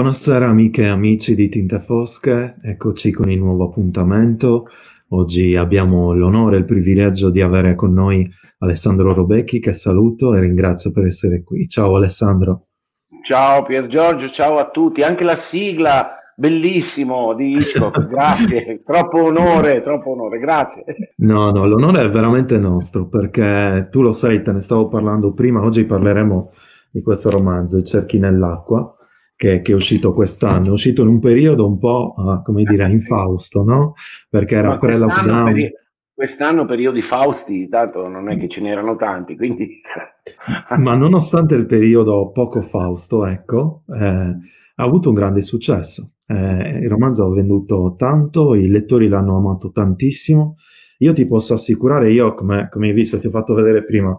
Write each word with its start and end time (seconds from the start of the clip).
Buonasera 0.00 0.46
amiche 0.46 0.84
e 0.84 0.88
amici 0.88 1.34
di 1.34 1.50
Tinte 1.50 1.78
Fosche, 1.78 2.56
eccoci 2.62 3.12
con 3.12 3.30
il 3.30 3.38
nuovo 3.38 3.64
appuntamento. 3.64 4.66
Oggi 5.08 5.56
abbiamo 5.56 6.14
l'onore 6.14 6.56
e 6.56 6.60
il 6.60 6.64
privilegio 6.64 7.28
di 7.28 7.42
avere 7.42 7.74
con 7.74 7.92
noi 7.92 8.26
Alessandro 8.60 9.12
Robecchi 9.12 9.60
che 9.60 9.74
saluto 9.74 10.34
e 10.34 10.40
ringrazio 10.40 10.90
per 10.90 11.04
essere 11.04 11.42
qui. 11.42 11.68
Ciao 11.68 11.96
Alessandro. 11.96 12.68
Ciao 13.22 13.62
Pier 13.62 13.88
Giorgio, 13.88 14.30
ciao 14.30 14.56
a 14.56 14.70
tutti. 14.70 15.02
Anche 15.02 15.22
la 15.22 15.36
sigla 15.36 16.16
bellissimo 16.34 17.34
di 17.34 17.56
Hitchcock, 17.56 18.00
grazie, 18.08 18.82
troppo 18.82 19.24
onore, 19.24 19.82
troppo 19.82 20.12
onore, 20.12 20.38
grazie. 20.38 20.82
No, 21.16 21.50
no, 21.50 21.66
l'onore 21.66 22.06
è 22.06 22.08
veramente 22.08 22.58
nostro 22.58 23.06
perché 23.06 23.88
tu 23.90 24.00
lo 24.00 24.12
sai, 24.12 24.42
te 24.42 24.50
ne 24.50 24.60
stavo 24.60 24.88
parlando 24.88 25.34
prima, 25.34 25.62
oggi 25.62 25.84
parleremo 25.84 26.48
di 26.90 27.02
questo 27.02 27.28
romanzo, 27.28 27.76
I 27.76 27.84
cerchi 27.84 28.18
nell'acqua, 28.18 28.94
che, 29.40 29.62
che, 29.62 29.72
è 29.72 29.74
uscito 29.74 30.12
quest'anno, 30.12 30.66
è 30.66 30.70
uscito 30.70 31.00
in 31.00 31.08
un 31.08 31.18
periodo 31.18 31.66
un 31.66 31.78
po', 31.78 32.12
uh, 32.14 32.42
come 32.42 32.62
dire, 32.62 32.86
infausto, 32.90 33.62
no? 33.62 33.94
Perché 34.28 34.56
era 34.56 34.76
pre-lockdown. 34.76 35.44
Peri- 35.44 35.72
quest'anno 36.12 36.66
periodi 36.66 37.00
fausti, 37.00 37.66
tanto 37.66 38.06
non 38.06 38.30
è 38.30 38.36
che 38.36 38.48
ce 38.48 38.60
n'erano 38.60 38.96
tanti, 38.96 39.36
quindi... 39.36 39.80
Ma 40.76 40.94
nonostante 40.94 41.54
il 41.54 41.64
periodo 41.64 42.30
poco 42.32 42.60
fausto, 42.60 43.24
ecco, 43.24 43.84
eh, 43.98 44.04
ha 44.04 44.84
avuto 44.84 45.08
un 45.08 45.14
grande 45.14 45.40
successo. 45.40 46.16
Eh, 46.26 46.80
il 46.82 46.88
romanzo 46.90 47.24
ha 47.24 47.32
venduto 47.32 47.94
tanto, 47.96 48.54
i 48.54 48.68
lettori 48.68 49.08
l'hanno 49.08 49.38
amato 49.38 49.70
tantissimo. 49.70 50.56
Io 50.98 51.14
ti 51.14 51.26
posso 51.26 51.54
assicurare, 51.54 52.12
io 52.12 52.34
come, 52.34 52.68
come 52.70 52.88
hai 52.88 52.92
visto, 52.92 53.18
ti 53.18 53.26
ho 53.26 53.30
fatto 53.30 53.54
vedere 53.54 53.84
prima, 53.84 54.14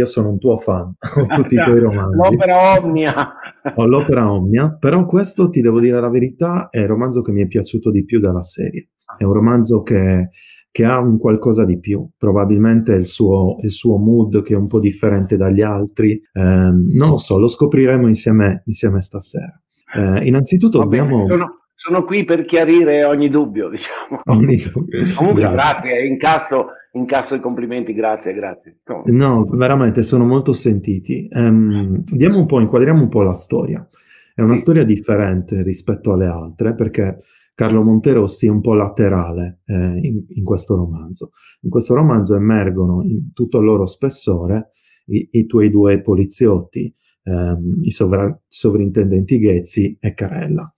io 0.00 0.06
sono 0.06 0.30
un 0.30 0.38
tuo 0.38 0.58
fan, 0.58 0.94
ho 0.98 1.26
tutti 1.26 1.54
i 1.54 1.62
tuoi 1.62 1.78
romanzi. 1.78 2.30
L'opera 2.30 2.80
Omnia. 2.80 3.32
Ho 3.74 3.86
l'opera 3.86 4.32
Omnia, 4.32 4.76
però 4.78 5.04
questo, 5.04 5.48
ti 5.48 5.60
devo 5.60 5.80
dire 5.80 6.00
la 6.00 6.10
verità, 6.10 6.68
è 6.70 6.80
il 6.80 6.86
romanzo 6.86 7.22
che 7.22 7.32
mi 7.32 7.42
è 7.42 7.46
piaciuto 7.46 7.90
di 7.90 8.04
più 8.04 8.20
della 8.20 8.42
serie. 8.42 8.88
È 9.16 9.24
un 9.24 9.32
romanzo 9.32 9.82
che, 9.82 10.30
che 10.70 10.84
ha 10.84 11.00
un 11.00 11.18
qualcosa 11.18 11.64
di 11.64 11.78
più, 11.78 12.06
probabilmente 12.18 12.92
il 12.92 13.06
suo, 13.06 13.56
il 13.62 13.70
suo, 13.70 13.96
mood 13.96 14.42
che 14.42 14.52
è 14.52 14.56
un 14.56 14.66
po' 14.66 14.80
differente 14.80 15.36
dagli 15.36 15.62
altri. 15.62 16.12
Eh, 16.12 16.40
non 16.40 17.08
lo 17.08 17.16
so, 17.16 17.38
lo 17.38 17.48
scopriremo 17.48 18.06
insieme, 18.06 18.62
insieme 18.66 19.00
stasera. 19.00 19.58
Eh, 19.94 20.26
innanzitutto 20.26 20.78
Vabbè, 20.78 20.98
abbiamo... 20.98 21.24
Sono, 21.24 21.60
sono, 21.74 22.04
qui 22.04 22.24
per 22.24 22.44
chiarire 22.44 23.04
ogni 23.04 23.28
dubbio, 23.28 23.70
diciamo. 23.70 24.18
Ogni 24.26 24.56
dubbio. 24.56 25.02
Comunque 25.14 25.42
grazie, 25.42 25.56
grazie 25.56 26.06
incasso 26.06 26.66
incasso 26.96 27.34
i 27.34 27.40
complimenti, 27.40 27.92
grazie, 27.92 28.32
grazie. 28.32 28.80
No, 29.04 29.44
veramente 29.44 30.02
sono 30.02 30.26
molto 30.26 30.52
sentiti. 30.52 31.28
Um, 31.30 32.02
diamo 32.04 32.38
un 32.38 32.46
po', 32.46 32.60
inquadriamo 32.60 33.02
un 33.02 33.08
po' 33.08 33.22
la 33.22 33.34
storia. 33.34 33.86
È 34.34 34.42
una 34.42 34.54
sì. 34.54 34.62
storia 34.62 34.84
differente 34.84 35.62
rispetto 35.62 36.12
alle 36.12 36.26
altre 36.26 36.74
perché 36.74 37.20
Carlo 37.54 37.82
Montero 37.82 38.26
sia 38.26 38.52
un 38.52 38.60
po' 38.60 38.74
laterale 38.74 39.60
eh, 39.64 39.74
in, 39.74 40.24
in, 40.28 40.44
questo 40.44 40.76
romanzo. 40.76 41.30
In 41.62 41.70
questo 41.70 41.94
romanzo 41.94 42.34
emergono 42.34 43.02
in 43.02 43.32
tutto 43.32 43.58
il 43.58 43.64
loro 43.64 43.86
spessore 43.86 44.72
i, 45.06 45.28
i 45.32 45.46
tuoi 45.46 45.70
due 45.70 46.02
poliziotti, 46.02 46.94
ehm, 47.22 47.78
i 47.80 47.90
sovra- 47.90 48.38
sovrintendenti 48.46 49.38
Ghezzi 49.38 49.96
e 49.98 50.12
Carella. 50.12 50.70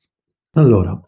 Allora, 0.52 0.98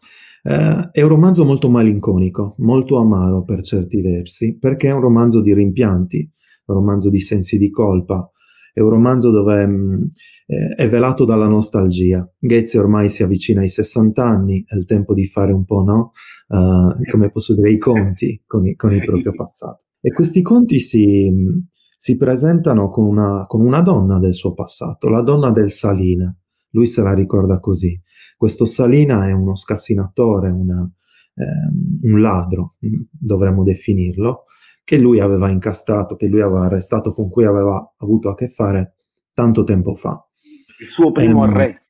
eh, 0.43 0.89
è 0.91 1.01
un 1.01 1.09
romanzo 1.09 1.45
molto 1.45 1.69
malinconico, 1.69 2.55
molto 2.59 2.97
amaro 2.97 3.43
per 3.43 3.61
certi 3.61 4.01
versi, 4.01 4.57
perché 4.57 4.89
è 4.89 4.93
un 4.93 5.01
romanzo 5.01 5.41
di 5.41 5.53
rimpianti, 5.53 6.31
un 6.65 6.75
romanzo 6.75 7.09
di 7.09 7.19
sensi 7.19 7.57
di 7.57 7.69
colpa, 7.69 8.31
è 8.73 8.79
un 8.79 8.89
romanzo 8.89 9.31
dove 9.31 9.65
mh, 9.65 9.71
mm, 9.71 10.03
eh, 10.47 10.75
è 10.75 10.89
velato 10.89 11.25
dalla 11.25 11.47
nostalgia. 11.47 12.29
Ghezzi 12.39 12.77
ormai 12.77 13.09
si 13.09 13.23
avvicina 13.23 13.61
ai 13.61 13.69
60 13.69 14.23
anni, 14.23 14.63
è 14.65 14.75
il 14.75 14.85
tempo 14.85 15.13
di 15.13 15.25
fare 15.25 15.51
un 15.51 15.65
po', 15.65 15.83
no? 15.83 16.11
Uh, 16.47 17.09
come 17.09 17.29
posso 17.29 17.55
dire, 17.55 17.71
i 17.71 17.77
conti 17.77 18.43
con, 18.45 18.65
i, 18.65 18.75
con 18.75 18.91
il 18.91 19.03
proprio 19.05 19.33
passato. 19.33 19.83
E 20.01 20.11
questi 20.11 20.41
conti 20.41 20.79
si, 20.79 21.31
si 21.95 22.17
presentano 22.17 22.89
con 22.89 23.05
una, 23.05 23.45
con 23.47 23.61
una 23.61 23.81
donna 23.81 24.19
del 24.19 24.33
suo 24.33 24.53
passato, 24.53 25.07
la 25.07 25.21
donna 25.21 25.51
del 25.51 25.69
Salina. 25.69 26.35
Lui 26.71 26.87
se 26.87 27.01
la 27.01 27.13
ricorda 27.13 27.59
così. 27.59 27.97
Questo 28.41 28.65
Salina 28.65 29.27
è 29.27 29.33
uno 29.33 29.55
scassinatore, 29.55 30.49
una, 30.49 30.81
ehm, 31.35 31.99
un 32.11 32.21
ladro, 32.21 32.73
dovremmo 33.11 33.63
definirlo, 33.63 34.45
che 34.83 34.97
lui 34.97 35.19
aveva 35.19 35.47
incastrato, 35.51 36.15
che 36.15 36.25
lui 36.25 36.41
aveva 36.41 36.63
arrestato, 36.63 37.13
con 37.13 37.29
cui 37.29 37.45
aveva 37.45 37.93
avuto 37.97 38.29
a 38.29 38.33
che 38.33 38.47
fare 38.47 38.95
tanto 39.31 39.63
tempo 39.63 39.93
fa. 39.93 40.27
Il 40.79 40.87
suo 40.87 41.11
primo 41.11 41.43
ehm, 41.45 41.51
arresto. 41.51 41.83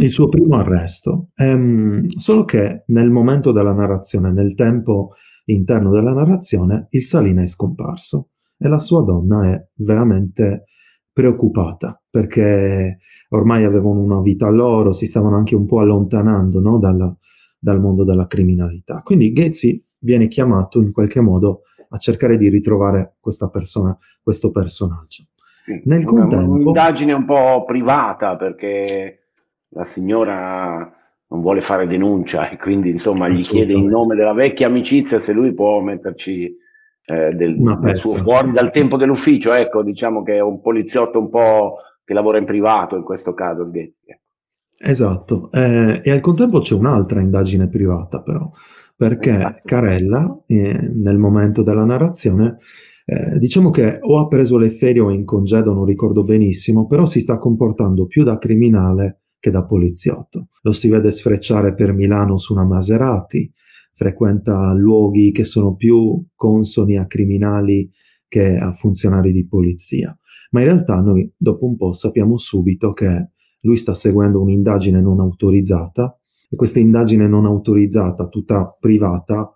Il 0.00 0.10
suo 0.10 0.28
primo 0.30 0.56
arresto. 0.56 1.28
Ehm, 1.34 2.08
solo 2.16 2.46
che 2.46 2.84
nel 2.86 3.10
momento 3.10 3.52
della 3.52 3.74
narrazione, 3.74 4.32
nel 4.32 4.54
tempo 4.54 5.10
interno 5.44 5.90
della 5.90 6.14
narrazione, 6.14 6.86
il 6.92 7.02
Salina 7.02 7.42
è 7.42 7.46
scomparso 7.46 8.30
e 8.56 8.68
la 8.68 8.78
sua 8.78 9.02
donna 9.02 9.50
è 9.52 9.68
veramente 9.74 10.64
preoccupata 11.12 12.00
perché 12.08 12.98
ormai 13.30 13.64
avevano 13.64 14.00
una 14.00 14.20
vita 14.20 14.48
loro, 14.50 14.92
si 14.92 15.06
stavano 15.06 15.36
anche 15.36 15.54
un 15.54 15.66
po' 15.66 15.80
allontanando 15.80 16.60
no, 16.60 16.78
dalla, 16.78 17.14
dal 17.58 17.80
mondo 17.80 18.04
della 18.04 18.26
criminalità. 18.26 19.02
Quindi 19.02 19.32
Ghezzi 19.32 19.82
viene 19.98 20.28
chiamato 20.28 20.80
in 20.80 20.92
qualche 20.92 21.20
modo 21.20 21.62
a 21.90 21.98
cercare 21.98 22.36
di 22.36 22.48
ritrovare 22.48 23.16
questa 23.20 23.48
persona, 23.50 23.96
questo 24.22 24.50
personaggio. 24.50 25.24
Sì, 25.64 25.80
Nel 25.84 26.04
contempo, 26.04 26.52
un'indagine 26.52 27.12
un 27.12 27.24
po' 27.24 27.64
privata 27.64 28.36
perché 28.36 29.18
la 29.70 29.84
signora 29.84 30.94
non 31.28 31.40
vuole 31.40 31.60
fare 31.60 31.86
denuncia 31.86 32.50
e 32.50 32.56
quindi 32.56 32.90
insomma 32.90 33.28
gli 33.28 33.40
chiede 33.40 33.72
in 33.72 33.86
nome 33.86 34.16
della 34.16 34.32
vecchia 34.32 34.66
amicizia 34.66 35.20
se 35.20 35.32
lui 35.32 35.52
può 35.52 35.80
metterci 35.80 36.56
eh, 37.06 37.32
del, 37.34 37.56
del 37.56 38.00
suo, 38.02 38.22
fuori 38.22 38.52
dal 38.52 38.70
tempo 38.70 38.96
dell'ufficio, 38.96 39.52
ecco, 39.52 39.82
diciamo 39.82 40.22
che 40.22 40.34
è 40.34 40.40
un 40.40 40.60
poliziotto 40.60 41.18
un 41.18 41.30
po' 41.30 41.76
che 42.04 42.14
lavora 42.14 42.38
in 42.38 42.44
privato 42.44 42.96
in 42.96 43.02
questo 43.02 43.34
caso 43.34 43.62
il 43.62 43.70
Ghezzi. 43.70 44.00
Ecco. 44.04 44.20
Esatto, 44.82 45.50
eh, 45.52 46.00
e 46.02 46.10
al 46.10 46.20
contempo 46.20 46.60
c'è 46.60 46.74
un'altra 46.74 47.20
indagine 47.20 47.68
privata 47.68 48.22
però, 48.22 48.50
perché 48.96 49.34
esatto. 49.34 49.60
Carella 49.64 50.42
eh, 50.46 50.90
nel 50.94 51.18
momento 51.18 51.62
della 51.62 51.84
narrazione 51.84 52.58
eh, 53.04 53.38
diciamo 53.38 53.70
che 53.70 53.98
o 54.00 54.20
ha 54.20 54.28
preso 54.28 54.56
le 54.56 54.70
ferie 54.70 55.02
o 55.02 55.10
è 55.10 55.14
in 55.14 55.24
congedo, 55.24 55.72
non 55.72 55.84
ricordo 55.84 56.22
benissimo, 56.22 56.86
però 56.86 57.06
si 57.06 57.18
sta 57.18 57.38
comportando 57.38 58.06
più 58.06 58.22
da 58.22 58.38
criminale 58.38 59.22
che 59.40 59.50
da 59.50 59.64
poliziotto. 59.64 60.46
Lo 60.62 60.70
si 60.70 60.88
vede 60.88 61.10
sfrecciare 61.10 61.74
per 61.74 61.92
Milano 61.92 62.36
su 62.36 62.52
una 62.52 62.64
Maserati, 62.64 63.52
frequenta 64.00 64.72
luoghi 64.72 65.30
che 65.30 65.44
sono 65.44 65.74
più 65.74 66.24
consoni 66.34 66.96
a 66.96 67.04
criminali 67.04 67.90
che 68.28 68.56
a 68.56 68.72
funzionari 68.72 69.30
di 69.30 69.46
polizia. 69.46 70.18
Ma 70.52 70.60
in 70.60 70.66
realtà 70.66 71.02
noi 71.02 71.30
dopo 71.36 71.66
un 71.66 71.76
po' 71.76 71.92
sappiamo 71.92 72.38
subito 72.38 72.94
che 72.94 73.32
lui 73.60 73.76
sta 73.76 73.92
seguendo 73.92 74.40
un'indagine 74.40 75.02
non 75.02 75.20
autorizzata 75.20 76.18
e 76.48 76.56
questa 76.56 76.78
indagine 76.78 77.28
non 77.28 77.44
autorizzata, 77.44 78.28
tutta 78.28 78.74
privata, 78.80 79.52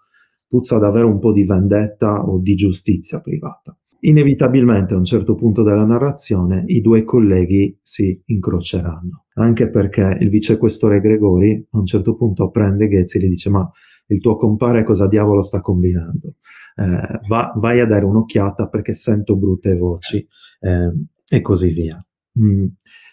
puzza 0.47 0.79
davvero 0.79 1.09
un 1.09 1.21
po' 1.21 1.33
di 1.33 1.45
vendetta 1.45 2.29
o 2.29 2.39
di 2.39 2.55
giustizia 2.55 3.21
privata. 3.21 3.75
Inevitabilmente 4.01 4.93
a 4.93 4.99
un 4.99 5.05
certo 5.05 5.35
punto 5.37 5.63
della 5.63 5.87
narrazione 5.87 6.65
i 6.67 6.83
due 6.83 7.03
colleghi 7.05 7.79
si 7.81 8.21
incroceranno, 8.27 9.25
anche 9.37 9.71
perché 9.71 10.19
il 10.21 10.29
vicequestore 10.29 11.01
Gregori 11.01 11.67
a 11.71 11.79
un 11.79 11.87
certo 11.87 12.15
punto 12.15 12.51
prende 12.51 12.89
Ghezzi 12.89 13.17
e 13.17 13.23
gli 13.23 13.29
dice 13.29 13.49
ma 13.49 13.67
il 14.07 14.21
tuo 14.21 14.37
compare 14.37 14.85
cosa 14.85 15.09
diavolo 15.09 15.43
sta 15.43 15.61
combinando. 15.61 16.35
Eh, 16.77 17.21
va, 17.29 17.53
vai 17.57 17.81
a 17.81 17.87
dare 17.87 18.05
un'occhiata 18.05 18.69
perché 18.69 18.93
sento 18.93 19.37
brutte 19.37 19.77
voci 19.77 20.27
eh, 20.61 20.93
e 21.29 21.41
così 21.41 21.73
via. 21.73 22.05
Mm. 22.41 22.67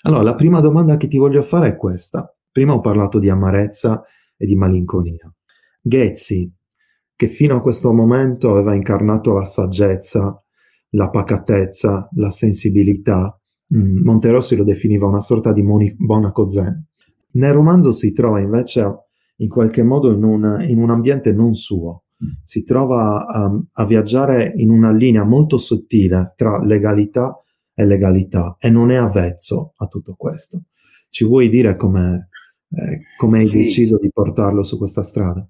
Allora, 0.04 0.24
la 0.24 0.36
prima 0.36 0.60
domanda 0.60 0.98
che 0.98 1.08
ti 1.08 1.18
voglio 1.18 1.42
fare 1.42 1.70
è 1.70 1.76
questa. 1.76 2.34
Prima 2.52 2.74
ho 2.74 2.82
parlato 2.82 3.20
di 3.20 3.30
amarezza 3.30 4.04
e 4.36 4.46
di 4.46 4.56
malinconia. 4.56 5.32
Ghezzi, 5.82 6.52
che 7.16 7.28
fino 7.28 7.56
a 7.56 7.62
questo 7.62 7.94
momento 7.94 8.52
aveva 8.52 8.74
incarnato 8.74 9.32
la 9.32 9.44
saggezza, 9.44 10.44
la 10.90 11.10
pacatezza, 11.10 12.10
la 12.16 12.32
sensibilità, 12.32 13.40
mm, 13.74 14.04
Monterossi 14.04 14.56
lo 14.56 14.64
definiva 14.64 15.08
una 15.08 15.20
sorta 15.20 15.54
di 15.54 15.62
Moni- 15.62 15.96
Monaco 16.00 16.50
Zen. 16.50 16.84
Nel 17.34 17.54
romanzo 17.54 17.92
si 17.92 18.12
trova 18.12 18.40
invece 18.40 19.11
in 19.42 19.50
qualche 19.50 19.84
modo 19.84 20.12
in 20.12 20.24
un, 20.24 20.64
in 20.68 20.78
un 20.78 20.90
ambiente 20.90 21.34
non 21.34 21.54
suo. 21.54 22.04
Si 22.44 22.64
trova 22.64 23.26
a, 23.26 23.60
a, 23.72 23.86
viaggiare 23.86 24.54
in 24.56 24.70
una 24.70 24.92
linea 24.92 25.24
molto 25.24 25.58
sottile 25.58 26.34
tra 26.36 26.64
legalità 26.64 27.42
e 27.74 27.84
legalità 27.84 28.58
e 28.60 28.70
non 28.70 28.92
è 28.92 28.96
avvezzo 28.96 29.74
a 29.78 29.88
tutto 29.88 30.14
questo. 30.16 30.66
Ci 31.10 31.26
vuoi 31.26 31.50
dire 31.50 31.76
come 31.76 32.30
eh, 32.70 33.06
hai 33.20 33.48
sì. 33.48 33.58
deciso 33.58 33.98
di 33.98 34.12
portarlo 34.14 34.62
su 34.62 34.78
questa 34.78 35.02
strada? 35.02 35.48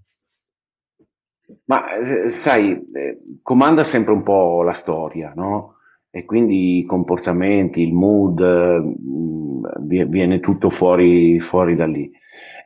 Ma 1.66 1.98
eh, 1.98 2.30
sai, 2.30 2.72
eh, 2.72 3.20
comanda 3.42 3.84
sempre 3.84 4.14
un 4.14 4.24
po' 4.24 4.64
la 4.64 4.72
storia, 4.72 5.34
no? 5.36 5.76
E 6.10 6.24
quindi 6.24 6.80
i 6.80 6.86
comportamenti, 6.86 7.82
il 7.82 7.94
mood, 7.94 8.40
eh, 8.40 10.06
viene 10.06 10.40
tutto 10.40 10.70
fuori, 10.70 11.40
fuori 11.42 11.76
da 11.76 11.86
lì. 11.86 12.10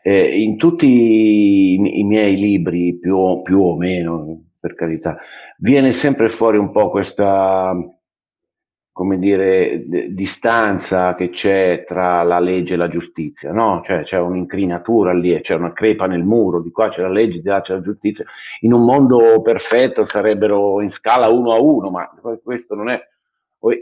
Eh, 0.07 0.39
in 0.39 0.57
tutti 0.57 0.85
i, 0.85 1.99
i, 1.99 2.03
miei 2.03 2.35
libri, 2.35 2.99
più, 2.99 3.41
più 3.41 3.59
o 3.59 3.75
meno, 3.75 4.39
per 4.59 4.75
carità, 4.75 5.17
viene 5.57 5.91
sempre 5.91 6.29
fuori 6.29 6.57
un 6.57 6.69
po' 6.71 6.91
questa 6.91 7.75
come 8.91 9.17
dire, 9.17 9.83
d- 9.87 10.09
distanza 10.09 11.15
che 11.15 11.29
c'è 11.29 11.85
tra 11.87 12.21
la 12.21 12.39
legge 12.39 12.75
e 12.75 12.77
la 12.77 12.87
giustizia, 12.87 13.51
no? 13.51 13.81
Cioè 13.83 14.03
c'è 14.03 14.19
un'incrinatura 14.19 15.11
lì, 15.11 15.37
c'è 15.41 15.55
una 15.55 15.73
crepa 15.73 16.05
nel 16.05 16.23
muro, 16.23 16.61
di 16.61 16.69
qua 16.71 16.89
c'è 16.89 17.01
la 17.01 17.09
legge, 17.09 17.41
di 17.41 17.49
là 17.49 17.61
c'è 17.61 17.73
la 17.73 17.81
giustizia. 17.81 18.25
In 18.61 18.73
un 18.73 18.85
mondo 18.85 19.41
perfetto 19.41 20.03
sarebbero 20.03 20.81
in 20.81 20.91
scala 20.91 21.29
uno 21.29 21.51
a 21.51 21.59
uno, 21.59 21.89
ma 21.89 22.09
questo 22.43 22.75
non 22.75 22.89
è 22.89 23.01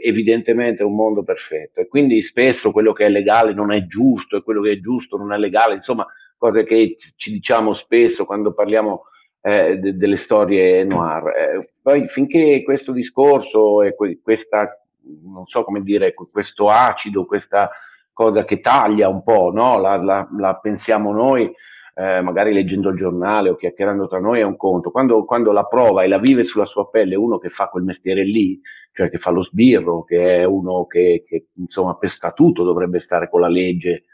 evidentemente 0.02 0.82
un 0.82 0.94
mondo 0.94 1.22
perfetto 1.22 1.80
e 1.80 1.88
quindi 1.88 2.22
spesso 2.22 2.70
quello 2.70 2.92
che 2.92 3.06
è 3.06 3.08
legale 3.08 3.52
non 3.52 3.72
è 3.72 3.86
giusto 3.86 4.36
e 4.36 4.42
quello 4.42 4.62
che 4.62 4.72
è 4.72 4.80
giusto 4.80 5.16
non 5.16 5.32
è 5.32 5.36
legale, 5.38 5.74
insomma, 5.74 6.06
cose 6.36 6.64
che 6.64 6.96
ci 7.16 7.32
diciamo 7.32 7.74
spesso 7.74 8.24
quando 8.24 8.54
parliamo 8.54 9.04
eh, 9.42 9.78
de- 9.78 9.96
delle 9.96 10.16
storie 10.16 10.84
noir. 10.84 11.28
Eh, 11.28 11.72
poi 11.82 12.08
finché 12.08 12.62
questo 12.64 12.92
discorso 12.92 13.82
e 13.82 13.94
que- 13.94 14.20
questa 14.22 14.78
non 15.22 15.46
so 15.46 15.64
come 15.64 15.82
dire, 15.82 16.14
questo 16.14 16.68
acido, 16.68 17.26
questa 17.26 17.70
cosa 18.12 18.44
che 18.44 18.60
taglia 18.60 19.08
un 19.08 19.22
po', 19.22 19.50
no? 19.52 19.78
la, 19.78 19.96
la, 19.96 20.26
la 20.38 20.54
pensiamo 20.56 21.12
noi, 21.12 21.52
eh, 21.94 22.20
magari 22.20 22.52
leggendo 22.52 22.90
il 22.90 22.96
giornale 22.96 23.50
o 23.50 23.56
chiacchierando 23.56 24.08
tra 24.08 24.18
noi 24.18 24.40
è 24.40 24.42
un 24.44 24.56
conto. 24.56 24.90
Quando, 24.90 25.24
quando, 25.24 25.52
la 25.52 25.64
prova 25.64 26.02
e 26.02 26.08
la 26.08 26.18
vive 26.18 26.42
sulla 26.42 26.66
sua 26.66 26.90
pelle 26.90 27.14
uno 27.14 27.38
che 27.38 27.50
fa 27.50 27.68
quel 27.68 27.84
mestiere 27.84 28.24
lì, 28.24 28.60
cioè 28.92 29.08
che 29.10 29.18
fa 29.18 29.30
lo 29.30 29.42
sbirro, 29.42 30.02
che 30.04 30.38
è 30.40 30.44
uno 30.44 30.86
che, 30.86 31.24
che 31.26 31.46
insomma 31.56 31.96
per 31.96 32.10
statuto 32.10 32.64
dovrebbe 32.64 32.98
stare 32.98 33.28
con 33.28 33.40
la 33.40 33.48
legge 33.48 34.04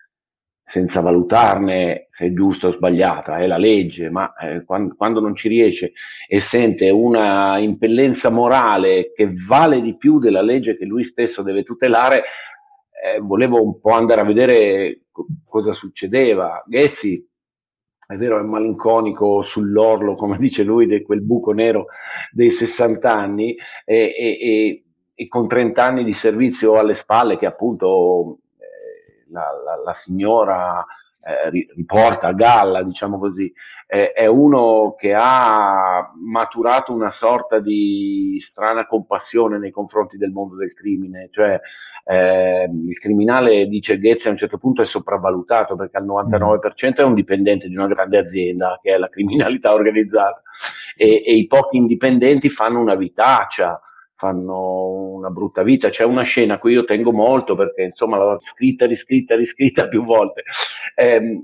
senza 0.63 1.01
valutarne 1.01 2.07
se 2.11 2.27
è 2.27 2.33
giusta 2.33 2.69
o 2.69 2.71
sbagliata, 2.71 3.39
è 3.39 3.47
la 3.49 3.57
legge, 3.57 4.09
ma 4.09 4.33
eh, 4.35 4.63
quando, 4.65 4.95
quando, 4.95 5.19
non 5.19 5.35
ci 5.35 5.49
riesce 5.49 5.93
e 6.29 6.39
sente 6.39 6.91
una 6.91 7.59
impellenza 7.59 8.31
morale 8.31 9.11
che 9.13 9.35
vale 9.49 9.81
di 9.81 9.97
più 9.97 10.21
della 10.21 10.43
legge 10.43 10.77
che 10.77 10.85
lui 10.85 11.03
stesso 11.03 11.43
deve 11.43 11.65
tutelare, 11.65 12.23
eh, 13.03 13.19
volevo 13.19 13.61
un 13.61 13.81
po' 13.81 13.91
andare 13.95 14.21
a 14.21 14.25
vedere 14.25 15.07
co- 15.11 15.27
cosa 15.45 15.73
succedeva. 15.73 16.63
Ghezzi, 16.65 17.30
è 18.11 18.17
vero, 18.17 18.41
è 18.41 18.43
malinconico 18.43 19.41
sull'orlo, 19.41 20.17
come 20.17 20.37
dice 20.39 20.65
lui, 20.65 20.87
di 20.87 21.03
quel 21.03 21.23
buco 21.23 21.53
nero 21.53 21.87
dei 22.33 22.51
60 22.51 23.13
anni 23.13 23.57
e, 23.85 24.15
e, 24.19 24.85
e, 25.15 25.29
con 25.29 25.47
30 25.47 25.85
anni 25.85 26.05
di 26.05 26.13
servizio 26.13 26.77
alle 26.77 26.95
spalle 26.95 27.39
che 27.39 27.47
appunto 27.47 28.39
la, 29.29 29.47
la, 29.65 29.83
la 29.85 29.93
signora 29.93 30.81
eh, 30.81 30.85
riporta 31.75 32.29
a 32.29 32.33
galla, 32.33 32.83
diciamo 32.83 33.19
così, 33.19 33.53
eh, 33.87 34.13
è 34.13 34.27
uno 34.27 34.95
che 34.97 35.13
ha 35.17 36.13
maturato 36.15 36.93
una 36.93 37.11
sorta 37.11 37.59
di 37.59 38.37
strana 38.41 38.87
compassione 38.87 39.59
nei 39.59 39.71
confronti 39.71 40.17
del 40.17 40.31
mondo 40.31 40.57
del 40.57 40.73
crimine, 40.73 41.29
cioè 41.31 41.61
eh, 42.05 42.65
il 42.65 42.99
criminale, 42.99 43.67
dice 43.67 43.99
Ghezzi, 43.99 44.29
a 44.29 44.31
un 44.31 44.37
certo 44.37 44.59
punto 44.59 44.83
è 44.83 44.87
sopravvalutato 44.87 45.77
perché 45.77 45.99
al 45.99 46.07
99% 46.07 46.97
è 46.97 47.03
un 47.03 47.15
dipendente 47.15 47.69
di 47.69 47.77
una 47.77 47.89
grande 47.89 48.19
azienda 48.19 48.79
che 48.81 48.95
è 48.95 48.97
la 48.97 49.09
criminalità 49.09 49.73
organizzata 49.75 50.41
e, 50.97 51.23
e 51.27 51.35
i 51.35 51.47
pochi 51.47 51.77
indipendenti 51.77 52.49
fanno 52.49 52.81
una 52.81 52.95
vitaccia 52.95 53.81
fanno 54.21 55.15
una 55.15 55.31
brutta 55.31 55.63
vita. 55.63 55.89
C'è 55.89 56.05
una 56.05 56.23
scena 56.23 56.55
a 56.55 56.59
cui 56.59 56.73
io 56.73 56.85
tengo 56.85 57.11
molto 57.11 57.57
perché 57.57 57.85
insomma 57.85 58.19
l'ho 58.19 58.39
scritta, 58.43 58.85
riscritta, 58.85 59.35
riscritta 59.35 59.89
più 59.89 60.05
volte. 60.05 60.43
Eh, 60.95 61.43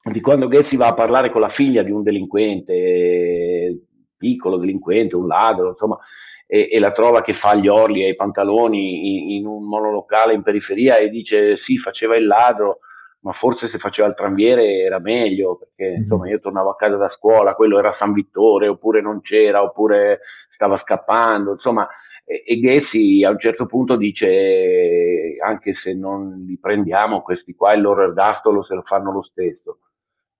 di 0.00 0.20
quando 0.20 0.46
Ghezzi 0.46 0.76
va 0.76 0.88
a 0.88 0.94
parlare 0.94 1.30
con 1.30 1.40
la 1.40 1.48
figlia 1.48 1.82
di 1.82 1.90
un 1.90 2.04
delinquente, 2.04 3.80
piccolo 4.16 4.58
delinquente, 4.58 5.16
un 5.16 5.26
ladro, 5.26 5.70
insomma, 5.70 5.98
e, 6.46 6.68
e 6.70 6.78
la 6.78 6.92
trova 6.92 7.22
che 7.22 7.32
fa 7.32 7.56
gli 7.56 7.66
orli 7.66 8.04
e 8.04 8.10
i 8.10 8.16
pantaloni 8.16 9.30
in, 9.30 9.30
in, 9.38 9.46
un 9.46 9.64
monolocale 9.64 10.34
in 10.34 10.42
periferia 10.42 10.98
e 10.98 11.08
dice 11.08 11.56
sì, 11.56 11.78
faceva 11.78 12.16
il 12.16 12.26
ladro, 12.26 12.80
ma 13.20 13.32
forse 13.32 13.66
se 13.66 13.78
faceva 13.78 14.06
il 14.06 14.14
tranviere 14.14 14.82
era 14.82 15.00
meglio, 15.00 15.56
perché 15.56 15.90
mm-hmm. 15.90 16.00
insomma 16.00 16.28
io 16.28 16.38
tornavo 16.38 16.70
a 16.70 16.76
casa 16.76 16.96
da 16.96 17.08
scuola, 17.08 17.54
quello 17.54 17.78
era 17.78 17.90
San 17.90 18.12
Vittore, 18.12 18.68
oppure 18.68 19.00
non 19.00 19.20
c'era, 19.20 19.62
oppure 19.62 20.20
stava 20.48 20.76
scappando, 20.76 21.52
insomma 21.52 21.88
e, 22.24 22.58
Ghezzi 22.58 23.22
a 23.24 23.30
un 23.30 23.38
certo 23.38 23.66
punto 23.66 23.96
dice 23.96 25.36
anche 25.44 25.74
se 25.74 25.94
non 25.94 26.44
li 26.46 26.58
prendiamo 26.58 27.20
questi 27.20 27.54
qua 27.54 27.74
il 27.74 27.82
loro 27.82 28.02
ergastolo 28.02 28.62
se 28.62 28.74
lo 28.74 28.82
fanno 28.82 29.12
lo 29.12 29.22
stesso. 29.22 29.80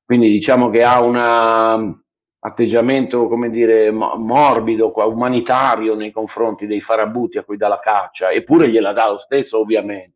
Quindi 0.04 0.30
diciamo 0.30 0.70
che 0.70 0.82
ha 0.82 1.02
un 1.02 2.02
atteggiamento 2.38 3.26
come 3.26 3.48
dire 3.50 3.90
morbido 3.90 4.92
umanitario 4.94 5.94
nei 5.94 6.10
confronti 6.10 6.66
dei 6.66 6.80
farabuti 6.80 7.38
a 7.38 7.44
cui 7.44 7.56
dà 7.56 7.68
la 7.68 7.80
caccia 7.80 8.30
eppure 8.30 8.70
gliela 8.70 8.92
dà 8.92 9.10
lo 9.10 9.18
stesso 9.18 9.58
ovviamente. 9.58 10.12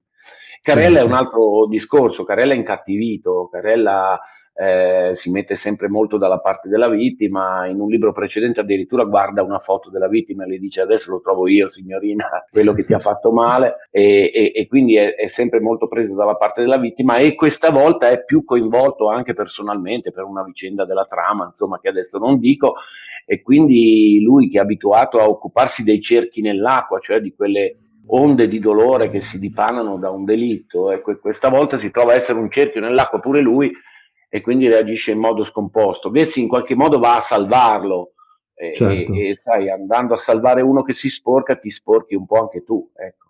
Carella 0.61 0.99
sì, 0.99 1.05
è 1.05 1.07
un 1.07 1.13
altro 1.13 1.67
discorso 1.69 2.25
Carella 2.25 2.53
è 2.53 2.57
incattivito 2.57 3.49
Carella 3.51 4.19
eh, 4.61 5.11
si 5.15 5.31
mette 5.31 5.55
sempre 5.55 5.89
molto 5.89 6.19
dalla 6.19 6.41
parte 6.41 6.69
della 6.69 6.89
vittima, 6.89 7.69
in 7.69 7.79
un 7.79 7.89
libro 7.89 8.11
precedente 8.11 8.59
addirittura 8.59 9.05
guarda 9.05 9.45
una 9.45 9.61
foto 9.61 9.89
della 9.89 10.09
vittima 10.09 10.45
e 10.45 10.49
le 10.49 10.59
dice 10.59 10.81
adesso 10.81 11.13
lo 11.13 11.21
trovo 11.21 11.47
io 11.47 11.69
signorina, 11.69 12.27
quello 12.51 12.73
che 12.73 12.85
ti 12.85 12.93
ha 12.93 12.99
fatto 12.99 13.31
male. 13.31 13.89
E, 13.93 14.33
e, 14.35 14.53
e 14.53 14.67
quindi 14.67 14.97
è, 14.97 15.15
è, 15.15 15.29
sempre 15.29 15.61
molto 15.61 15.87
preso 15.87 16.15
dalla 16.15 16.35
parte 16.35 16.63
della 16.63 16.79
vittima 16.79 17.19
e 17.19 17.37
questa 17.37 17.71
volta 17.71 18.09
è 18.09 18.25
più 18.25 18.45
coinvolto 18.45 19.09
anche 19.09 19.33
personalmente 19.33 20.11
per 20.11 20.25
una 20.25 20.43
vicenda 20.43 20.85
della 20.85 21.07
trama, 21.09 21.47
insomma 21.47 21.79
che 21.79 21.89
adesso 21.89 22.19
non 22.19 22.41
dico 22.41 22.75
e 23.27 23.43
quindi 23.43 24.21
lui 24.23 24.51
che 24.51 24.59
è 24.59 24.63
abituato 24.63 25.21
a 25.21 25.29
occuparsi 25.29 25.85
dei 25.85 26.01
cerchi 26.01 26.41
nell'acqua, 26.41 26.99
cioè 26.99 27.21
di 27.21 27.33
quelle 27.33 27.77
onde 28.07 28.49
di 28.49 28.59
dolore 28.59 29.09
che 29.11 29.21
si 29.21 29.39
dipanano 29.39 29.99
da 29.99 30.11
un 30.11 30.25
delitto, 30.25 30.91
ecco, 30.91 31.17
questa 31.19 31.49
volta 31.49 31.77
si 31.77 31.93
trova 31.93 32.13
a 32.13 32.17
essere 32.17 32.41
un 32.41 32.51
cerchio 32.51 32.81
nell'acqua 32.81 33.21
pure 33.21 33.41
lui 33.41 33.71
e 34.29 34.41
quindi 34.41 34.69
reagisce 34.69 35.13
in 35.13 35.19
modo 35.19 35.45
scomposto. 35.45 36.11
Vezzi 36.11 36.41
in 36.41 36.49
qualche 36.49 36.75
modo 36.75 36.99
va 36.99 37.19
a 37.19 37.23
salvarlo 37.23 38.13
e, 38.55 38.75
certo. 38.75 39.13
e, 39.13 39.31
e, 39.31 39.35
sai, 39.37 39.71
andando 39.71 40.15
a 40.15 40.19
salvare 40.19 40.63
uno 40.63 40.83
che 40.83 40.93
si 40.93 41.09
sporca, 41.09 41.57
ti 41.57 41.71
sporchi 41.71 42.15
un 42.15 42.27
po' 42.27 42.41
anche 42.41 42.63
tu. 42.65 42.91
Ecco. 42.95 43.27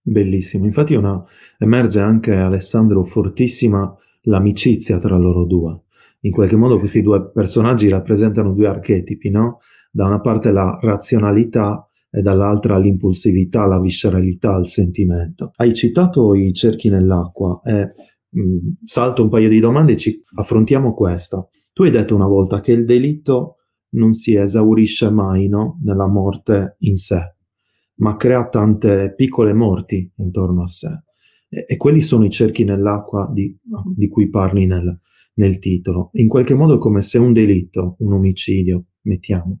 Bellissimo, 0.00 0.64
infatti 0.64 0.94
una, 0.94 1.22
emerge 1.58 2.00
anche 2.00 2.32
Alessandro 2.32 3.04
fortissima 3.04 3.94
l'amicizia 4.22 4.98
tra 4.98 5.16
loro 5.16 5.44
due. 5.44 5.80
In 6.20 6.32
qualche 6.32 6.56
modo 6.56 6.78
questi 6.78 7.02
due 7.02 7.30
personaggi 7.30 7.88
rappresentano 7.88 8.52
due 8.52 8.68
archetipi, 8.68 9.30
no? 9.30 9.60
Da 9.90 10.06
una 10.06 10.20
parte 10.20 10.50
la 10.50 10.78
razionalità 10.80 11.88
e 12.10 12.22
dall'altra 12.22 12.78
l'impulsività, 12.78 13.66
la 13.66 13.80
visceralità, 13.80 14.56
il 14.56 14.66
sentimento. 14.66 15.52
Hai 15.56 15.74
citato 15.74 16.34
i 16.34 16.52
cerchi 16.52 16.88
nell'acqua 16.88 17.60
e 17.64 17.92
Mm, 18.38 18.74
salto 18.82 19.22
un 19.22 19.30
paio 19.30 19.48
di 19.48 19.60
domande 19.60 19.92
e 19.92 19.96
ci 19.96 20.22
affrontiamo 20.34 20.92
questa. 20.92 21.46
Tu 21.72 21.84
hai 21.84 21.90
detto 21.90 22.14
una 22.14 22.26
volta 22.26 22.60
che 22.60 22.72
il 22.72 22.84
delitto 22.84 23.56
non 23.90 24.12
si 24.12 24.34
esaurisce 24.34 25.10
mai 25.10 25.48
no? 25.48 25.80
nella 25.82 26.06
morte 26.06 26.76
in 26.80 26.96
sé, 26.96 27.34
ma 27.96 28.16
crea 28.16 28.48
tante 28.48 29.14
piccole 29.14 29.54
morti 29.54 30.10
intorno 30.16 30.62
a 30.62 30.66
sé. 30.66 31.02
E, 31.48 31.64
e 31.66 31.76
quelli 31.76 32.00
sono 32.00 32.24
i 32.24 32.30
cerchi 32.30 32.64
nell'acqua 32.64 33.30
di, 33.32 33.56
di 33.94 34.08
cui 34.08 34.28
parli 34.28 34.66
nel, 34.66 35.00
nel, 35.34 35.58
titolo. 35.58 36.10
In 36.14 36.28
qualche 36.28 36.54
modo 36.54 36.74
è 36.74 36.78
come 36.78 37.00
se 37.00 37.18
un 37.18 37.32
delitto, 37.32 37.96
un 38.00 38.12
omicidio, 38.12 38.84
mettiamo, 39.02 39.60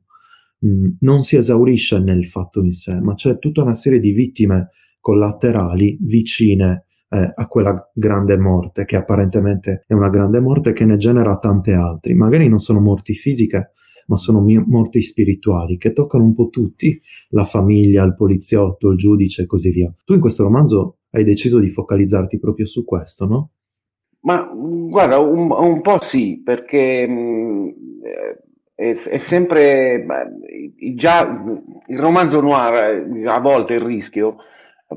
mh, 0.58 0.68
mm, 0.68 0.84
non 1.00 1.22
si 1.22 1.36
esaurisce 1.36 1.98
nel 2.00 2.26
fatto 2.26 2.62
in 2.62 2.72
sé, 2.72 3.00
ma 3.00 3.14
c'è 3.14 3.38
tutta 3.38 3.62
una 3.62 3.74
serie 3.74 4.00
di 4.00 4.12
vittime 4.12 4.70
collaterali 5.00 5.96
vicine 6.00 6.85
eh, 7.08 7.32
a 7.34 7.46
quella 7.46 7.90
grande 7.92 8.36
morte, 8.36 8.84
che 8.84 8.96
apparentemente 8.96 9.84
è 9.86 9.94
una 9.94 10.10
grande 10.10 10.40
morte 10.40 10.72
che 10.72 10.84
ne 10.84 10.96
genera 10.96 11.36
tante 11.36 11.72
altre. 11.72 12.14
Magari 12.14 12.48
non 12.48 12.58
sono 12.58 12.80
morti 12.80 13.14
fisiche, 13.14 13.72
ma 14.06 14.16
sono 14.16 14.40
mi- 14.40 14.62
morti 14.66 15.02
spirituali 15.02 15.76
che 15.76 15.92
toccano 15.92 16.24
un 16.24 16.34
po' 16.34 16.48
tutti, 16.48 17.00
la 17.30 17.44
famiglia, 17.44 18.04
il 18.04 18.14
poliziotto, 18.14 18.90
il 18.90 18.98
giudice 18.98 19.42
e 19.42 19.46
così 19.46 19.70
via. 19.70 19.92
Tu 20.04 20.14
in 20.14 20.20
questo 20.20 20.42
romanzo 20.42 20.98
hai 21.10 21.24
deciso 21.24 21.58
di 21.58 21.68
focalizzarti 21.68 22.38
proprio 22.38 22.66
su 22.66 22.84
questo, 22.84 23.26
no? 23.26 23.50
Ma 24.20 24.48
guarda, 24.52 25.18
un, 25.18 25.50
un 25.50 25.80
po' 25.80 26.00
sì, 26.02 26.42
perché 26.44 27.06
mh, 27.06 27.74
è, 28.74 28.92
è, 28.92 29.18
sempre 29.18 30.04
beh, 30.04 30.94
già 30.94 31.44
il 31.86 31.98
romanzo 31.98 32.40
noir 32.40 33.24
a 33.26 33.40
volte 33.40 33.74
il 33.74 33.80
rischio 33.80 34.36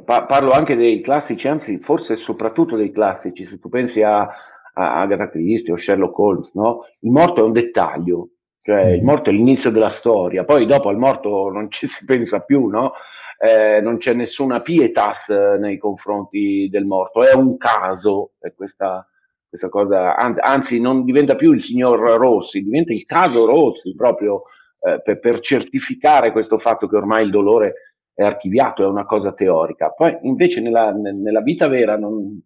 Pa- 0.05 0.25
parlo 0.25 0.51
anche 0.51 0.75
dei 0.75 1.01
classici, 1.01 1.48
anzi 1.48 1.79
forse 1.79 2.15
soprattutto 2.17 2.75
dei 2.75 2.91
classici, 2.91 3.46
se 3.46 3.60
tu 3.60 3.69
pensi 3.69 4.03
a, 4.03 4.22
a 4.22 5.00
Agatha 5.00 5.29
Christie 5.29 5.74
o 5.74 5.77
Sherlock 5.77 6.17
Holmes, 6.17 6.53
no? 6.53 6.86
il 7.00 7.12
morto 7.12 7.41
è 7.41 7.43
un 7.43 7.53
dettaglio, 7.53 8.29
cioè 8.62 8.91
il 8.91 9.01
mm. 9.01 9.05
morto 9.05 9.29
è 9.29 9.34
l'inizio 9.34 9.72
della 9.72 9.89
storia, 9.89 10.46
poi 10.46 10.67
dopo 10.67 10.89
al 10.89 10.98
morto 10.98 11.50
non 11.50 11.72
ci 11.72 11.88
si 11.88 12.05
pensa 12.05 12.41
più, 12.41 12.67
no? 12.67 12.93
eh, 13.39 13.81
non 13.81 13.98
c'è 13.98 14.13
nessuna 14.13 14.62
pietas 14.62 15.29
nei 15.29 15.77
confronti 15.77 16.67
del 16.69 16.86
morto, 16.86 17.24
è 17.24 17.34
un 17.34 17.58
caso, 17.58 18.34
è 18.39 18.53
questa 18.53 19.08
questa 19.50 19.69
cosa, 19.69 20.15
anzi 20.15 20.79
non 20.79 21.03
diventa 21.03 21.36
più 21.36 21.53
il 21.53 21.62
signor 21.62 22.00
Rossi, 22.00 22.62
diventa 22.62 22.93
il 22.93 23.05
caso 23.05 23.48
Rossi 23.48 23.96
proprio 23.96 24.43
eh, 24.79 25.01
per, 25.01 25.19
per, 25.19 25.39
certificare 25.39 26.31
questo 26.31 26.60
fatto 26.60 26.88
che 26.88 26.96
ormai 26.96 27.25
il 27.25 27.31
dolore 27.31 27.88
è 28.19 28.25
archiviato, 28.25 28.83
è 28.83 28.88
una 28.88 29.05
cosa 29.05 29.31
teorica. 29.31 29.91
Poi 29.91 30.17
invece 30.23 30.59
nella, 30.59 30.91
nella 30.91 31.39
vita 31.39 31.69
vera 31.69 31.97
non, 31.97 32.38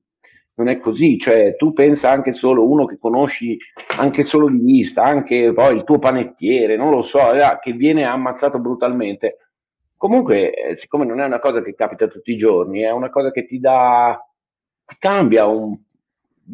non, 0.53 0.68
è 0.68 0.77
così, 0.77 1.18
cioè 1.18 1.56
tu 1.56 1.74
pensa 1.74 2.12
anche 2.12 2.32
solo 2.32 2.70
uno 2.70 2.86
che 2.86 3.00
conosci 3.00 3.58
anche 3.98 4.22
solo 4.22 4.50
di 4.50 4.60
vista, 4.60 5.01
anche 5.01 5.51
poi 5.51 5.77
il 5.77 5.84
tuo 5.84 5.98
panettiere, 5.98 6.77
non 6.77 6.92
lo 6.92 7.01
so, 7.01 7.18
che 7.60 7.72
viene 7.72 8.03
ammazzato 8.06 8.60
brutalmente. 8.60 9.38
Comunque, 9.98 10.53
eh, 10.53 10.75
siccome 10.75 11.06
non 11.06 11.20
è 11.20 11.25
una 11.25 11.39
cosa 11.39 11.63
che 11.63 11.74
capita 11.74 12.08
tutti 12.08 12.34
i 12.34 12.38
giorni, 12.38 12.82
è 12.82 12.92
una 12.92 13.10
cosa 13.10 13.32
che 13.32 13.48
ti 13.48 13.60
dà, 13.60 14.24
ti 14.86 14.96
cambia 15.00 15.48
un, 15.48 15.75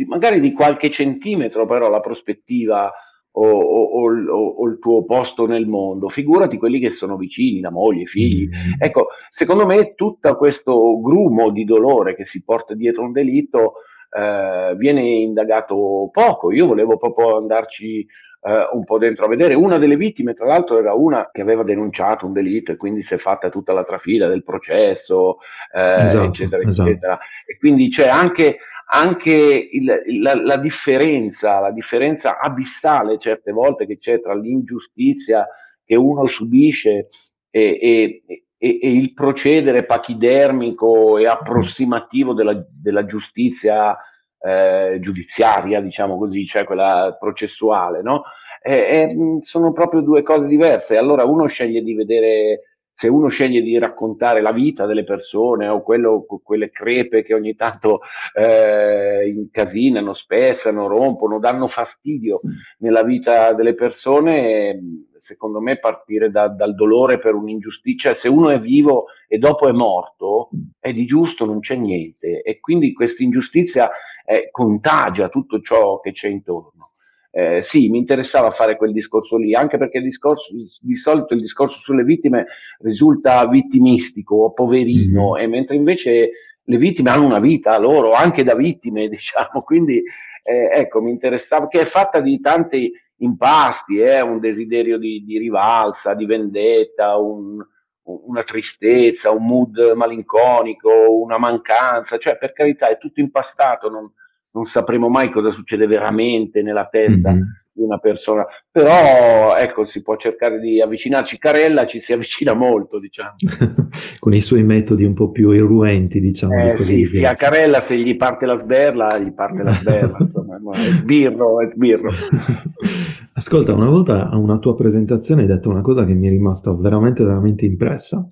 magari 0.08 0.40
di 0.40 0.54
qualche 0.54 0.90
centimetro 0.90 1.66
però 1.66 1.90
la 1.90 2.00
prospettiva 2.00 2.90
o, 3.32 3.48
o, 3.48 4.08
o, 4.08 4.48
o, 4.48 4.68
il 4.68 4.80
tuo 4.80 5.06
posto 5.06 5.46
nel 5.46 5.68
mondo, 5.68 6.10
figurati 6.10 6.58
quelli 6.58 6.80
che 6.80 6.90
sono 6.90 7.16
vicini, 7.16 7.62
la 7.62 7.72
moglie, 7.72 8.04
i 8.04 8.08
figli. 8.08 8.48
Mm. 8.48 8.74
Ecco, 8.80 9.08
secondo 9.32 9.66
me 9.66 9.94
tutto 9.96 10.36
questo 10.36 11.00
grumo 11.02 11.50
di 11.50 11.64
dolore 11.64 12.16
che 12.16 12.26
si 12.26 12.44
porta 12.44 12.74
dietro 12.74 13.04
un 13.04 13.12
delitto 13.12 13.74
eh, 14.10 14.76
viene 14.76 15.02
indagato 15.02 16.10
poco. 16.12 16.52
Io 16.52 16.66
volevo 16.66 16.98
proprio 16.98 17.38
andarci 17.38 18.06
eh, 18.42 18.70
un 18.72 18.84
po' 18.84 18.98
dentro 18.98 19.26
a 19.26 19.28
vedere. 19.28 19.54
Una 19.54 19.78
delle 19.78 19.96
vittime, 19.96 20.34
tra 20.34 20.46
l'altro, 20.46 20.78
era 20.78 20.94
una 20.94 21.30
che 21.32 21.42
aveva 21.42 21.64
denunciato 21.64 22.26
un 22.26 22.34
delitto 22.34 22.72
e 22.72 22.78
quindi 22.78 23.02
si 23.02 23.14
è 23.14 23.18
fatta 23.18 23.50
tutta 23.50 23.74
la 23.74 23.84
trafila 23.84 24.28
del 24.28 24.44
processo, 24.44 25.38
eh, 25.74 26.04
esatto, 26.04 26.28
eccetera, 26.28 26.64
esatto. 26.64 26.90
eccetera. 26.90 27.20
E 27.46 27.58
quindi 27.58 27.90
c'è 27.90 28.08
anche 28.08 28.60
anche 28.92 29.70
il, 29.72 30.22
la, 30.22 30.36
la, 30.42 30.58
differenza, 30.58 31.60
la 31.60 31.72
differenza 31.72 32.40
abissale 32.40 33.20
certe 33.20 33.52
volte 33.52 33.86
che 33.86 33.98
c'è 33.98 34.20
tra 34.20 34.34
l'ingiustizia 34.34 35.48
che 35.84 35.96
uno 35.96 36.26
subisce 36.28 37.08
e, 37.52 37.80
e, 37.82 38.24
e, 38.58 38.80
e 38.82 38.92
il 38.92 39.14
procedere 39.14 39.86
pachidermico 39.86 41.18
e 41.18 41.28
approssimativo 41.28 42.34
della, 42.34 42.66
della 42.70 43.06
giustizia 43.06 43.96
eh, 44.42 44.98
giudiziaria, 45.00 45.82
diciamo 45.82 46.18
così, 46.18 46.46
cioè 46.46 46.64
quella 46.64 47.16
processuale, 47.20 48.02
no? 48.02 48.24
E, 48.62 49.16
sono 49.42 49.72
proprio 49.72 50.02
due 50.02 50.24
cose 50.24 50.48
diverse. 50.48 50.98
Allora 50.98 51.26
uno 51.26 51.46
sceglie 51.46 51.82
di 51.82 51.94
vedere 51.94 52.69
se 53.00 53.08
uno 53.08 53.30
sceglie 53.30 53.62
di 53.62 53.80
raccontare 53.80 54.42
la 54.42 54.52
vita 54.52 54.86
delle 54.86 55.06
persone 55.06 55.70
o 55.70 55.82
quello, 55.82 56.26
quelle 56.44 56.70
crepe 56.70 57.24
che 57.24 57.34
ogni 57.34 57.56
tanto 57.56 58.02
eh, 58.34 59.26
incasinano, 59.30 60.12
spezzano, 60.12 60.86
rompono, 60.86 61.40
danno 61.40 61.68
fastidio 61.68 62.42
nella 62.80 63.04
vita 63.04 63.54
delle 63.54 63.74
persone, 63.74 65.06
secondo 65.16 65.62
me 65.62 65.80
partire 65.80 66.30
da, 66.30 66.50
dal 66.50 66.76
dolore 66.76 67.20
per 67.20 67.36
un'ingiustizia, 67.36 68.10
cioè 68.10 68.20
se 68.20 68.28
uno 68.28 68.50
è 68.50 68.60
vivo 68.60 69.06
e 69.30 69.38
dopo 69.38 69.70
è 69.70 69.72
morto, 69.72 70.50
è 70.78 70.92
di 70.92 71.06
giusto, 71.06 71.46
non 71.46 71.62
c'è 71.62 71.78
niente. 71.78 72.42
E 72.42 72.60
quindi 72.60 72.92
questa 72.92 73.24
ingiustizia 73.24 73.90
eh, 74.26 74.50
contagia 74.52 75.30
tutto 75.30 75.62
ciò 75.62 76.02
che 76.02 76.12
c'è 76.12 76.28
intorno 76.28 76.89
eh, 77.32 77.62
sì, 77.62 77.90
mi 77.90 78.00
interessava 78.00 78.50
fare 78.50 78.76
quel 78.76 78.92
discorso 78.92 79.38
lì, 79.38 79.54
anche 79.54 79.78
perché 79.78 80.02
discorso, 80.02 80.52
di 80.80 80.96
solito 80.96 81.34
il 81.34 81.42
discorso 81.42 81.80
sulle 81.80 82.04
vittime 82.04 82.48
risulta 82.80 83.46
vittimistico 83.48 84.36
o 84.36 84.54
poverino, 84.54 85.34
mm-hmm. 85.34 85.44
e 85.44 85.48
mentre 85.48 85.76
invece 85.76 86.30
le 86.64 86.78
vittime 86.78 87.12
hanno 87.12 87.26
una 87.26 87.40
vita 87.40 87.78
loro, 87.78 88.12
anche 88.12 88.44
da 88.44 88.56
vittime, 88.56 89.08
diciamo, 89.10 89.62
quindi 89.62 90.02
eh, 90.44 90.70
ecco, 90.74 91.02
mi 91.02 91.12
interessava, 91.12 91.68
che 91.68 91.82
è 91.82 91.86
fatta 91.86 92.20
di 92.20 92.40
tanti 92.40 92.92
impasti, 93.18 94.00
eh, 94.00 94.22
un 94.22 94.40
desiderio 94.40 94.98
di, 94.98 95.24
di 95.24 95.38
rivalsa, 95.38 96.16
di 96.16 96.26
vendetta, 96.26 97.18
un, 97.18 97.58
una 98.04 98.44
tristezza, 98.44 99.32
un 99.32 99.46
mood 99.46 99.92
malinconico, 99.96 100.90
una 101.22 101.38
mancanza, 101.38 102.18
cioè 102.18 102.38
per 102.38 102.54
carità 102.54 102.90
è 102.90 102.98
tutto 102.98 103.20
impastato, 103.20 103.90
non, 103.90 104.12
non 104.52 104.66
sapremo 104.66 105.10
mai 105.10 105.32
cosa 105.32 105.52
succede 105.52 105.86
veramente 105.88 106.62
nella 106.62 106.88
testa 106.90 107.32
mm-hmm. 107.32 107.42
di 107.72 107.84
una 107.84 108.00
persona, 108.00 108.46
però 108.72 109.56
ecco, 109.56 109.86
si 109.86 110.02
può 110.02 110.16
cercare 110.18 110.60
di 110.60 110.82
avvicinarci. 110.82 111.38
Carella 111.38 111.86
ci 111.86 112.02
si 112.02 112.14
avvicina 112.14 112.54
molto, 112.54 113.00
diciamo. 113.00 113.36
Con 114.20 114.34
i 114.34 114.42
suoi 114.42 114.64
metodi 114.64 115.04
un 115.04 115.14
po' 115.14 115.30
più 115.32 115.52
irruenti, 115.52 116.20
diciamo. 116.20 116.72
Eh, 116.72 116.78
sì, 116.78 117.06
sì, 117.06 117.24
a 117.24 117.34
Carella 117.34 117.82
se 117.82 117.98
gli 117.98 118.16
parte 118.18 118.46
la 118.46 118.58
sberla, 118.58 119.18
gli 119.20 119.32
parte 119.34 119.64
la 119.64 119.74
sberla, 119.74 120.18
insomma, 120.20 120.58
è 120.72 120.78
sbirro, 120.78 121.62
è 121.62 121.70
sbirro. 121.74 122.10
Ascolta, 123.34 123.74
una 123.74 123.90
volta 123.90 124.30
a 124.30 124.38
una 124.38 124.58
tua 124.58 124.76
presentazione 124.76 125.44
hai 125.44 125.48
detto 125.48 125.70
una 125.70 125.82
cosa 125.82 126.06
che 126.06 126.14
mi 126.14 126.28
è 126.28 126.30
rimasta 126.30 126.76
veramente, 126.76 127.24
veramente 127.24 127.66
impressa. 127.66 128.28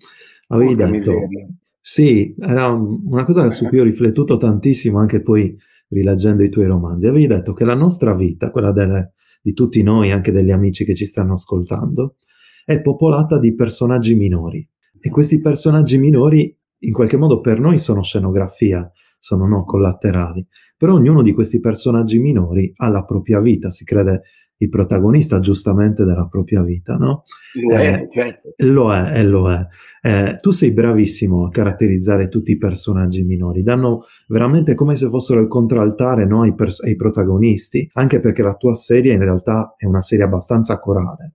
Avevi 0.47 0.75
Porca 0.75 0.91
detto... 0.91 1.12
Miseria. 1.12 1.47
Sì, 1.79 2.36
era 2.38 2.67
una 2.67 3.24
cosa 3.24 3.50
su 3.50 3.65
cui 3.67 3.79
ho 3.79 3.83
riflettuto 3.86 4.36
tantissimo 4.36 5.00
anche 5.00 5.21
poi 5.21 5.57
rileggendo 5.89 6.44
i 6.44 6.50
tuoi 6.50 6.65
romanzi, 6.65 7.08
avevi 7.08 7.27
detto 7.27 7.53
che 7.53 7.65
la 7.65 7.75
nostra 7.75 8.13
vita, 8.15 8.51
quella 8.51 8.72
delle, 8.72 9.13
di 9.41 9.53
tutti 9.53 9.82
noi, 9.84 10.12
anche 10.12 10.32
degli 10.32 10.51
amici 10.51 10.86
che 10.86 10.96
ci 10.96 11.06
stanno 11.06 11.34
ascoltando, 11.34 12.17
è 12.65 12.82
popolata 12.82 13.39
di 13.39 13.53
personaggi 13.56 14.15
minori. 14.15 14.67
E 15.00 15.10
questi 15.10 15.39
personaggi 15.39 15.98
minori, 15.98 16.56
in 16.79 16.94
qualche 16.94 17.17
modo, 17.17 17.39
per 17.39 17.60
noi 17.60 17.77
sono 17.77 18.03
scenografia, 18.03 18.91
sono 19.20 19.48
no 19.48 19.63
collaterali. 19.63 20.46
Però 20.75 20.94
ognuno 20.94 21.22
di 21.22 21.34
questi 21.34 21.60
personaggi 21.60 22.20
minori 22.20 22.72
ha 22.75 22.89
la 22.89 23.03
propria 23.03 23.39
vita, 23.39 23.70
si 23.70 23.84
crede 23.86 24.24
il 24.58 24.70
protagonista 24.70 25.40
giustamente 25.40 26.04
della 26.04 26.28
propria 26.28 26.64
vita, 26.64 26.96
no? 26.96 27.24
Lo 27.62 27.76
è, 27.76 27.94
eh, 27.94 28.10
certo. 28.12 28.54
Lo 28.58 28.94
è, 28.94 29.18
e 29.18 29.24
lo 29.24 29.52
è. 29.52 29.68
Eh, 30.02 30.36
tu 30.36 30.52
sei 30.52 30.72
bravissimo 30.72 31.46
a 31.46 31.50
caratterizzare 31.50 32.28
tutti 32.28 32.52
i 32.52 32.58
personaggi 32.58 33.24
minori, 33.24 33.62
danno 33.62 34.06
veramente 34.28 34.74
come 34.74 34.96
se 34.96 35.10
fossero 35.10 35.42
il 35.42 35.48
contraltare 35.48 36.26
no, 36.26 36.42
ai, 36.42 36.56
pers- 36.56 36.84
ai, 36.84 36.96
protagonisti, 36.96 37.90
anche 37.94 38.20
perché 38.20 38.42
la 38.42 38.56
tua 38.56 38.74
serie 38.74 39.14
in 39.14 39.20
realtà 39.20 39.74
è 39.78 39.86
una 39.86 40.02
serie 40.02 40.26
abbastanza 40.26 40.80
corale. 40.80 41.34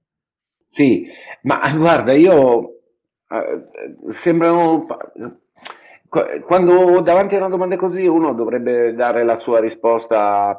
Sì, 0.69 1.05
ma 1.43 1.61
guarda, 1.77 2.13
io 2.13 2.81
eh, 3.29 4.11
sembrano 4.11 4.87
quando 6.45 7.01
davanti 7.01 7.37
a 7.37 7.39
una 7.39 7.49
domanda 7.49 7.77
così 7.77 8.07
uno 8.07 8.35
dovrebbe 8.35 8.95
dare 8.95 9.25
la 9.25 9.39
sua 9.39 9.61
risposta 9.61 10.59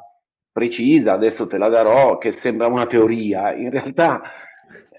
precisa, 0.53 1.13
adesso 1.13 1.47
te 1.47 1.57
la 1.57 1.67
darò, 1.67 2.17
che 2.17 2.31
sembra 2.31 2.67
una 2.67 2.85
teoria, 2.85 3.53
in 3.53 3.71
realtà 3.71 4.21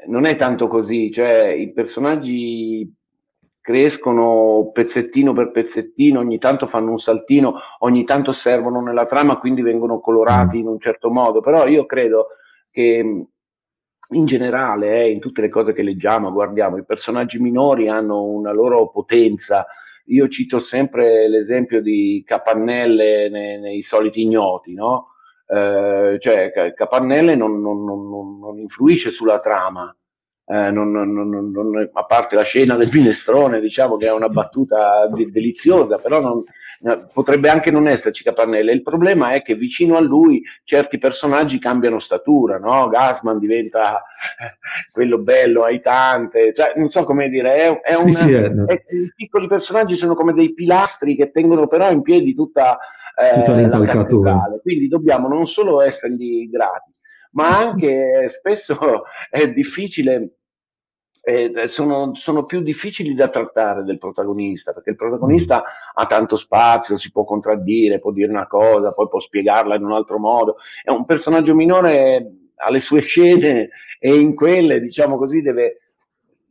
non 0.08 0.26
è 0.26 0.37
tanto 0.37 0.66
così, 0.68 1.11
cioè 1.11 1.46
i 1.46 1.73
personaggi 1.73 2.92
crescono 3.61 4.70
pezzettino 4.73 5.32
per 5.32 5.50
pezzettino, 5.50 6.18
ogni 6.18 6.38
tanto 6.38 6.66
fanno 6.66 6.90
un 6.90 6.99
saltino, 6.99 7.54
ogni 7.78 8.04
tanto 8.04 8.32
servono 8.32 8.82
nella 8.82 9.06
trama, 9.06 9.38
quindi 9.38 9.62
vengono 9.62 10.00
colorati 10.00 10.58
in 10.58 10.66
un 10.66 10.78
certo 10.78 11.11
modo, 11.11 11.40
però 11.40 11.66
io 11.66 11.87
credo 11.87 12.26
che 12.70 13.26
in 14.11 14.26
generale, 14.26 15.04
eh, 15.04 15.11
in 15.11 15.20
tutte 15.20 15.40
le 15.40 15.49
cose 15.49 15.73
che 15.73 15.82
leggiamo, 15.82 16.30
guardiamo, 16.30 16.76
i 16.76 16.84
personaggi 16.84 17.40
minori 17.40 17.88
hanno 17.88 18.23
una 18.25 18.52
loro 18.52 18.90
potenza. 18.90 19.66
Io 20.08 20.28
cito 20.28 20.58
sempre 20.58 21.26
l'esempio 21.28 21.80
di 21.80 22.23
Capannelle 22.26 23.30
nei, 23.30 23.58
nei 23.58 23.82
soliti 23.82 24.20
ignoti, 24.20 24.75
no? 24.75 25.13
Eh, 25.46 26.16
cioè 26.20 26.52
Capannelle 26.74 27.34
non, 27.34 27.60
non, 27.60 27.84
non, 27.84 28.38
non, 28.38 28.58
influisce 28.58 29.10
sulla 29.10 29.40
trama, 29.40 29.94
eh, 30.46 30.72
a 31.92 32.04
parte 32.04 32.34
la 32.34 32.44
scena 32.44 32.76
del 32.76 32.90
minestrone, 32.92 33.60
diciamo 33.60 33.96
che 33.96 34.06
è 34.06 34.12
una 34.12 34.28
battuta 34.28 35.06
de- 35.08 35.30
deliziosa, 35.30 35.98
però 35.98 36.42
potrebbe 37.12 37.48
anche 37.48 37.70
non 37.70 37.86
esserci 37.86 38.22
Capannelle. 38.22 38.72
Il 38.72 38.82
problema 38.82 39.30
è 39.30 39.42
che 39.42 39.54
vicino 39.54 39.96
a 39.96 40.00
lui 40.00 40.42
certi 40.64 40.98
personaggi 40.98 41.58
cambiano 41.58 41.98
statura, 41.98 42.58
no? 42.58 42.88
Gasman 42.88 43.38
diventa 43.38 44.02
quello 44.92 45.18
bello, 45.18 45.64
aitante, 45.64 46.52
cioè, 46.52 46.72
non 46.76 46.88
so 46.88 47.04
come 47.04 47.28
dire, 47.28 47.54
è, 47.54 47.80
è 47.80 47.94
sì, 47.94 48.02
una, 48.02 48.12
sì, 48.12 48.32
è, 48.32 48.48
no. 48.48 48.66
è, 48.66 48.82
i 48.90 49.12
piccoli 49.14 49.46
personaggi 49.46 49.96
sono 49.96 50.14
come 50.14 50.32
dei 50.32 50.52
pilastri 50.52 51.16
che 51.16 51.30
tengono 51.30 51.66
però 51.66 51.90
in 51.90 52.02
piedi 52.02 52.34
tutta 52.34 52.78
tutta 53.35 53.54
l'impalcatura. 53.54 54.59
Quindi 54.62 54.88
dobbiamo 54.88 55.28
non 55.28 55.47
solo 55.47 55.80
essergli 55.80 56.49
grati, 56.49 56.92
ma 57.33 57.59
anche 57.59 58.28
spesso 58.28 59.04
è 59.30 59.50
difficile 59.52 60.37
eh, 61.26 61.68
sono, 61.68 62.14
sono, 62.14 62.44
più 62.44 62.61
difficili 62.61 63.14
da 63.14 63.28
trattare 63.28 63.83
del 63.83 63.99
protagonista, 63.99 64.75
perché 64.75 64.90
il 64.90 64.97
protagonista 64.97 65.61
mm. 65.61 65.61
ha 65.94 66.04
tanto 66.04 66.37
spazio, 66.37 66.99
si 66.99 67.11
può 67.11 67.25
contraddire, 67.25 67.99
può 67.99 68.12
dire 68.12 68.30
una 68.30 68.47
cosa, 68.47 68.92
poi 68.92 69.09
può 69.09 69.21
spiegarla 69.21 69.75
in 69.75 69.85
un 69.85 69.92
altro 69.92 70.18
modo. 70.18 70.56
È 70.83 70.90
un 70.90 71.06
personaggio 71.06 71.54
minore, 71.54 72.50
ha 72.56 72.71
le 72.71 72.80
sue 72.80 73.00
scene 73.00 73.71
e 73.99 74.14
in 74.14 74.35
quelle, 74.35 74.80
diciamo 74.80 75.16
così, 75.16 75.40
deve, 75.40 75.83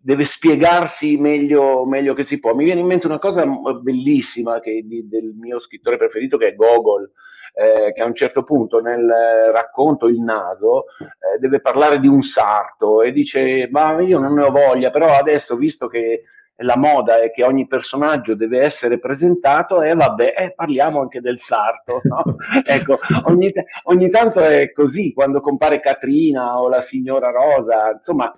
deve 0.04 0.26
spiegarsi 0.26 1.16
meglio, 1.16 1.86
meglio, 1.86 2.14
che 2.14 2.24
si 2.24 2.40
può. 2.40 2.54
Mi 2.54 2.66
viene 2.66 2.82
in 2.82 2.88
mente 2.88 3.08
una 3.08 3.20
cosa 3.20 3.46
bellissima 3.46 4.60
che, 4.60 4.84
di, 4.84 5.08
del 5.08 5.34
mio 5.34 5.62
scrittore 5.62 5.98
preferito 5.98 6.38
che 6.38 6.50
è 6.50 6.56
Gogol, 6.56 7.10
eh, 7.54 7.94
che 7.94 8.02
a 8.02 8.06
un 8.06 8.14
certo 8.14 8.44
punto 8.44 8.82
nel 8.82 9.10
racconto 9.54 10.08
Il 10.08 10.20
naso 10.20 10.86
eh, 11.00 11.40
deve 11.40 11.62
parlare 11.62 12.00
di 12.00 12.08
un 12.08 12.22
sarto 12.22 13.02
e 13.02 13.12
dice 13.12 13.70
ma 13.72 14.02
io 14.02 14.20
non 14.20 14.34
ne 14.34 14.44
ho 14.44 14.52
voglia, 14.52 14.92
però 14.92 15.08
adesso 15.08 15.56
visto 15.56 15.88
che 15.88 16.24
la 16.58 16.78
moda 16.78 17.20
è 17.20 17.32
che 17.32 17.44
ogni 17.44 17.66
personaggio 17.66 18.36
deve 18.36 18.60
essere 18.60 19.00
presentato 19.00 19.82
e 19.82 19.94
vabbè, 19.94 20.34
eh, 20.38 20.54
parliamo 20.54 21.00
anche 21.00 21.22
del 21.22 21.40
sarto. 21.40 22.02
No? 22.04 22.22
ecco, 22.66 22.98
ogni, 23.24 23.52
ogni, 23.84 24.10
tanto 24.10 24.40
è 24.42 24.72
così, 24.72 25.14
quando 25.14 25.40
compare 25.40 25.80
Catrina 25.80 26.60
o 26.60 26.68
la 26.68 26.82
signora 26.82 27.32
Rosa, 27.32 27.92
insomma, 27.98 28.32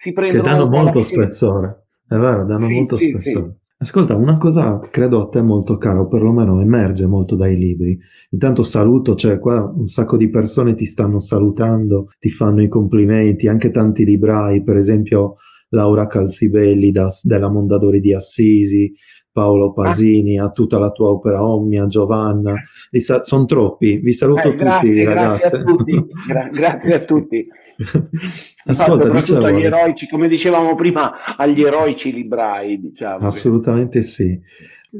si 0.00 0.12
prendono... 0.14 0.42
Che 0.42 0.48
danno 0.48 0.66
molto 0.66 1.02
spessore, 1.02 1.88
è 2.08 2.16
vero, 2.16 2.46
danno 2.46 2.64
sì, 2.64 2.72
molto 2.72 2.96
sì, 2.96 3.08
spessore. 3.10 3.50
Sì. 3.50 3.58
Ascolta, 3.82 4.14
una 4.14 4.38
cosa 4.38 4.78
credo 4.90 5.22
a 5.22 5.28
te 5.28 5.42
molto 5.42 5.76
cara, 5.76 6.00
o 6.00 6.06
perlomeno 6.06 6.60
emerge 6.60 7.06
molto 7.06 7.36
dai 7.36 7.56
libri. 7.56 7.98
Intanto 8.30 8.62
saluto, 8.62 9.14
cioè 9.14 9.38
qua 9.38 9.62
un 9.74 9.84
sacco 9.84 10.16
di 10.16 10.30
persone 10.30 10.74
ti 10.74 10.86
stanno 10.86 11.20
salutando, 11.20 12.08
ti 12.18 12.30
fanno 12.30 12.62
i 12.62 12.68
complimenti, 12.68 13.46
anche 13.46 13.70
tanti 13.70 14.04
librai, 14.04 14.62
per 14.62 14.76
esempio 14.76 15.36
Laura 15.68 16.06
Calzibelli 16.06 16.90
da, 16.90 17.08
della 17.22 17.50
Mondadori 17.50 18.00
di 18.00 18.14
Assisi, 18.14 18.92
Paolo 19.32 19.72
Pasini, 19.72 20.38
a 20.38 20.50
tutta 20.50 20.78
la 20.78 20.90
tua 20.90 21.10
opera 21.10 21.44
Omnia, 21.44 21.86
Giovanna, 21.86 22.54
sa- 22.92 23.22
sono 23.22 23.44
troppi, 23.44 23.98
vi 23.98 24.12
saluto 24.12 24.48
eh, 24.48 24.54
grazie, 24.54 24.88
tutti 24.88 25.04
ragazzi. 25.04 25.40
Grazie 25.40 25.58
a 25.58 25.62
tutti, 25.62 26.06
Gra- 26.26 26.48
grazie 26.48 26.94
a 26.94 26.98
tutti. 27.00 27.46
Ascolta, 28.66 29.08
dicevo, 29.08 29.44
agli 29.46 29.64
eroici, 29.64 30.08
come 30.08 30.28
dicevamo 30.28 30.74
prima, 30.74 31.36
agli 31.36 31.62
eroici 31.62 32.12
librai, 32.12 32.80
diciamo. 32.80 33.26
Assolutamente 33.26 34.02
sì. 34.02 34.38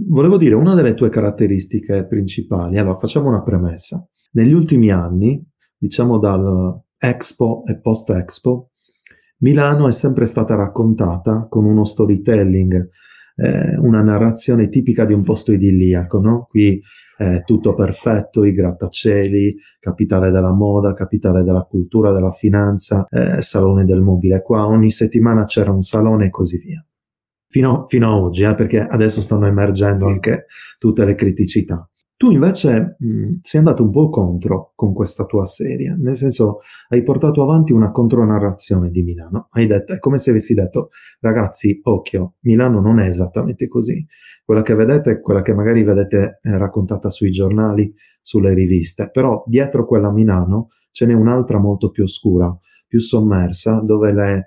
Volevo 0.08 0.36
dire, 0.36 0.54
una 0.54 0.74
delle 0.74 0.94
tue 0.94 1.08
caratteristiche 1.08 2.06
principali, 2.06 2.78
allora 2.78 2.98
facciamo 2.98 3.28
una 3.28 3.42
premessa. 3.42 4.08
Negli 4.32 4.52
ultimi 4.52 4.90
anni, 4.90 5.44
diciamo 5.76 6.18
dal 6.18 6.80
Expo 6.96 7.62
e 7.64 7.80
post-Expo, 7.80 8.70
Milano 9.38 9.88
è 9.88 9.92
sempre 9.92 10.26
stata 10.26 10.54
raccontata 10.54 11.46
con 11.48 11.64
uno 11.64 11.84
storytelling, 11.84 12.88
eh, 13.40 13.76
una 13.78 14.02
narrazione 14.02 14.68
tipica 14.68 15.06
di 15.06 15.14
un 15.14 15.22
posto 15.22 15.52
idilliaco, 15.52 16.20
no? 16.20 16.46
Qui 16.48 16.80
è 17.16 17.42
tutto 17.44 17.74
perfetto, 17.74 18.44
i 18.44 18.52
grattacieli, 18.52 19.56
capitale 19.78 20.30
della 20.30 20.54
moda, 20.54 20.92
capitale 20.92 21.42
della 21.42 21.62
cultura, 21.62 22.12
della 22.12 22.30
finanza, 22.30 23.06
eh, 23.08 23.40
salone 23.42 23.84
del 23.84 24.02
mobile. 24.02 24.42
Qua 24.42 24.66
ogni 24.66 24.90
settimana 24.90 25.44
c'era 25.44 25.70
un 25.70 25.80
salone 25.80 26.26
e 26.26 26.30
così 26.30 26.58
via. 26.58 26.84
Fino, 27.48 27.84
fino 27.88 28.06
a 28.08 28.16
oggi, 28.16 28.44
eh, 28.44 28.54
perché 28.54 28.80
adesso 28.80 29.20
stanno 29.20 29.46
emergendo 29.46 30.06
anche 30.06 30.46
tutte 30.78 31.04
le 31.04 31.14
criticità. 31.14 31.88
Tu 32.20 32.30
invece 32.32 32.96
mh, 32.98 33.38
sei 33.40 33.60
andato 33.60 33.82
un 33.82 33.90
po' 33.90 34.10
contro 34.10 34.72
con 34.74 34.92
questa 34.92 35.24
tua 35.24 35.46
serie, 35.46 35.96
nel 35.98 36.16
senso 36.16 36.58
hai 36.90 37.02
portato 37.02 37.42
avanti 37.42 37.72
una 37.72 37.90
contronarrazione 37.90 38.90
di 38.90 39.02
Milano. 39.02 39.46
Hai 39.52 39.66
detto, 39.66 39.94
è 39.94 39.98
come 39.98 40.18
se 40.18 40.28
avessi 40.28 40.52
detto, 40.52 40.90
ragazzi, 41.20 41.80
occhio, 41.82 42.34
Milano 42.40 42.82
non 42.82 42.98
è 42.98 43.06
esattamente 43.06 43.68
così. 43.68 44.06
Quella 44.44 44.60
che 44.60 44.74
vedete 44.74 45.12
è 45.12 45.20
quella 45.22 45.40
che 45.40 45.54
magari 45.54 45.82
vedete 45.82 46.40
eh, 46.42 46.58
raccontata 46.58 47.08
sui 47.08 47.30
giornali, 47.30 47.90
sulle 48.20 48.52
riviste, 48.52 49.08
però 49.10 49.42
dietro 49.46 49.86
quella 49.86 50.12
Milano 50.12 50.68
ce 50.90 51.06
n'è 51.06 51.14
un'altra 51.14 51.58
molto 51.58 51.88
più 51.88 52.02
oscura, 52.02 52.54
più 52.86 52.98
sommersa, 52.98 53.80
dove 53.80 54.12
le 54.12 54.44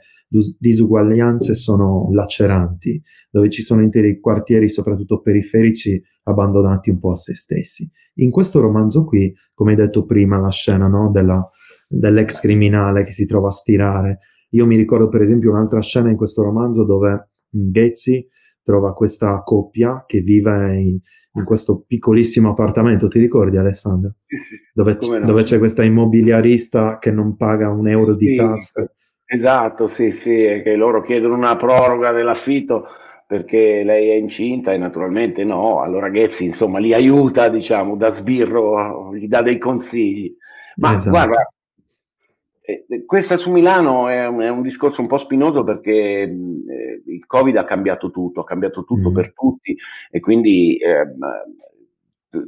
disuguaglianze 0.60 1.56
sono 1.56 2.10
laceranti, 2.12 3.02
dove 3.32 3.50
ci 3.50 3.64
sono 3.64 3.82
interi 3.82 4.20
quartieri, 4.20 4.70
soprattutto 4.70 5.22
periferici, 5.22 6.00
abbandonati 6.24 6.90
un 6.90 7.00
po' 7.00 7.12
a 7.12 7.16
se 7.16 7.36
stessi. 7.36 7.90
In 8.16 8.30
questo 8.30 8.60
romanzo 8.60 9.06
qui, 9.06 9.34
come 9.54 9.72
hai 9.72 9.78
detto 9.78 10.06
prima, 10.06 10.38
la 10.40 10.52
scena 10.52 10.88
no, 10.88 11.10
della, 11.12 11.50
dell'ex 11.88 12.40
criminale 12.40 13.04
che 13.04 13.12
si 13.12 13.26
trova 13.26 13.50
a 13.50 13.52
stirare. 13.52 14.20
Io 14.52 14.66
mi 14.66 14.76
ricordo 14.76 15.10
per 15.10 15.22
esempio 15.22 15.52
un'altra 15.52 15.82
scena 15.82 16.10
in 16.10 16.16
questo 16.16 16.44
romanzo 16.44 16.86
dove 16.86 17.30
Ghezzi 17.50 18.28
trova 18.62 18.94
questa 18.94 19.42
coppia 19.44 20.04
che 20.06 20.22
vive 20.22 20.80
in, 20.80 21.00
in 21.36 21.44
questo 21.44 21.84
piccolissimo 21.86 22.52
appartamento, 22.52 23.08
ti 23.08 23.20
ricordi 23.20 23.58
Alessandro? 23.58 24.16
Sì, 24.26 24.38
sì. 24.38 24.56
Dove, 24.74 24.98
c- 24.98 25.18
no. 25.20 25.26
dove 25.26 25.44
c'è 25.44 25.58
questa 25.58 25.84
immobiliarista 25.84 27.00
che 27.00 27.12
non 27.12 27.36
paga 27.36 27.70
un 27.70 27.88
euro 27.88 28.14
sì, 28.14 28.18
di 28.18 28.36
tasse. 28.36 28.96
Esatto, 29.26 29.88
sì, 29.88 30.12
sì, 30.12 30.62
che 30.64 30.76
loro 30.76 31.02
chiedono 31.02 31.34
una 31.34 31.56
proroga 31.56 32.12
dell'affitto 32.12 32.84
perché 33.34 33.82
lei 33.84 34.10
è 34.10 34.14
incinta 34.14 34.74
e 34.74 34.78
naturalmente 34.78 35.44
no, 35.44 35.82
allora 35.82 36.10
Ghezzi 36.10 36.46
insomma 36.46 36.78
li 36.78 36.94
aiuta, 36.94 37.50
diciamo, 37.50 37.96
da 37.96 38.12
sbirro, 38.12 39.12
gli 39.16 39.28
dà 39.28 39.42
dei 39.42 39.58
consigli. 39.58 40.32
Ma 40.76 40.94
esatto. 40.94 41.10
guarda, 41.10 41.52
eh, 42.62 42.86
eh, 42.88 43.06
questa 43.06 43.36
su 43.38 43.50
Milano 43.50 44.08
è 44.08 44.28
un, 44.28 44.42
è 44.42 44.50
un, 44.50 44.62
discorso 44.62 45.02
un 45.02 45.08
po' 45.08 45.18
spinoso 45.18 45.64
perché 45.64 45.92
eh, 45.92 46.30
il 47.08 47.26
Covid 47.26 47.58
ha 47.58 47.66
cambiato 47.66 48.12
tutto, 48.12 48.42
ha 48.42 48.46
cambiato 48.46 48.84
tutto 48.84 49.10
mm. 49.10 49.16
per 49.16 49.34
tutti 49.34 49.76
e 50.12 50.20
quindi 50.20 50.78
eh, 50.78 51.08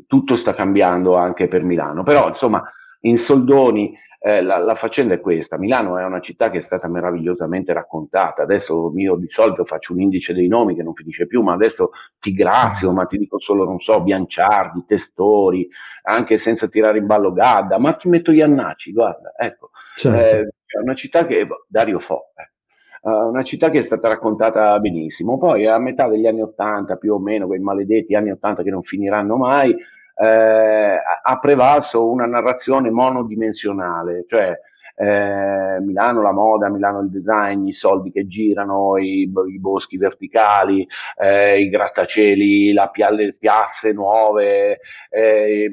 tutto 0.06 0.36
sta 0.36 0.54
cambiando 0.54 1.16
anche 1.16 1.48
per 1.48 1.64
Milano. 1.64 2.04
Però 2.04 2.30
insomma, 2.30 2.64
in 3.02 3.18
soldoni 3.18 3.92
eh, 4.28 4.42
la, 4.42 4.58
la, 4.58 4.74
faccenda 4.74 5.14
è 5.14 5.20
questa, 5.20 5.60
Milano 5.60 6.00
è 6.00 6.04
una 6.04 6.20
città 6.20 6.50
che 6.50 6.58
è 6.58 6.62
stata 6.62 6.88
meravigliosamente 6.88 7.74
raccontata, 7.74 8.42
adesso 8.42 8.92
io 8.96 9.18
di 9.18 9.28
solito 9.30 9.66
faccio 9.66 9.94
un 9.94 10.02
indice 10.02 10.34
dei 10.34 10.48
nomi 10.48 10.74
che 10.74 10.82
non 10.82 10.96
finisce 10.96 11.28
più, 11.28 11.44
ma 11.44 11.54
adesso 11.54 11.92
ti 12.20 12.34
grazio, 12.34 12.92
ma 12.92 13.06
ti 13.06 13.20
dico 13.20 13.38
solo, 13.38 13.66
non 13.66 13.80
so, 13.80 14.02
Bianciardi, 14.02 14.84
Testori, 14.88 15.70
anche 16.02 16.38
senza 16.38 16.68
tirare 16.68 16.98
in 16.98 17.06
ballo 17.06 17.34
Gadda, 17.34 17.78
ma 17.78 17.94
ti 17.94 18.10
metto 18.10 18.32
Iannacci, 18.32 18.94
guarda, 18.94 19.32
ecco, 19.38 19.70
certo. 19.96 20.20
eh, 20.20 20.54
è 20.66 20.80
una 20.82 20.96
città 20.96 21.28
che, 21.28 21.46
Dario 21.68 22.00
Fo, 22.00 22.32
eh, 22.36 23.08
una 23.08 23.44
città 23.44 23.70
che 23.70 23.78
è 23.78 23.84
stata 23.84 24.08
raccontata 24.08 24.80
benissimo. 24.80 25.38
Poi 25.38 25.68
a 25.68 25.78
metà 25.78 26.08
degli 26.08 26.26
anni 26.26 26.42
Ottanta, 26.42 26.96
più 26.96 27.14
o 27.14 27.20
meno, 27.20 27.46
quei 27.46 27.60
maledetti 27.60 28.16
anni 28.16 28.32
Ottanta 28.32 28.64
che 28.64 28.72
non 28.72 28.82
finiranno 28.82 29.38
mai, 29.38 29.76
eh, 30.16 30.98
ha 31.24 31.40
prevalso 31.40 32.10
una 32.10 32.26
narrazione 32.26 32.90
monodimensionale, 32.90 34.26
cioè 34.28 34.58
eh, 34.98 35.80
Milano 35.82 36.22
la 36.22 36.32
moda, 36.32 36.70
Milano 36.70 37.02
il 37.02 37.10
design, 37.10 37.68
i 37.68 37.74
soldi 37.74 38.12
che 38.12 38.28
girano, 38.28 38.98
i, 38.98 39.22
i 39.24 39.60
boschi 39.60 39.98
verticali, 39.98 40.88
eh, 41.18 41.60
i 41.60 41.70
grattacieli, 41.70 42.72
la, 42.72 42.90
le 43.12 43.34
piazze 43.34 43.92
nuove, 43.92 44.80
eh, 45.10 45.70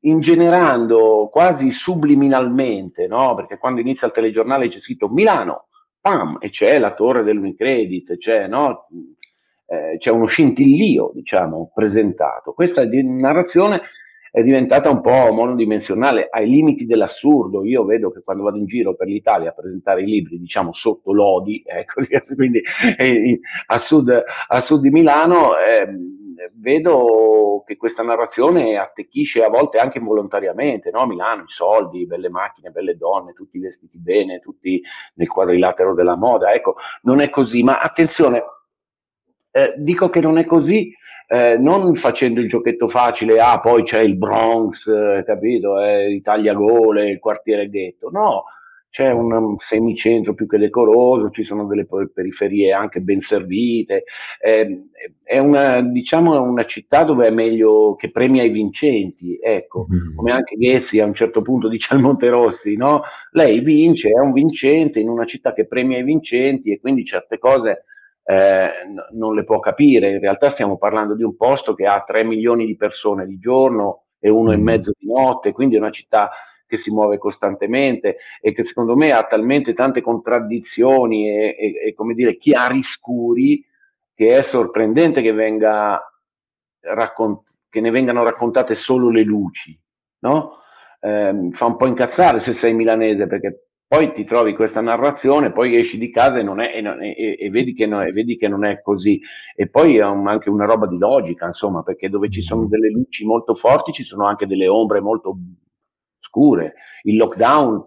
ingenerando 0.00 1.28
quasi 1.30 1.70
subliminalmente, 1.70 3.06
no? 3.06 3.34
perché 3.34 3.58
quando 3.58 3.80
inizia 3.80 4.08
il 4.08 4.12
telegiornale 4.12 4.68
c'è 4.68 4.80
scritto 4.80 5.08
Milano, 5.08 5.68
pam, 6.00 6.36
e 6.40 6.50
c'è 6.50 6.78
la 6.78 6.94
torre 6.94 7.22
dell'Unicredit, 7.22 8.16
c'è 8.16 8.46
no? 8.46 8.86
Eh, 9.66 9.96
c'è 9.98 10.10
uno 10.10 10.26
scintillio, 10.26 11.10
diciamo, 11.14 11.70
presentato. 11.74 12.52
Questa 12.52 12.82
narrazione 12.84 13.82
è 14.30 14.42
diventata 14.42 14.90
un 14.90 15.00
po' 15.00 15.32
monodimensionale, 15.32 16.28
ai 16.30 16.48
limiti 16.48 16.84
dell'assurdo. 16.84 17.64
Io 17.64 17.84
vedo 17.84 18.10
che 18.10 18.20
quando 18.22 18.42
vado 18.42 18.58
in 18.58 18.66
giro 18.66 18.94
per 18.94 19.08
l'Italia 19.08 19.48
a 19.48 19.54
presentare 19.54 20.02
i 20.02 20.06
libri, 20.06 20.38
diciamo 20.38 20.72
sotto 20.72 21.12
Lodi, 21.12 21.62
ecco, 21.66 22.02
quindi 22.34 22.60
eh, 22.98 23.40
a, 23.66 23.78
sud, 23.78 24.22
a, 24.48 24.60
sud, 24.60 24.82
di 24.82 24.90
Milano, 24.90 25.56
eh, 25.56 25.88
vedo 26.54 27.62
che 27.66 27.76
questa 27.76 28.02
narrazione 28.02 28.76
attecchisce 28.76 29.42
a 29.42 29.48
volte 29.48 29.78
anche 29.78 29.98
involontariamente, 29.98 30.90
no? 30.90 31.06
Milano, 31.06 31.44
i 31.44 31.48
soldi, 31.48 32.06
belle 32.06 32.28
macchine, 32.28 32.70
belle 32.70 32.96
donne, 32.96 33.32
tutti 33.32 33.58
vestiti 33.58 33.98
bene, 33.98 34.40
tutti 34.40 34.82
nel 35.14 35.28
quadrilatero 35.28 35.94
della 35.94 36.16
moda. 36.16 36.52
Ecco, 36.52 36.76
non 37.02 37.20
è 37.20 37.30
così, 37.30 37.62
ma 37.62 37.78
attenzione, 37.78 38.42
eh, 39.56 39.72
dico 39.78 40.10
che 40.10 40.20
non 40.20 40.36
è 40.36 40.44
così, 40.44 40.92
eh, 41.28 41.56
non 41.56 41.94
facendo 41.94 42.40
il 42.40 42.48
giochetto 42.48 42.88
facile, 42.88 43.38
ah 43.38 43.58
poi 43.58 43.84
c'è 43.84 44.00
il 44.00 44.18
Bronx, 44.18 44.86
eh, 44.86 45.24
capito, 45.24 45.80
eh, 45.80 46.12
Italia 46.12 46.52
Gole, 46.52 47.08
il 47.08 47.18
quartiere 47.18 47.70
ghetto, 47.70 48.10
no, 48.10 48.44
c'è 48.90 49.10
un, 49.10 49.32
un, 49.32 49.56
semicentro 49.56 50.34
più 50.34 50.46
che 50.46 50.58
decoroso, 50.58 51.30
ci 51.30 51.42
sono 51.42 51.66
delle 51.66 51.86
periferie 52.12 52.74
anche 52.74 53.00
ben 53.00 53.20
servite, 53.20 54.04
eh, 54.38 54.88
è 55.22 55.38
una, 55.38 55.80
diciamo, 55.80 56.38
una 56.42 56.66
città 56.66 57.04
dove 57.04 57.26
è 57.26 57.30
meglio 57.30 57.94
che 57.94 58.10
premia 58.10 58.42
i 58.42 58.50
vincenti, 58.50 59.38
ecco, 59.42 59.86
mm. 59.90 60.16
come 60.16 60.32
anche 60.32 60.56
Ghezzi 60.56 61.00
a 61.00 61.06
un 61.06 61.14
certo 61.14 61.40
punto 61.40 61.68
dice 61.68 61.94
al 61.94 62.00
Monterossi, 62.00 62.76
no? 62.76 63.04
Lei 63.30 63.60
vince, 63.60 64.10
è 64.10 64.20
un 64.20 64.32
vincente 64.32 65.00
in 65.00 65.08
una 65.08 65.24
città 65.24 65.54
che 65.54 65.66
premia 65.66 65.96
i 65.96 66.04
vincenti 66.04 66.72
e 66.72 66.78
quindi 66.78 67.06
certe 67.06 67.38
cose 67.38 67.84
eh, 68.28 68.70
non 69.12 69.34
le 69.34 69.44
può 69.44 69.60
capire. 69.60 70.10
In 70.10 70.20
realtà 70.20 70.50
stiamo 70.50 70.76
parlando 70.76 71.14
di 71.14 71.22
un 71.22 71.36
posto 71.36 71.74
che 71.74 71.86
ha 71.86 72.02
3 72.04 72.24
milioni 72.24 72.66
di 72.66 72.76
persone 72.76 73.24
di 73.24 73.38
giorno 73.38 74.06
e 74.18 74.28
uno 74.28 74.52
e 74.52 74.56
mm. 74.56 74.62
mezzo 74.62 74.92
di 74.98 75.06
notte, 75.06 75.52
quindi 75.52 75.76
è 75.76 75.78
una 75.78 75.90
città 75.90 76.30
che 76.66 76.76
si 76.76 76.90
muove 76.90 77.18
costantemente 77.18 78.16
e 78.40 78.52
che 78.52 78.64
secondo 78.64 78.96
me 78.96 79.12
ha 79.12 79.22
talmente 79.22 79.72
tante 79.72 80.00
contraddizioni 80.00 81.28
e, 81.28 81.56
e, 81.56 81.88
e 81.88 81.94
come 81.94 82.14
dire, 82.14 82.36
chiaroscuri 82.36 83.64
che 84.12 84.36
è 84.36 84.42
sorprendente 84.42 85.22
che, 85.22 85.32
venga 85.32 86.02
raccont- 86.80 87.48
che 87.68 87.80
ne 87.80 87.90
vengano 87.90 88.24
raccontate 88.24 88.74
solo 88.74 89.10
le 89.10 89.22
luci. 89.22 89.78
no? 90.20 90.54
Eh, 90.98 91.50
fa 91.52 91.66
un 91.66 91.76
po' 91.76 91.86
incazzare 91.86 92.40
se 92.40 92.52
sei 92.52 92.74
milanese 92.74 93.28
perché 93.28 93.66
poi 93.88 94.12
ti 94.12 94.24
trovi 94.24 94.54
questa 94.54 94.80
narrazione, 94.80 95.52
poi 95.52 95.76
esci 95.76 95.96
di 95.96 96.10
casa 96.10 96.38
e, 96.38 96.42
non 96.42 96.60
è, 96.60 96.72
e, 96.74 97.14
e, 97.16 97.36
e, 97.38 97.50
vedi, 97.50 97.72
che 97.72 97.86
no, 97.86 98.02
e 98.02 98.10
vedi, 98.10 98.36
che 98.36 98.48
non 98.48 98.64
è 98.64 98.82
così. 98.82 99.20
E 99.54 99.68
poi 99.68 99.96
è 99.98 100.04
un, 100.04 100.26
anche 100.26 100.50
una 100.50 100.64
roba 100.64 100.86
di 100.86 100.98
logica, 100.98 101.46
insomma, 101.46 101.82
perché 101.82 102.08
dove 102.08 102.28
ci 102.28 102.42
sono 102.42 102.66
delle 102.66 102.90
luci 102.90 103.24
molto 103.24 103.54
forti 103.54 103.92
ci 103.92 104.02
sono 104.02 104.26
anche 104.26 104.46
delle 104.46 104.66
ombre 104.66 105.00
molto 105.00 105.36
scure. 106.18 106.74
Il 107.02 107.16
lockdown 107.16 107.84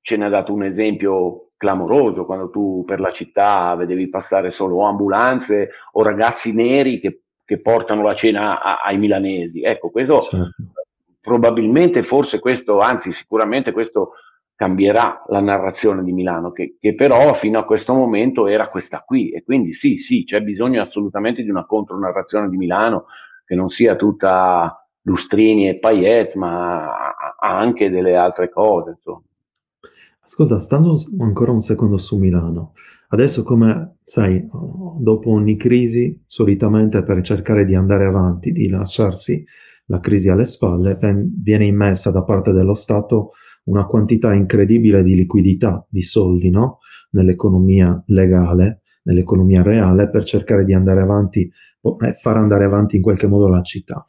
ce 0.00 0.16
ne 0.16 0.24
ha 0.24 0.28
dato 0.28 0.52
un 0.52 0.64
esempio 0.64 1.52
clamoroso, 1.56 2.24
quando 2.24 2.50
tu 2.50 2.82
per 2.84 2.98
la 2.98 3.12
città 3.12 3.74
vedevi 3.76 4.08
passare 4.08 4.50
solo 4.50 4.84
ambulanze 4.84 5.70
o 5.92 6.02
ragazzi 6.02 6.54
neri 6.54 6.98
che, 6.98 7.22
che 7.44 7.60
portano 7.60 8.02
la 8.02 8.14
cena 8.14 8.60
a, 8.60 8.80
ai 8.84 8.98
milanesi. 8.98 9.62
Ecco, 9.62 9.90
questo 9.90 10.20
certo. 10.20 10.50
probabilmente, 11.20 12.02
forse 12.02 12.40
questo, 12.40 12.78
anzi 12.78 13.12
sicuramente 13.12 13.70
questo 13.70 14.12
cambierà 14.56 15.22
la 15.28 15.40
narrazione 15.40 16.02
di 16.02 16.12
Milano, 16.12 16.50
che, 16.50 16.78
che, 16.80 16.94
però 16.94 17.34
fino 17.34 17.58
a 17.58 17.64
questo 17.64 17.92
momento 17.92 18.46
era 18.46 18.68
questa 18.70 19.04
qui. 19.06 19.30
E 19.30 19.44
quindi 19.44 19.74
sì, 19.74 19.98
sì, 19.98 20.24
c'è 20.24 20.40
bisogno 20.40 20.80
assolutamente 20.80 21.42
di 21.42 21.50
una 21.50 21.66
contronarrazione 21.66 22.48
di 22.48 22.56
Milano 22.56 23.04
che 23.44 23.54
non 23.54 23.68
sia 23.68 23.94
tutta 23.96 24.82
lustrini 25.02 25.68
e 25.68 25.78
paillette, 25.78 26.38
ma 26.38 27.14
anche 27.38 27.90
delle 27.90 28.16
altre 28.16 28.48
cose. 28.48 28.94
Insomma. 28.96 29.22
Ascolta, 30.20 30.58
stando 30.58 30.94
ancora 31.20 31.52
un 31.52 31.60
secondo 31.60 31.98
su 31.98 32.16
Milano, 32.18 32.72
adesso 33.10 33.44
come 33.44 33.98
sai, 34.02 34.44
dopo 34.98 35.30
ogni 35.30 35.56
crisi, 35.56 36.20
solitamente 36.26 37.04
per 37.04 37.20
cercare 37.20 37.66
di 37.66 37.74
andare 37.74 38.06
avanti, 38.06 38.50
di 38.52 38.68
lasciarsi 38.68 39.44
la 39.88 40.00
crisi 40.00 40.30
alle 40.30 40.46
spalle, 40.46 40.98
viene 41.40 41.66
immessa 41.66 42.10
da 42.10 42.24
parte 42.24 42.52
dello 42.52 42.74
Stato 42.74 43.32
una 43.66 43.86
quantità 43.86 44.34
incredibile 44.34 45.02
di 45.02 45.14
liquidità, 45.14 45.86
di 45.88 46.02
soldi, 46.02 46.50
no? 46.50 46.78
Nell'economia 47.10 48.02
legale, 48.06 48.82
nell'economia 49.02 49.62
reale, 49.62 50.10
per 50.10 50.24
cercare 50.24 50.64
di 50.64 50.74
andare 50.74 51.00
avanti, 51.00 51.50
e 52.04 52.12
far 52.14 52.36
andare 52.36 52.64
avanti 52.64 52.96
in 52.96 53.02
qualche 53.02 53.26
modo 53.26 53.48
la 53.48 53.62
città. 53.62 54.06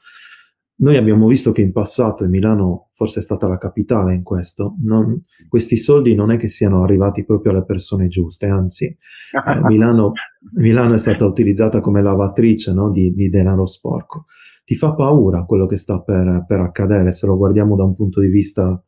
Noi 0.80 0.96
abbiamo 0.96 1.28
visto 1.28 1.52
che 1.52 1.62
in 1.62 1.72
passato, 1.72 2.24
e 2.24 2.28
Milano 2.28 2.90
forse 2.94 3.20
è 3.20 3.24
stata 3.24 3.48
la 3.48 3.58
capitale 3.58 4.14
in 4.14 4.22
questo, 4.22 4.76
non, 4.84 5.24
questi 5.48 5.76
soldi 5.76 6.14
non 6.14 6.32
è 6.32 6.38
che 6.38 6.48
siano 6.48 6.84
arrivati 6.84 7.26
proprio 7.26 7.52
alle 7.52 7.66
persone 7.66 8.08
giuste, 8.08 8.46
anzi 8.46 8.86
eh, 8.86 9.62
Milano, 9.66 10.12
Milano, 10.56 10.94
è 10.94 10.98
stata 11.00 11.26
utilizzata 11.26 11.82
come 11.82 12.02
lavatrice 12.02 12.74
no, 12.74 12.92
di, 12.92 13.12
di, 13.14 13.30
denaro 13.30 13.66
sporco. 13.66 14.26
Ti 14.66 14.76
fa 14.76 14.94
paura 14.94 15.46
quello 15.46 15.66
che 15.66 15.78
sta 15.78 16.02
per, 16.02 16.46
per 16.48 16.60
accadere 16.60 17.12
se 17.12 17.26
lo 17.26 17.38
guardiamo 17.38 17.76
da 17.76 17.84
un 17.84 17.96
punto 17.96 18.20
di 18.20 18.28
vista 18.28 18.84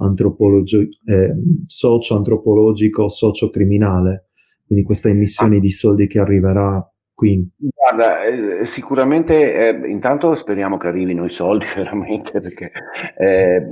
antropologi- 0.00 0.88
eh, 1.04 1.36
socio-antropologico, 1.66 3.08
socio-criminale, 3.08 4.26
quindi 4.66 4.84
questa 4.84 5.08
emissione 5.08 5.58
di 5.58 5.70
soldi 5.70 6.06
che 6.06 6.18
arriverà 6.18 6.86
qui? 7.14 7.46
Guarda, 7.56 8.24
eh, 8.24 8.64
sicuramente 8.64 9.34
eh, 9.52 9.88
intanto 9.88 10.34
speriamo 10.34 10.76
che 10.76 10.86
arrivino 10.86 11.24
i 11.24 11.30
soldi 11.30 11.66
veramente 11.76 12.40
perché 12.40 12.70
eh, 13.18 13.66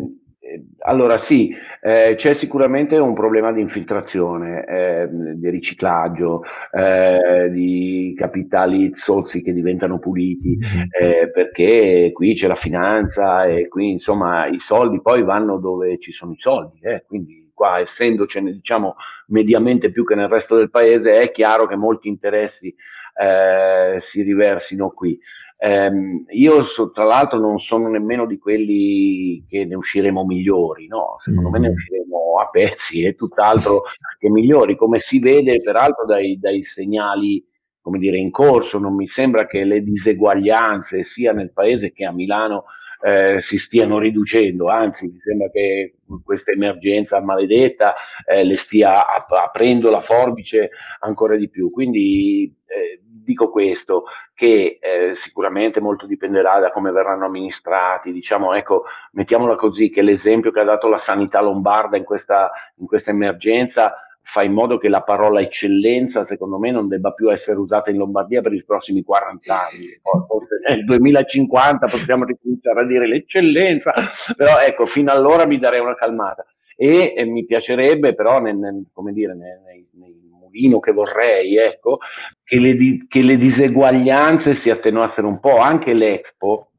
allora 0.80 1.18
sì, 1.18 1.54
eh, 1.80 2.14
c'è 2.16 2.34
sicuramente 2.34 2.96
un 2.96 3.14
problema 3.14 3.52
di 3.52 3.60
infiltrazione, 3.60 4.64
eh, 4.64 5.08
di 5.10 5.48
riciclaggio, 5.50 6.42
eh, 6.72 7.48
di 7.50 8.14
capitali 8.16 8.92
zozzi 8.94 9.42
che 9.42 9.52
diventano 9.52 9.98
puliti, 9.98 10.56
mm-hmm. 10.56 10.86
eh, 11.00 11.30
perché 11.30 12.10
qui 12.12 12.34
c'è 12.34 12.46
la 12.46 12.54
finanza 12.54 13.44
e 13.44 13.68
qui 13.68 13.90
insomma 13.90 14.46
i 14.46 14.58
soldi 14.58 15.00
poi 15.00 15.22
vanno 15.22 15.58
dove 15.58 15.98
ci 15.98 16.12
sono 16.12 16.32
i 16.32 16.38
soldi, 16.38 16.80
eh, 16.80 17.04
quindi 17.06 17.50
qua 17.52 17.80
essendocene 17.80 18.52
diciamo 18.52 18.94
mediamente 19.28 19.90
più 19.90 20.04
che 20.04 20.14
nel 20.14 20.28
resto 20.28 20.56
del 20.56 20.70
paese 20.70 21.18
è 21.18 21.32
chiaro 21.32 21.66
che 21.66 21.74
molti 21.74 22.08
interessi 22.08 22.72
eh, 23.18 23.96
si 23.98 24.22
riversino 24.22 24.90
qui. 24.90 25.18
Um, 25.60 26.24
io 26.28 26.62
so, 26.62 26.92
tra 26.92 27.02
l'altro 27.02 27.40
non 27.40 27.58
sono 27.58 27.88
nemmeno 27.88 28.26
di 28.26 28.38
quelli 28.38 29.44
che 29.48 29.64
ne 29.64 29.74
usciremo 29.74 30.24
migliori, 30.24 30.86
no? 30.86 31.16
Secondo 31.18 31.48
mm. 31.48 31.52
me 31.52 31.58
ne 31.58 31.68
mm. 31.68 31.72
usciremo 31.72 32.38
a 32.40 32.48
pezzi 32.48 33.04
e 33.04 33.14
tutt'altro 33.14 33.82
che 34.18 34.30
migliori, 34.30 34.76
come 34.76 34.98
si 35.00 35.18
vede 35.18 35.60
peraltro 35.60 36.04
dai, 36.06 36.38
dai 36.38 36.62
segnali 36.62 37.44
come 37.88 37.98
dire, 37.98 38.18
in 38.18 38.30
corso. 38.30 38.78
Non 38.78 38.94
mi 38.94 39.06
sembra 39.06 39.46
che 39.46 39.64
le 39.64 39.82
diseguaglianze 39.82 41.02
sia 41.02 41.32
nel 41.32 41.52
paese 41.52 41.92
che 41.92 42.04
a 42.04 42.12
Milano 42.12 42.64
eh, 43.00 43.40
si 43.40 43.58
stiano 43.58 43.98
riducendo, 43.98 44.68
anzi 44.68 45.06
mi 45.06 45.18
sembra 45.18 45.48
che 45.50 45.94
questa 46.24 46.50
emergenza 46.50 47.22
maledetta 47.22 47.94
eh, 48.26 48.44
le 48.44 48.56
stia 48.56 49.06
ap- 49.06 49.30
aprendo 49.32 49.88
la 49.88 50.00
forbice 50.00 50.70
ancora 51.00 51.36
di 51.36 51.48
più. 51.48 51.70
Quindi 51.70 52.54
eh, 52.66 53.00
dico 53.28 53.50
questo, 53.50 54.04
che 54.34 54.78
eh, 54.80 55.12
sicuramente 55.12 55.80
molto 55.80 56.06
dipenderà 56.06 56.58
da 56.60 56.70
come 56.70 56.90
verranno 56.90 57.26
amministrati, 57.26 58.10
diciamo, 58.10 58.54
ecco, 58.54 58.84
mettiamola 59.12 59.54
così, 59.54 59.90
che 59.90 60.00
l'esempio 60.00 60.50
che 60.50 60.60
ha 60.60 60.64
dato 60.64 60.88
la 60.88 60.96
sanità 60.96 61.42
lombarda 61.42 61.98
in 61.98 62.04
questa, 62.04 62.50
in 62.76 62.86
questa 62.86 63.10
emergenza 63.10 63.94
fa 64.22 64.42
in 64.42 64.52
modo 64.52 64.76
che 64.76 64.88
la 64.88 65.02
parola 65.02 65.40
eccellenza, 65.40 66.24
secondo 66.24 66.58
me, 66.58 66.70
non 66.70 66.88
debba 66.88 67.12
più 67.12 67.30
essere 67.30 67.58
usata 67.58 67.90
in 67.90 67.96
Lombardia 67.96 68.42
per 68.42 68.52
i 68.52 68.62
prossimi 68.62 69.02
40 69.02 69.54
anni. 69.54 69.86
Forse 70.02 70.60
nel 70.68 70.84
2050 70.84 71.86
possiamo 71.86 72.24
ricominciare 72.24 72.80
a 72.80 72.84
dire 72.84 73.06
l'eccellenza, 73.06 73.94
però 74.36 74.58
ecco, 74.66 74.84
fino 74.84 75.10
allora 75.10 75.46
mi 75.46 75.58
darei 75.58 75.80
una 75.80 75.94
calmata. 75.94 76.44
E, 76.76 77.14
e 77.16 77.24
mi 77.24 77.46
piacerebbe 77.46 78.14
però, 78.14 78.38
nel, 78.38 78.56
nel, 78.56 78.84
come 78.92 79.12
dire, 79.12 79.34
nel, 79.34 79.60
nel 79.92 80.17
mulino 80.48 80.80
che 80.80 80.92
vorrei, 80.92 81.56
ecco, 81.56 81.98
che 82.42 82.58
le, 82.58 82.74
di, 82.74 83.06
che 83.06 83.22
le 83.22 83.36
diseguaglianze 83.36 84.54
si 84.54 84.70
attenuassero 84.70 85.28
un 85.28 85.38
po', 85.38 85.58
anche 85.58 85.92
l'Expo, 85.92 86.70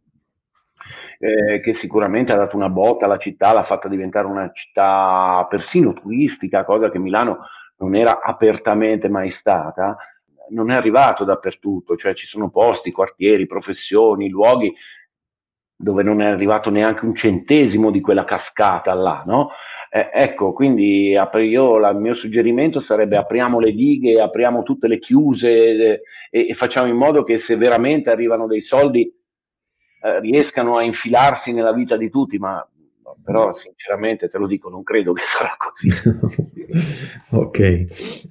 eh, 1.20 1.60
che 1.60 1.74
sicuramente 1.74 2.32
ha 2.32 2.38
dato 2.38 2.56
una 2.56 2.70
botta 2.70 3.06
alla 3.06 3.18
città, 3.18 3.54
l'ha 3.54 3.64
fatta 3.64 3.88
diventare 3.88 4.26
una 4.26 4.52
città 4.54 5.46
persino 5.50 5.94
turistica, 5.94 6.66
cosa 6.66 6.90
che 6.90 7.00
Milano 7.00 7.46
non 7.78 7.96
era 7.96 8.22
apertamente 8.22 9.08
mai 9.10 9.30
stata, 9.30 9.98
non 10.50 10.72
è 10.72 10.76
arrivato 10.76 11.24
dappertutto, 11.24 11.96
cioè 11.96 12.14
ci 12.14 12.26
sono 12.26 12.50
posti, 12.50 12.92
quartieri, 12.92 13.46
professioni, 13.46 14.30
luoghi 14.30 14.74
dove 15.82 16.04
non 16.04 16.22
è 16.22 16.26
arrivato 16.26 16.70
neanche 16.70 17.06
un 17.06 17.16
centesimo 17.16 17.90
di 17.90 18.02
quella 18.02 18.26
cascata 18.26 18.94
là, 18.94 19.24
no? 19.26 19.52
Eh, 19.92 20.10
ecco, 20.14 20.54
quindi 20.54 21.10
io, 21.14 21.78
la, 21.80 21.90
il 21.90 21.98
mio 21.98 22.14
suggerimento 22.14 22.80
sarebbe 22.80 23.18
apriamo 23.18 23.60
le 23.60 23.72
dighe, 23.72 24.22
apriamo 24.22 24.62
tutte 24.62 24.88
le 24.88 25.00
chiuse 25.00 25.50
eh, 25.50 26.02
e, 26.30 26.48
e, 26.50 26.54
facciamo 26.54 26.88
in 26.88 26.96
modo 26.96 27.24
che 27.24 27.40
se 27.40 27.56
veramente 27.56 28.12
arrivano 28.12 28.46
dei 28.46 28.62
soldi 28.62 29.12
eh, 30.02 30.20
riescano 30.20 30.78
a 30.78 30.84
infilarsi 30.84 31.54
nella 31.54 31.74
vita 31.74 31.98
di 31.98 32.12
tutti, 32.12 32.38
ma 32.38 32.64
però 33.24 33.54
sinceramente 33.54 34.30
te 34.30 34.38
lo 34.38 34.48
dico, 34.48 34.70
non 34.70 34.84
credo 34.84 35.14
che 35.14 35.22
sarà 35.26 35.56
così. 35.58 35.90
ok, 37.36 37.86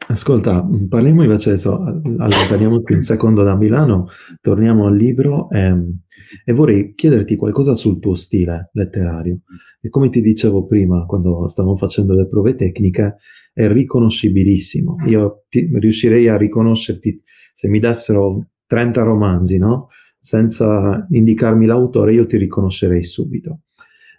ascolta, 0.08 0.66
parliamo 0.88 1.22
invece 1.22 1.50
adesso, 1.50 1.80
allontaniamoci 1.80 2.92
un 2.94 3.00
secondo 3.00 3.42
da 3.42 3.56
Milano, 3.56 4.08
torniamo 4.40 4.86
al 4.86 4.96
libro 4.96 5.48
ehm, 5.50 6.00
e 6.44 6.52
vorrei 6.52 6.94
chiederti 6.94 7.36
qualcosa 7.36 7.74
sul 7.74 7.98
tuo 8.00 8.14
stile 8.14 8.70
letterario. 8.72 9.40
E 9.80 9.88
come 9.88 10.08
ti 10.08 10.20
dicevo 10.20 10.66
prima, 10.66 11.04
quando 11.06 11.46
stavamo 11.46 11.76
facendo 11.76 12.14
le 12.14 12.26
prove 12.26 12.54
tecniche, 12.54 13.16
è 13.52 13.66
riconoscibilissimo. 13.66 14.96
Io 15.06 15.44
ti, 15.48 15.68
riuscirei 15.72 16.28
a 16.28 16.36
riconoscerti 16.36 17.20
se 17.52 17.68
mi 17.68 17.80
dessero 17.80 18.46
30 18.66 19.02
romanzi, 19.02 19.58
no? 19.58 19.88
Senza 20.18 21.06
indicarmi 21.10 21.66
l'autore, 21.66 22.12
io 22.12 22.26
ti 22.26 22.36
riconoscerei 22.36 23.02
subito. 23.02 23.62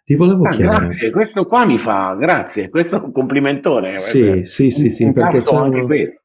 Ti 0.09 0.15
volevo 0.15 0.41
ah, 0.45 0.49
chiedere. 0.49 0.87
Grazie, 0.87 1.11
questo 1.11 1.45
qua 1.45 1.67
mi 1.67 1.77
fa, 1.77 2.15
grazie, 2.19 2.69
questo 2.69 2.95
è 2.95 2.99
un 2.99 3.11
complimentone. 3.11 3.95
Sì, 3.97 4.25
eh, 4.25 4.43
sì, 4.43 4.71
sì, 4.71 4.89
sì, 4.89 5.13
perché 5.13 5.43
c'è 5.43 5.55
anche 5.55 5.83
questo. 5.83 6.21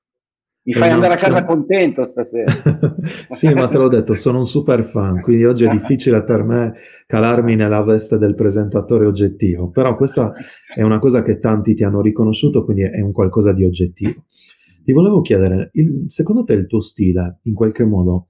Mi 0.63 0.73
fai 0.73 0.89
andare 0.89 1.13
a 1.13 1.17
casa 1.19 1.45
contento 1.45 2.03
stasera. 2.07 2.51
sì, 3.05 3.53
ma 3.53 3.69
te 3.69 3.77
l'ho 3.77 3.89
detto, 3.89 4.15
sono 4.15 4.39
un 4.39 4.47
super 4.47 4.83
fan, 4.85 5.21
quindi 5.21 5.45
oggi 5.45 5.65
è 5.65 5.69
difficile 5.69 6.25
per 6.25 6.45
me 6.45 6.73
calarmi 7.05 7.57
nella 7.57 7.83
veste 7.83 8.17
del 8.17 8.33
presentatore 8.33 9.05
oggettivo, 9.05 9.69
però 9.69 9.95
questa 9.97 10.33
è 10.75 10.81
una 10.81 10.99
cosa 10.99 11.23
che 11.23 11.39
tanti 11.39 11.75
ti 11.75 11.85
hanno 11.85 12.01
riconosciuto, 12.01 12.65
quindi 12.65 12.85
è 12.85 13.03
un 13.03 13.13
qualcosa 13.13 13.53
di 13.53 13.67
oggettivo. 13.67 14.25
Ti 14.83 14.93
volevo 14.95 15.21
chiedere, 15.21 15.69
il, 15.75 16.05
secondo 16.07 16.43
te 16.45 16.55
il 16.55 16.67
tuo 16.67 16.81
stile, 16.81 17.41
in 17.43 17.53
qualche 17.53 17.85
modo, 17.85 18.29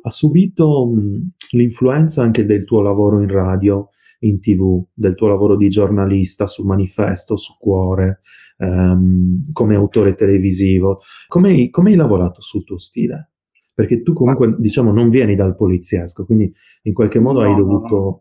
ha 0.00 0.08
subito 0.08 0.86
mh, 0.86 1.32
l'influenza 1.50 2.22
anche 2.22 2.46
del 2.46 2.64
tuo 2.64 2.80
lavoro 2.80 3.20
in 3.20 3.28
radio, 3.28 3.90
in 4.20 4.40
tv, 4.40 4.84
del 4.92 5.14
tuo 5.14 5.26
lavoro 5.26 5.56
di 5.56 5.68
giornalista 5.68 6.46
su 6.46 6.64
Manifesto, 6.64 7.36
su 7.36 7.56
Cuore, 7.58 8.20
um, 8.58 9.40
come 9.52 9.74
autore 9.74 10.14
televisivo. 10.14 11.00
Come, 11.26 11.70
come 11.70 11.90
hai 11.90 11.96
lavorato 11.96 12.40
sul 12.40 12.64
tuo 12.64 12.78
stile? 12.78 13.30
Perché 13.74 13.98
tu 13.98 14.14
comunque, 14.14 14.56
diciamo, 14.58 14.90
non 14.90 15.10
vieni 15.10 15.34
dal 15.34 15.54
poliziesco, 15.54 16.24
quindi 16.24 16.52
in 16.82 16.94
qualche 16.94 17.20
modo 17.20 17.42
no, 17.42 17.48
hai 17.48 17.54
dovuto... 17.54 17.96
No. 17.96 18.20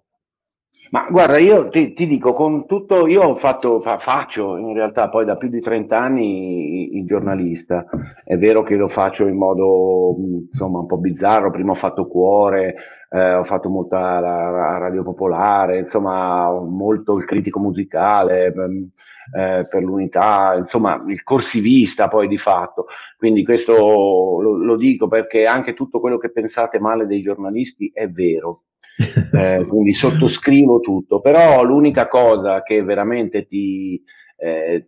Ma 0.92 1.08
guarda, 1.10 1.38
io 1.38 1.68
ti, 1.70 1.94
ti, 1.94 2.08
dico, 2.08 2.32
con 2.32 2.68
tutto, 2.68 3.08
io 3.08 3.22
ho 3.22 3.36
fatto, 3.36 3.82
fa, 3.82 3.98
faccio 3.98 4.56
in 4.56 4.74
realtà 4.74 5.10
poi 5.10 5.26
da 5.26 5.36
più 5.36 5.50
di 5.50 5.60
30 5.60 6.00
anni 6.00 6.96
il 6.96 7.06
giornalista. 7.06 7.86
È 8.24 8.38
vero 8.38 8.64
che 8.64 8.76
lo 8.76 8.88
faccio 8.88 9.28
in 9.28 9.36
modo 9.36 10.16
insomma 10.52 10.80
un 10.80 10.86
po' 10.86 10.98
bizzarro, 10.98 11.52
prima 11.52 11.72
ho 11.72 11.76
fatto 11.76 12.08
cuore, 12.08 12.76
eh, 13.10 13.34
ho 13.34 13.44
fatto 13.44 13.70
molta 13.70 14.20
la, 14.20 14.50
la 14.50 14.78
radio 14.78 15.04
popolare, 15.04 15.80
insomma 15.80 16.50
molto 16.52 17.18
il 17.18 17.26
critico 17.26 17.60
musicale. 17.60 18.54
Ehm, 18.54 18.89
eh, 19.34 19.65
per 19.68 19.82
l'unità, 19.82 20.56
insomma 20.56 21.04
il 21.08 21.24
corsivista 21.24 22.08
poi 22.08 22.28
di 22.28 22.38
fatto. 22.38 22.86
Quindi 23.18 23.44
questo 23.44 23.74
lo, 23.74 24.63
lo, 24.63 24.76
dico 24.76 25.08
perché 25.08 25.46
anche 25.46 25.74
tutto 25.74 26.00
quello 26.00 26.18
che 26.18 26.32
pensate 26.32 26.80
male 26.80 27.08
dei 27.08 27.22
giornalisti 27.22 27.91
è 27.94 28.08
vero. 28.10 28.63
Eh, 29.36 29.65
quindi 29.68 29.91
sottoscrivo 29.91 30.80
tutto, 30.80 31.20
però 31.20 31.62
l'unica 31.65 32.08
cosa 32.08 32.63
che 32.63 32.82
veramente 32.82 33.46
ti, 33.46 34.02
eh, 34.38 34.88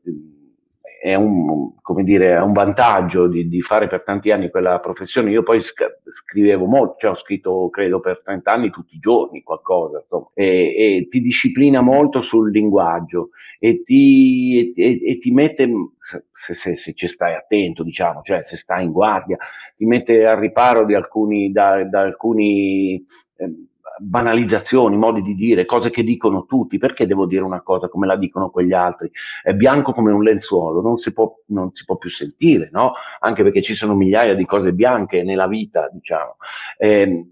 è 1.02 1.16
un, 1.16 1.72
dire, 2.04 2.36
è 2.36 2.42
un 2.42 2.54
vantaggio 2.54 3.28
di, 3.28 3.48
di, 3.48 3.62
fare 3.62 3.88
per 3.88 4.04
tanti 4.04 4.32
anni 4.32 4.50
quella 4.50 4.80
professione. 4.80 5.32
Io 5.32 5.44
poi 5.44 5.60
scrivevo 5.62 6.66
molto, 6.66 6.96
cioè 7.00 7.12
ho 7.12 7.16
scritto 7.16 7.70
credo 7.70 8.00
per 8.00 8.22
30 8.24 8.52
anni 8.52 8.70
tutti 8.70 8.96
i 8.96 9.00
giorni 9.00 9.44
qualcosa, 9.44 10.00
insomma, 10.00 10.30
e, 10.34 10.98
e 10.98 11.08
ti 11.10 11.20
disciplina 11.20 11.82
molto 11.82 12.22
sul 12.22 12.52
linguaggio 12.52 13.30
e 13.60 13.84
ti, 13.84 14.74
e, 14.74 15.00
e 15.04 15.18
ti 15.20 15.32
mette, 15.32 15.70
se, 16.00 16.54
se, 16.54 16.76
se, 16.76 16.94
ci 16.94 17.08
stai 17.08 17.36
attento, 17.36 17.84
diciamo, 17.84 18.22
cioè 18.22 18.44
se 18.44 18.56
stai 18.56 18.86
in 18.86 18.92
guardia, 18.92 19.38
ti 19.76 19.86
mette 19.86 20.26
al 20.26 20.38
riparo 20.38 20.86
di 20.86 20.94
alcuni, 20.94 21.52
da, 21.52 21.84
da 21.84 22.02
alcuni 22.02 23.06
eh, 23.38 23.68
banalizzazioni, 24.00 24.98
modi 24.98 25.22
di 25.22 25.36
dire, 25.36 25.66
cose 25.66 25.90
che 25.90 26.04
dicono 26.04 26.46
tutti, 26.46 26.78
perché 26.78 27.06
devo 27.06 27.26
dire 27.26 27.44
una 27.44 27.62
cosa 27.62 27.90
come 27.90 28.08
la 28.08 28.16
dicono 28.16 28.50
quegli 28.50 28.74
altri? 28.74 29.10
È 29.42 29.54
bianco 29.54 29.94
come 29.94 30.12
un 30.12 30.24
lenzuolo, 30.24 30.82
non 30.82 30.98
si 30.98 31.14
può, 31.14 31.34
non 31.48 31.72
si 31.74 31.86
può 31.86 31.98
più 31.98 32.10
sentire, 32.10 32.70
no? 32.72 32.94
Anche 33.20 33.44
perché 33.44 33.62
ci 33.62 33.74
sono 33.74 33.96
migliaia 33.96 34.36
di 34.36 34.46
cose 34.46 34.74
bianche 34.74 35.24
nella 35.24 35.48
vita, 35.48 35.90
diciamo. 35.92 36.38
Eh, 36.78 37.26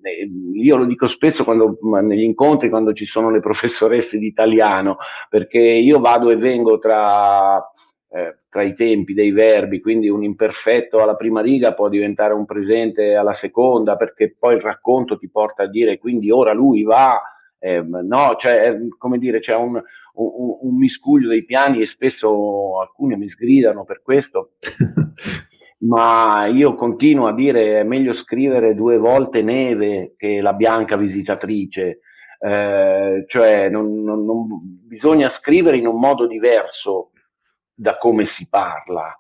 io 0.53 0.75
lo 0.75 0.85
dico 0.85 1.07
spesso 1.07 1.43
quando, 1.43 1.77
negli 2.01 2.23
incontri, 2.23 2.69
quando 2.69 2.93
ci 2.93 3.05
sono 3.05 3.29
le 3.29 3.39
professoresse 3.39 4.17
di 4.17 4.27
italiano, 4.27 4.97
perché 5.29 5.59
io 5.59 5.99
vado 5.99 6.29
e 6.29 6.35
vengo 6.35 6.79
tra 6.79 7.69
eh, 8.09 8.37
tra 8.49 8.63
i 8.63 8.75
tempi 8.75 9.13
dei 9.13 9.31
verbi, 9.31 9.81
quindi 9.81 10.09
un 10.09 10.23
imperfetto 10.23 11.01
alla 11.01 11.15
prima 11.15 11.41
riga 11.41 11.73
può 11.73 11.89
diventare 11.89 12.33
un 12.33 12.45
presente 12.45 13.15
alla 13.15 13.33
seconda, 13.33 13.95
perché 13.95 14.35
poi 14.37 14.55
il 14.55 14.61
racconto 14.61 15.17
ti 15.17 15.29
porta 15.29 15.63
a 15.63 15.69
dire 15.69 15.97
quindi 15.97 16.31
ora 16.31 16.53
lui 16.53 16.83
va, 16.83 17.21
eh, 17.59 17.81
no, 17.81 18.35
cioè, 18.37 18.77
come 18.97 19.17
dire, 19.17 19.39
c'è 19.39 19.55
un, 19.55 19.73
un, 20.13 20.57
un, 20.61 20.77
miscuglio 20.77 21.29
dei 21.29 21.45
piani 21.45 21.81
e 21.81 21.85
spesso 21.85 22.79
alcuni 22.79 23.17
mi 23.17 23.27
sgridano 23.27 23.83
per 23.85 24.01
questo. 24.01 24.51
ma 25.85 26.45
io 26.47 26.73
continuo 26.75 27.27
a 27.27 27.33
dire 27.33 27.79
è 27.79 27.83
meglio 27.83 28.13
scrivere 28.13 28.75
due 28.75 28.97
volte 28.97 29.41
neve 29.41 30.15
che 30.17 30.41
la 30.41 30.53
bianca 30.53 30.95
visitatrice, 30.95 31.99
eh, 32.39 33.23
cioè 33.27 33.69
non, 33.69 34.03
non, 34.03 34.25
non, 34.25 34.47
bisogna 34.87 35.29
scrivere 35.29 35.77
in 35.77 35.87
un 35.87 35.99
modo 35.99 36.27
diverso 36.27 37.11
da 37.75 37.97
come 37.97 38.25
si 38.25 38.47
parla, 38.49 39.15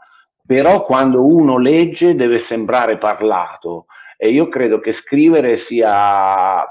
però 0.45 0.85
quando 0.85 1.25
uno 1.25 1.57
legge 1.57 2.15
deve 2.15 2.37
sembrare 2.37 2.97
parlato 2.97 3.87
e 4.17 4.29
io 4.29 4.47
credo 4.47 4.79
che 4.79 4.91
scrivere 4.91 5.57
sia 5.57 6.63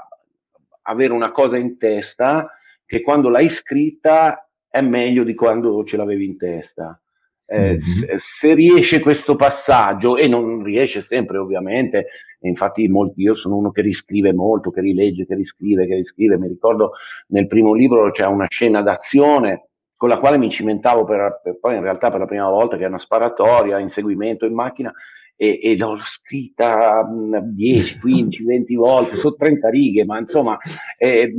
avere 0.81 1.13
una 1.13 1.31
cosa 1.31 1.57
in 1.57 1.77
testa 1.77 2.49
che 2.85 3.01
quando 3.01 3.29
l'hai 3.29 3.49
scritta 3.49 4.47
è 4.69 4.81
meglio 4.81 5.23
di 5.23 5.35
quando 5.35 5.83
ce 5.83 5.97
l'avevi 5.97 6.25
in 6.25 6.37
testa. 6.37 6.99
Eh, 7.47 7.59
mm-hmm. 7.59 7.77
se, 7.77 8.17
se, 8.17 8.53
riesce 8.55 8.99
questo 8.99 9.35
passaggio, 9.35 10.17
e 10.17 10.27
non 10.27 10.63
riesce 10.63 11.01
sempre 11.01 11.37
ovviamente, 11.37 12.07
infatti 12.39 12.87
molti, 12.87 13.21
io 13.21 13.35
sono 13.35 13.55
uno 13.55 13.71
che 13.71 13.81
riscrive 13.81 14.33
molto, 14.33 14.71
che 14.71 14.81
rilegge, 14.81 15.25
che 15.25 15.35
riscrive, 15.35 15.85
che 15.85 15.95
riscrive, 15.95 16.37
mi 16.37 16.47
ricordo 16.47 16.91
nel 17.27 17.47
primo 17.47 17.73
libro 17.73 18.09
c'è 18.11 18.25
una 18.25 18.47
scena 18.49 18.81
d'azione 18.81 19.69
con 19.95 20.09
la 20.09 20.19
quale 20.19 20.37
mi 20.37 20.49
cimentavo 20.49 21.05
per, 21.05 21.39
per, 21.43 21.59
poi 21.59 21.75
in 21.75 21.81
realtà 21.81 22.09
per 22.09 22.19
la 22.19 22.25
prima 22.25 22.49
volta 22.49 22.77
che 22.77 22.83
è 22.83 22.87
una 22.87 22.97
sparatoria, 22.97 23.79
inseguimento 23.79 24.45
in 24.45 24.53
macchina 24.53 24.93
e, 25.35 25.59
e 25.61 25.75
l'ho 25.77 25.97
scritta 26.01 27.07
10, 27.41 27.99
15, 27.99 28.43
20 28.45 28.75
volte, 28.75 29.15
su 29.15 29.35
30 29.35 29.69
righe, 29.69 30.05
ma 30.05 30.19
insomma, 30.19 30.57
e, 30.97 31.33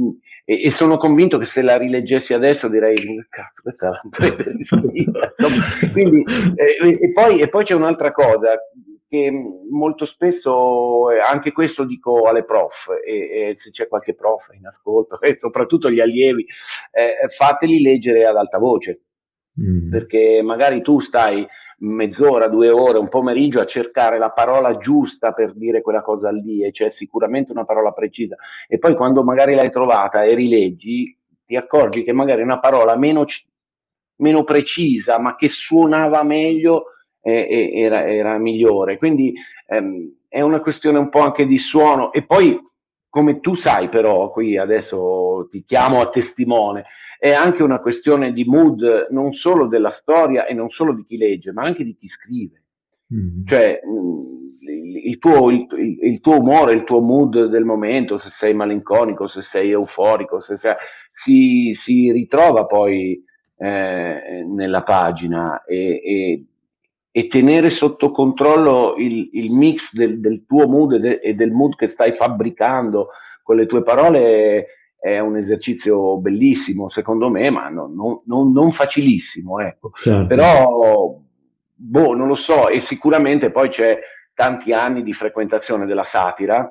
e, 0.45 0.62
e, 0.62 0.71
sono 0.71 0.97
convinto 0.97 1.38
che 1.38 1.47
se 1.47 1.62
la 1.62 1.77
rileggessi 1.77 2.35
adesso 2.35 2.69
direi, 2.69 2.95
cazzo, 3.29 3.62
questa 3.62 3.90
è 3.90 4.62
scritta. 4.62 5.33
Quindi, 5.92 6.23
eh, 6.55 6.99
e, 7.01 7.12
poi, 7.12 7.40
e 7.40 7.49
poi 7.49 7.64
c'è 7.64 7.75
un'altra 7.75 8.12
cosa, 8.12 8.55
che 9.09 9.31
molto 9.71 10.05
spesso, 10.05 11.11
eh, 11.11 11.21
anche 11.21 11.53
questo 11.53 11.85
dico 11.85 12.23
alle 12.23 12.45
prof, 12.45 12.88
e, 13.05 13.51
e 13.51 13.57
se 13.57 13.71
c'è 13.71 13.88
qualche 13.88 14.14
prof 14.14 14.49
in 14.53 14.66
ascolto, 14.66 15.21
e 15.23 15.37
soprattutto 15.38 15.90
gli 15.90 16.01
allievi, 16.01 16.47
eh, 16.90 17.29
fateli 17.29 17.81
leggere 17.81 18.27
ad 18.27 18.37
alta 18.37 18.59
voce, 18.59 19.03
mm. 19.61 19.90
perché 19.90 20.42
magari 20.42 20.83
tu 20.83 20.99
stai 21.01 21.47
mezz'ora, 21.79 22.49
due 22.49 22.71
ore, 22.71 22.99
un 22.99 23.09
pomeriggio 23.09 23.61
a 23.61 23.66
cercare 23.66 24.19
la 24.19 24.31
parola 24.31 24.79
giusta 24.79 25.33
per 25.33 25.53
dire 25.55 25.83
quella 25.83 26.03
cosa 26.03 26.31
lì, 26.31 26.64
e 26.64 26.73
c'è 26.73 26.90
sicuramente 26.90 27.53
una 27.53 27.64
parola 27.64 27.92
precisa, 27.92 28.37
e 28.66 28.79
poi 28.79 28.95
quando 28.95 29.23
magari 29.23 29.55
l'hai 29.55 29.71
trovata 29.71 30.25
e 30.25 30.35
rileggi, 30.35 31.16
ti 31.45 31.55
accorgi 31.55 32.03
che 32.03 32.12
magari 32.12 32.42
una 32.42 32.59
parola 32.59 32.97
meno, 32.97 33.25
meno 34.16 34.42
precisa, 34.42 35.21
ma 35.21 35.37
che 35.37 35.49
suonava 35.49 36.25
meglio, 36.25 36.87
eh, 37.27 37.71
era, 37.75 38.07
era, 38.07 38.39
migliore. 38.39 38.99
Quindi 38.99 39.35
ehm, 39.67 40.12
è 40.29 40.41
una 40.41 40.61
questione 40.61 40.99
un 40.99 41.09
po' 41.09 41.21
anche 41.21 41.47
di 41.47 41.59
suono 41.59 42.12
e 42.12 42.23
poi 42.23 42.59
come 43.09 43.41
tu 43.41 43.55
sai 43.55 43.89
però, 43.89 44.31
qui 44.31 44.59
adesso 44.59 45.49
ti 45.51 45.65
chiamo 45.65 46.01
a 46.01 46.11
testimone, 46.11 46.85
è 47.19 47.33
anche 47.33 47.62
una 47.62 47.81
questione 47.81 48.33
di 48.33 48.45
mood 48.45 49.09
non 49.11 49.33
solo 49.33 49.67
della 49.67 49.91
storia 49.91 50.45
e 50.45 50.53
non 50.53 50.69
solo 50.69 50.93
di 50.93 51.05
chi 51.07 51.17
legge, 51.17 51.51
ma 51.51 51.62
anche 51.62 51.83
di 51.83 51.97
chi 51.97 52.09
scrive. 52.09 52.62
Mm-hmm. 53.15 53.47
Cioè, 53.47 53.81
il 55.07 55.19
tuo, 55.19 55.51
il, 55.51 55.67
il 56.03 56.21
tuo, 56.21 56.41
umore, 56.41 56.73
il 56.73 56.85
tuo 56.85 57.01
mood 57.01 57.47
del 57.47 57.65
momento, 57.65 58.19
se 58.19 58.29
sei 58.29 58.53
malinconico, 58.53 59.27
se 59.29 59.41
sei 59.41 59.71
euforico, 59.71 60.41
se 60.41 60.57
sei, 60.57 60.75
si, 61.11 61.71
si, 61.73 62.12
ritrova 62.12 62.67
poi 62.67 63.25
eh, 63.57 64.45
nella 64.47 64.83
pagina 64.83 65.65
e, 65.65 66.03
e 66.05 66.45
e 67.16 67.29
tenere 67.29 67.70
sotto 67.70 68.11
controllo 68.11 68.94
il, 68.98 69.31
il 69.33 69.50
mix 69.50 69.94
del, 69.94 70.20
del, 70.20 70.44
tuo 70.46 70.68
mood 70.68 70.92
e, 70.92 70.98
de, 70.98 71.20
e, 71.20 71.35
del 71.35 71.50
mood 71.50 71.74
che 71.74 71.87
stai 71.87 72.12
fabbricando 72.12 73.09
con 73.42 73.57
le 73.57 73.64
tue 73.64 73.83
parole 73.83 74.66
è 75.00 75.18
un 75.18 75.38
esercizio 75.38 76.18
bellissimo, 76.18 76.90
secondo 76.90 77.31
me, 77.31 77.48
ma 77.48 77.70
non, 77.70 77.94
non, 77.94 78.20
non, 78.26 78.52
non 78.52 78.70
facilissimo. 78.70 79.61
Ecco. 79.61 79.92
Certo. 79.94 80.26
Però, 80.26 81.18
boh, 81.72 82.14
non 82.14 82.29
lo 82.29 82.35
so, 82.35 82.68
e 82.68 82.81
sicuramente 82.81 83.50
poi 83.50 83.70
c'è 83.70 83.98
tanti 84.35 84.74
anni 84.74 85.02
di 85.02 85.14
frequentazione 85.14 85.87
della 85.87 86.05
satira, 86.05 86.70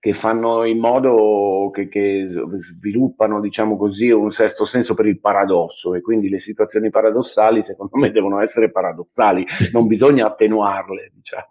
che 0.00 0.12
fanno 0.12 0.64
in 0.64 0.78
modo 0.78 1.70
che, 1.72 1.88
che, 1.88 2.26
sviluppano, 2.54 3.40
diciamo 3.40 3.76
così, 3.76 4.10
un 4.10 4.30
sesto 4.30 4.64
senso 4.64 4.94
per 4.94 5.06
il 5.06 5.18
paradosso 5.18 5.94
e 5.94 6.00
quindi 6.00 6.28
le 6.28 6.38
situazioni 6.38 6.90
paradossali, 6.90 7.62
secondo 7.62 7.96
me, 7.96 8.10
devono 8.12 8.40
essere 8.40 8.70
paradossali, 8.70 9.44
non 9.72 9.86
bisogna 9.86 10.26
attenuarle, 10.26 11.12
diciamo. 11.14 11.46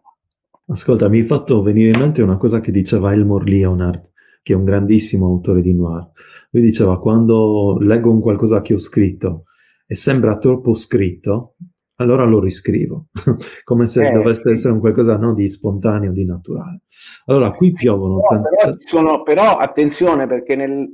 Ascolta, 0.69 1.10
mi 1.10 1.19
hai 1.19 1.23
fatto 1.23 1.62
venire 1.62 1.91
in 1.91 1.99
mente 1.99 2.21
una 2.21 2.38
cosa 2.38 2.60
che 2.60 2.71
diceva 2.71 3.13
Elmore 3.13 3.49
Leonard, 3.49 4.12
che 4.41 4.53
è 4.53 4.55
un 4.55 4.65
grandissimo 4.65 5.25
autore 5.25 5.62
di 5.62 5.73
noir. 5.73 6.10
Lui 6.51 6.63
diceva, 6.63 6.99
quando 6.99 7.77
leggo 7.79 8.12
un 8.12 8.21
qualcosa 8.21 8.62
che 8.62 8.73
ho 8.73 8.77
scritto 8.77 9.43
e 9.86 9.95
sembra 9.95 10.38
troppo 10.38 10.73
scritto, 10.73 11.55
allora 11.97 12.23
lo 12.25 12.39
riscrivo, 12.39 13.07
come 13.63 13.86
se 13.86 14.07
eh, 14.07 14.12
dovesse 14.12 14.41
sì. 14.41 14.51
essere 14.51 14.73
un 14.73 14.79
qualcosa 14.79 15.17
no, 15.17 15.33
di 15.33 15.47
spontaneo, 15.47 16.12
di 16.12 16.25
naturale. 16.25 16.81
Allora, 17.25 17.53
qui 17.53 17.71
piovono... 17.71 18.21
Però, 18.21 18.41
tante... 18.41 18.49
però, 18.55 18.75
sono, 18.86 19.23
però 19.23 19.57
attenzione 19.57 20.27
perché 20.27 20.55
nel, 20.55 20.88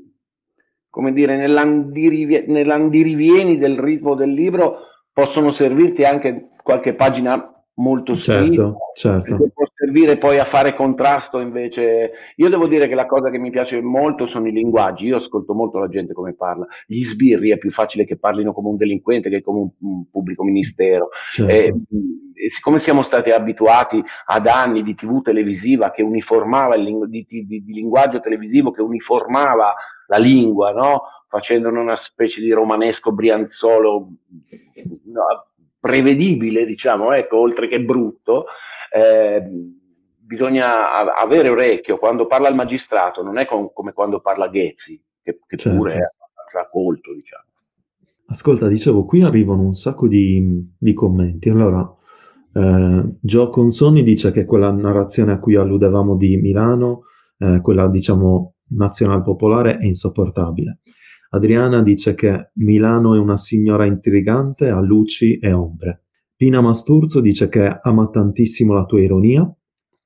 come 0.90 1.14
dire, 1.14 1.36
nell'andirivieni 1.36 3.58
del 3.58 3.80
ritmo 3.80 4.16
del 4.16 4.32
libro 4.32 4.78
possono 5.12 5.52
servirti 5.52 6.04
anche 6.04 6.52
qualche 6.64 6.96
pagina 6.96 7.53
molto 7.76 8.16
certo, 8.16 8.46
scritto, 8.46 8.78
certo. 8.94 9.38
che 9.38 9.52
può 9.52 9.66
servire 9.74 10.18
poi 10.18 10.38
a 10.38 10.46
fare 10.46 10.74
contrasto 10.74 11.40
invece. 11.40 12.12
Io 12.36 12.50
devo 12.50 12.68
dire 12.68 12.88
che 12.88 12.96
la 12.96 13.06
cosa 13.06 13.30
che 13.30 13.40
mi 13.40 13.50
piace 13.50 13.82
molto 13.82 14.28
sono 14.28 14.48
i 14.48 14.52
linguaggi, 14.52 15.08
io 15.08 15.18
ascolto 15.18 15.54
molto 15.54 15.80
la 15.80 15.88
gente 15.88 16.14
come 16.14 16.34
parla, 16.34 16.66
gli 16.86 17.04
sbirri 17.04 17.52
è 17.52 17.58
più 17.58 17.72
facile 17.72 18.06
che 18.06 18.18
parlino 18.18 18.54
come 18.54 18.70
un 18.70 18.78
delinquente 18.78 19.30
che 19.30 19.42
come 19.42 19.60
un, 19.60 19.70
un 19.80 20.10
pubblico 20.10 20.44
ministero. 20.44 21.10
Certo. 21.32 21.52
E, 21.52 21.74
e 22.34 22.50
siccome 22.50 22.80
siamo 22.80 23.02
stati 23.02 23.30
abituati 23.30 24.04
ad 24.26 24.48
anni 24.48 24.84
di 24.84 24.96
tv 24.96 25.22
televisiva 25.22 25.92
che 25.92 26.02
uniformava 26.02 26.76
il 26.76 26.84
lingu- 26.84 27.08
di, 27.08 27.26
di, 27.28 27.46
di 27.46 27.74
linguaggio 27.74 28.20
televisivo 28.20 28.72
che 28.72 28.82
uniformava 28.82 29.74
la 30.08 30.18
lingua, 30.18 30.72
no? 30.72 31.04
facendone 31.34 31.80
una 31.80 31.96
specie 31.96 32.42
di 32.42 32.52
romanesco 32.52 33.12
brianzolo 33.12 34.08
no, 35.06 35.46
prevedibile, 35.84 36.66
diciamo, 36.66 37.12
ecco, 37.12 37.40
oltre 37.40 37.68
che 37.68 37.82
brutto, 37.82 38.46
eh, 38.90 39.44
bisogna 40.18 41.14
avere 41.14 41.50
orecchio. 41.50 41.98
Quando 41.98 42.26
parla 42.26 42.48
il 42.48 42.56
magistrato 42.56 43.22
non 43.22 43.38
è 43.38 43.46
con, 43.46 43.74
come 43.74 43.92
quando 43.92 44.22
parla 44.22 44.48
Ghezzi, 44.48 45.04
che, 45.22 45.40
che 45.46 45.58
certo. 45.58 45.78
pure 45.78 45.92
è 45.96 45.98
abbastanza 45.98 46.70
colto, 46.72 47.14
diciamo. 47.14 47.44
Ascolta, 48.28 48.70
dicevo, 48.70 49.04
qui 49.04 49.24
arrivano 49.24 49.64
un 49.64 49.74
sacco 49.74 50.08
di, 50.08 50.74
di 50.78 50.94
commenti. 50.94 51.50
Allora, 51.50 51.94
eh, 52.54 53.16
Gio 53.20 53.50
Consoni 53.50 54.04
dice 54.04 54.32
che 54.32 54.46
quella 54.46 54.72
narrazione 54.72 55.34
a 55.34 55.40
cui 55.40 55.56
alludevamo 55.56 56.16
di 56.16 56.38
Milano, 56.38 57.02
eh, 57.40 57.60
quella 57.60 57.90
diciamo 57.90 58.54
nazional 58.70 59.22
popolare, 59.22 59.80
è 59.80 59.86
insopportabile. 59.86 60.80
Adriana 61.34 61.82
dice 61.82 62.14
che 62.14 62.52
Milano 62.56 63.16
è 63.16 63.18
una 63.18 63.38
signora 63.38 63.86
intrigante 63.86 64.70
a 64.70 64.80
luci 64.80 65.40
e 65.40 65.52
ombre. 65.52 66.04
Pina 66.36 66.62
Masturzo 66.62 67.22
dice 67.22 67.50
che 67.50 67.80
ama 67.82 68.08
tantissimo 68.10 68.72
la 68.74 68.86
tua 68.86 69.02
ironia, 69.02 69.52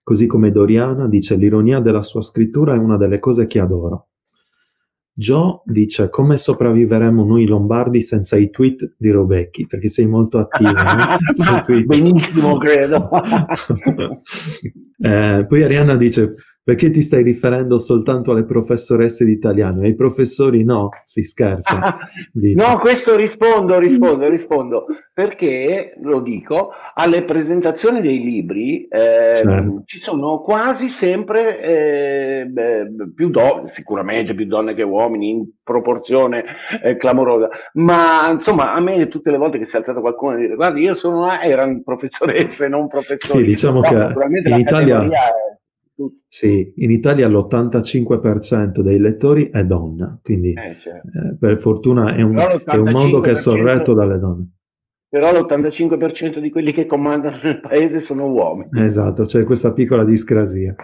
così 0.04 0.26
come 0.26 0.52
Doriana 0.52 1.10
dice 1.10 1.36
l'ironia 1.36 1.82
della 1.82 2.02
sua 2.02 2.22
scrittura 2.22 2.76
è 2.76 2.78
una 2.78 2.96
delle 2.96 3.20
cose 3.20 3.46
che 3.46 3.60
adoro. 3.60 4.08
Joe 5.12 5.62
dice 5.66 6.10
come 6.10 6.38
sopravviveremo 6.38 7.26
noi 7.26 7.46
lombardi 7.46 8.02
senza 8.02 8.38
i 8.38 8.50
tweet 8.50 8.96
di 8.98 9.10
Robecchi, 9.10 9.68
perché 9.68 9.90
sei 9.90 10.08
molto 10.08 10.38
attivo 10.38 10.72
no? 10.72 11.84
Benissimo, 11.86 12.58
credo. 12.58 13.10
eh, 14.99 15.45
poi 15.47 15.63
Arianna 15.63 15.95
dice 15.95 16.36
perché 16.67 16.89
ti 16.89 17.01
stai 17.01 17.23
riferendo 17.23 17.77
soltanto 17.77 18.31
alle 18.31 18.43
professoresse 18.43 19.23
di 19.23 19.31
italiano? 19.31 19.83
Ai 19.83 19.95
professori 19.95 20.65
no, 20.65 20.89
si 21.03 21.23
scherza. 21.23 21.97
no, 22.33 22.77
questo 22.79 23.15
rispondo, 23.15 23.79
rispondo, 23.79 24.27
rispondo, 24.27 24.86
perché, 25.13 25.93
lo 26.01 26.19
dico, 26.19 26.71
alle 26.93 27.23
presentazioni 27.23 28.01
dei 28.01 28.19
libri 28.19 28.86
eh, 28.88 29.33
certo. 29.33 29.83
ci 29.86 29.97
sono 29.97 30.41
quasi 30.41 30.89
sempre 30.89 31.62
eh, 31.62 32.47
più 33.15 33.29
donne, 33.29 33.69
sicuramente 33.69 34.33
più 34.33 34.45
donne 34.45 34.73
che 34.73 34.83
uomini, 34.83 35.29
in 35.29 35.45
proporzione 35.67 36.45
eh, 36.82 36.95
clamorosa, 36.95 37.49
ma 37.73 38.32
insomma 38.32 38.73
a 38.73 38.80
me 38.80 39.10
tutte 39.10 39.32
le 39.32 39.38
volte 39.38 39.58
che 39.58 39.65
si 39.65 39.75
è 39.75 39.80
alzato 39.80 39.99
qualcuno 39.99 40.36
e 40.36 40.39
dire 40.39 40.56
guarda 40.56 40.80
io 40.80 40.95
sono, 40.95 41.30
erano 41.39 41.82
professoresse, 41.84 42.69
non 42.69 42.88
professori. 42.88 43.43
Sì, 43.43 43.49
diciamo 43.49 43.82
che 43.82 43.93
in 44.45 44.60
Italia... 44.60 45.03
È, 45.03 45.10
sì, 46.27 46.73
in 46.77 46.91
Italia 46.91 47.27
l'85% 47.27 48.82
dei 48.82 48.99
lettori 48.99 49.49
è 49.49 49.65
donna, 49.65 50.17
quindi 50.21 50.53
eh, 50.53 50.77
certo. 50.80 51.08
eh, 51.08 51.38
per 51.39 51.60
fortuna 51.60 52.13
è 52.13 52.21
un, 52.21 52.38
è 52.38 52.75
un, 52.75 52.91
mondo 52.91 53.19
che 53.19 53.32
è 53.32 53.36
sorretto 53.36 53.95
dalle 53.95 54.19
donne. 54.19 54.51
Però 55.10 55.32
l'85% 55.32 56.38
di 56.38 56.51
quelli 56.51 56.71
che 56.71 56.86
comandano 56.86 57.39
nel 57.41 57.60
paese 57.60 57.99
sono 57.99 58.30
uomini. 58.30 58.69
Esatto, 58.75 59.23
c'è 59.23 59.43
questa 59.43 59.73
piccola 59.73 60.06
discrasia. 60.06 60.75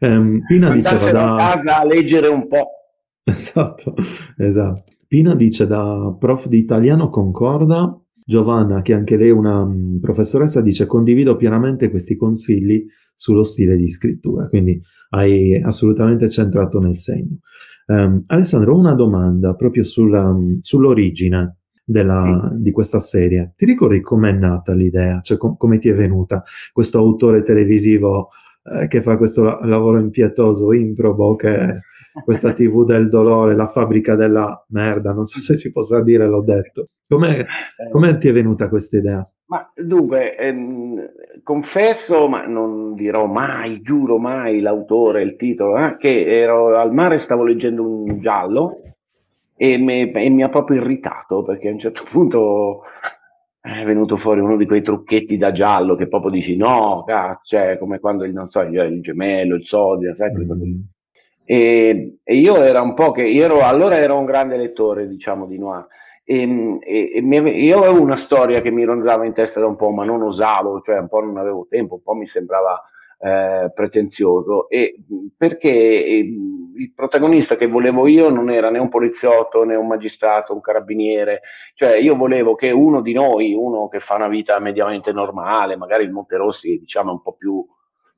Um, 0.00 0.44
Pina 0.46 0.70
diceva 0.70 1.10
da... 1.10 1.34
a 1.34 1.36
casa 1.36 1.80
a 1.80 1.84
leggere 1.84 2.28
un 2.28 2.46
po'. 2.46 2.83
Esatto, 3.30 3.94
esatto. 4.36 4.92
Pina 5.08 5.34
dice 5.34 5.66
da 5.66 6.14
prof 6.18 6.46
di 6.48 6.58
italiano 6.58 7.08
concorda 7.08 7.98
Giovanna, 8.22 8.82
che 8.82 8.92
anche 8.92 9.16
lei 9.16 9.28
è 9.28 9.32
una 9.32 9.64
mm, 9.64 9.98
professoressa, 9.98 10.60
dice 10.60 10.86
condivido 10.86 11.36
pienamente 11.36 11.90
questi 11.90 12.16
consigli 12.16 12.84
sullo 13.14 13.44
stile 13.44 13.76
di 13.76 13.88
scrittura, 13.90 14.48
quindi 14.48 14.80
hai 15.10 15.56
assolutamente 15.56 16.28
centrato 16.28 16.80
nel 16.80 16.96
segno. 16.96 17.38
Um, 17.86 18.24
Alessandro, 18.26 18.76
una 18.76 18.94
domanda 18.94 19.54
proprio 19.54 19.84
sulla, 19.84 20.32
mm, 20.32 20.58
sull'origine 20.60 21.58
della, 21.84 22.50
di 22.56 22.72
questa 22.72 22.98
serie. 22.98 23.52
Ti 23.56 23.66
ricordi 23.66 24.00
com'è 24.00 24.32
nata 24.32 24.74
l'idea? 24.74 25.20
Cioè 25.20 25.36
com- 25.36 25.56
come 25.56 25.78
ti 25.78 25.88
è 25.90 25.94
venuta 25.94 26.42
questo 26.72 26.98
autore 26.98 27.42
televisivo 27.42 28.30
eh, 28.64 28.86
che 28.88 29.02
fa 29.02 29.16
questo 29.16 29.42
la- 29.42 29.60
lavoro 29.62 29.98
impietoso, 29.98 30.72
improbo, 30.72 31.36
che 31.36 31.54
è 31.54 31.78
questa 32.24 32.52
TV 32.52 32.84
del 32.84 33.08
dolore, 33.08 33.54
la 33.54 33.66
fabbrica 33.66 34.14
della 34.14 34.64
merda, 34.68 35.12
non 35.12 35.24
so 35.24 35.38
se 35.38 35.56
si 35.56 35.70
possa 35.70 36.02
dire, 36.02 36.26
l'ho 36.26 36.42
detto. 36.42 36.88
Come 37.06 37.46
eh. 38.10 38.16
ti 38.16 38.28
è 38.28 38.32
venuta 38.32 38.68
questa 38.68 38.96
idea? 38.96 39.28
Ma 39.46 39.70
dunque, 39.74 40.36
ehm, 40.36 41.10
confesso, 41.42 42.28
ma 42.28 42.46
non 42.46 42.94
dirò 42.94 43.26
mai, 43.26 43.82
giuro 43.82 44.18
mai 44.18 44.60
l'autore, 44.60 45.22
il 45.22 45.36
titolo, 45.36 45.76
eh, 45.76 45.96
che 45.98 46.24
ero 46.26 46.74
al 46.76 46.92
mare 46.94 47.16
e 47.16 47.18
stavo 47.18 47.44
leggendo 47.44 47.86
un 47.86 48.20
giallo 48.20 48.80
e, 49.56 49.78
me, 49.78 50.10
e 50.10 50.30
mi 50.30 50.42
ha 50.42 50.48
proprio 50.48 50.80
irritato 50.80 51.42
perché 51.42 51.68
a 51.68 51.72
un 51.72 51.78
certo 51.78 52.04
punto 52.10 52.82
è 53.72 53.84
venuto 53.84 54.18
fuori 54.18 54.40
uno 54.40 54.56
di 54.56 54.66
quei 54.66 54.82
trucchetti 54.82 55.38
da 55.38 55.50
giallo 55.50 55.96
che 55.96 56.06
proprio 56.06 56.30
dici 56.30 56.54
no, 56.54 57.02
cazzo, 57.06 57.40
cioè 57.44 57.78
come 57.78 57.98
quando 57.98 58.24
il, 58.24 58.32
non 58.32 58.50
so, 58.50 58.60
il 58.60 59.00
gemello, 59.00 59.54
il 59.54 59.64
sodio, 59.64 60.14
sai, 60.14 60.32
mm. 60.32 60.80
e, 61.44 62.18
e, 62.22 62.36
io 62.36 62.62
era 62.62 62.82
un 62.82 62.92
po' 62.92 63.10
che, 63.12 63.22
io 63.22 63.44
ero, 63.44 63.62
allora 63.62 63.96
ero 63.96 64.18
un 64.18 64.26
grande 64.26 64.58
lettore, 64.58 65.08
diciamo, 65.08 65.46
di 65.46 65.58
Noir 65.58 65.86
e, 66.24 66.78
e, 66.82 67.12
e 67.14 67.20
mi, 67.22 67.36
io 67.64 67.78
avevo 67.78 68.02
una 68.02 68.16
storia 68.16 68.60
che 68.60 68.70
mi 68.70 68.84
ronzava 68.84 69.24
in 69.24 69.32
testa 69.32 69.60
da 69.60 69.66
un 69.66 69.76
po', 69.76 69.90
ma 69.90 70.04
non 70.04 70.20
osavo, 70.22 70.82
cioè 70.82 70.98
un 70.98 71.08
po' 71.08 71.20
non 71.20 71.38
avevo 71.38 71.66
tempo, 71.68 71.94
un 71.94 72.02
po' 72.02 72.14
mi 72.14 72.26
sembrava 72.26 72.82
eh, 73.18 73.70
pretenzioso. 73.74 74.68
E 74.68 74.96
perché 75.36 75.70
il 76.76 76.92
protagonista 76.92 77.56
che 77.56 77.66
volevo 77.66 78.06
io 78.06 78.30
non 78.30 78.50
era 78.50 78.70
né 78.70 78.78
un 78.78 78.88
poliziotto 78.88 79.64
né 79.64 79.74
un 79.74 79.86
magistrato, 79.86 80.52
un 80.52 80.60
carabiniere, 80.60 81.42
cioè 81.74 81.96
io 81.96 82.16
volevo 82.16 82.54
che 82.54 82.70
uno 82.70 83.00
di 83.00 83.12
noi, 83.12 83.54
uno 83.54 83.88
che 83.88 84.00
fa 84.00 84.16
una 84.16 84.28
vita 84.28 84.58
mediamente 84.58 85.12
normale, 85.12 85.76
magari 85.76 86.04
il 86.04 86.10
Monterossi, 86.10 86.78
diciamo, 86.78 87.12
un 87.12 87.22
po' 87.22 87.34
più 87.34 87.64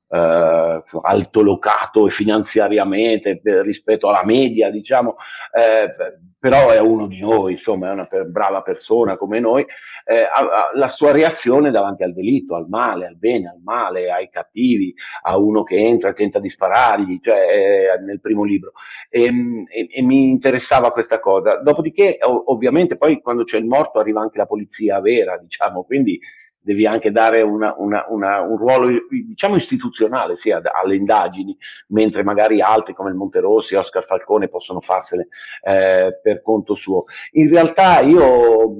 eh, 0.08 0.82
altolocato 1.02 2.08
finanziariamente 2.08 3.40
rispetto 3.62 4.08
alla 4.08 4.24
media, 4.24 4.70
diciamo, 4.70 5.16
eh, 5.52 6.22
però 6.38 6.70
è 6.70 6.78
uno 6.78 7.06
di 7.08 7.18
noi, 7.18 7.52
insomma, 7.52 7.88
è 7.88 7.92
una 7.92 8.06
per, 8.06 8.26
brava 8.26 8.62
persona 8.62 9.16
come 9.16 9.40
noi, 9.40 9.66
eh, 10.04 10.20
ha, 10.20 10.40
ha 10.40 10.70
la 10.74 10.86
sua 10.86 11.10
reazione 11.10 11.72
davanti 11.72 12.04
al 12.04 12.12
delitto, 12.12 12.54
al 12.54 12.68
male, 12.68 13.06
al 13.06 13.16
bene, 13.16 13.48
al 13.48 13.60
male, 13.64 14.12
ai 14.12 14.28
cattivi, 14.30 14.94
a 15.22 15.36
uno 15.36 15.64
che 15.64 15.76
entra 15.76 16.10
e 16.10 16.12
tenta 16.12 16.38
di 16.38 16.48
sparargli, 16.48 17.18
cioè 17.20 17.36
eh, 17.36 18.00
nel 18.04 18.20
primo 18.20 18.44
libro. 18.44 18.72
E, 19.08 19.24
e, 19.24 19.88
e, 19.90 20.02
mi 20.02 20.30
interessava 20.30 20.92
questa 20.92 21.18
cosa. 21.18 21.56
Dopodiché, 21.56 22.18
ov- 22.20 22.44
ovviamente, 22.46 22.96
poi 22.96 23.20
quando 23.20 23.42
c'è 23.42 23.56
il 23.58 23.66
morto 23.66 23.98
arriva 23.98 24.20
anche 24.20 24.38
la 24.38 24.46
polizia 24.46 25.00
vera, 25.00 25.36
diciamo, 25.38 25.82
quindi 25.82 26.20
devi 26.66 26.84
anche 26.84 27.12
dare 27.12 27.42
una, 27.42 27.76
una, 27.78 28.06
una, 28.08 28.40
un 28.40 28.56
ruolo, 28.56 28.88
diciamo, 29.08 29.54
istituzionale 29.54 30.34
sì, 30.34 30.50
alle 30.50 30.96
indagini, 30.96 31.56
mentre 31.88 32.24
magari 32.24 32.60
altri 32.60 32.92
come 32.92 33.10
il 33.10 33.14
Monterossi, 33.14 33.76
Oscar 33.76 34.04
Falcone 34.04 34.48
possono 34.48 34.80
farsene 34.80 35.28
eh, 35.62 36.18
per 36.20 36.42
conto 36.42 36.74
suo. 36.74 37.04
In 37.32 37.48
realtà 37.50 38.00
io 38.00 38.74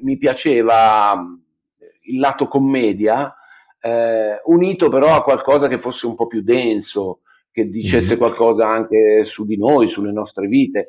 mi 0.00 0.18
piaceva 0.18 1.14
il 2.02 2.18
lato 2.18 2.46
commedia, 2.46 3.34
eh, 3.80 4.42
unito 4.44 4.90
però 4.90 5.14
a 5.14 5.22
qualcosa 5.22 5.66
che 5.66 5.78
fosse 5.78 6.04
un 6.04 6.14
po' 6.14 6.26
più 6.26 6.42
denso, 6.42 7.20
che 7.50 7.70
dicesse 7.70 8.10
mm-hmm. 8.10 8.18
qualcosa 8.18 8.66
anche 8.66 9.24
su 9.24 9.46
di 9.46 9.56
noi, 9.56 9.88
sulle 9.88 10.12
nostre 10.12 10.46
vite. 10.46 10.88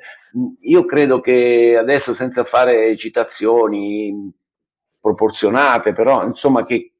Io 0.63 0.83
credo 0.83 1.21
che 1.21 1.77
adesso, 1.79 2.13
senza 2.13 2.43
fare 2.43 2.97
citazioni, 2.97 4.33
proporzionate, 4.99 5.93
però 5.93 6.25
insomma 6.25 6.65
che, 6.65 6.93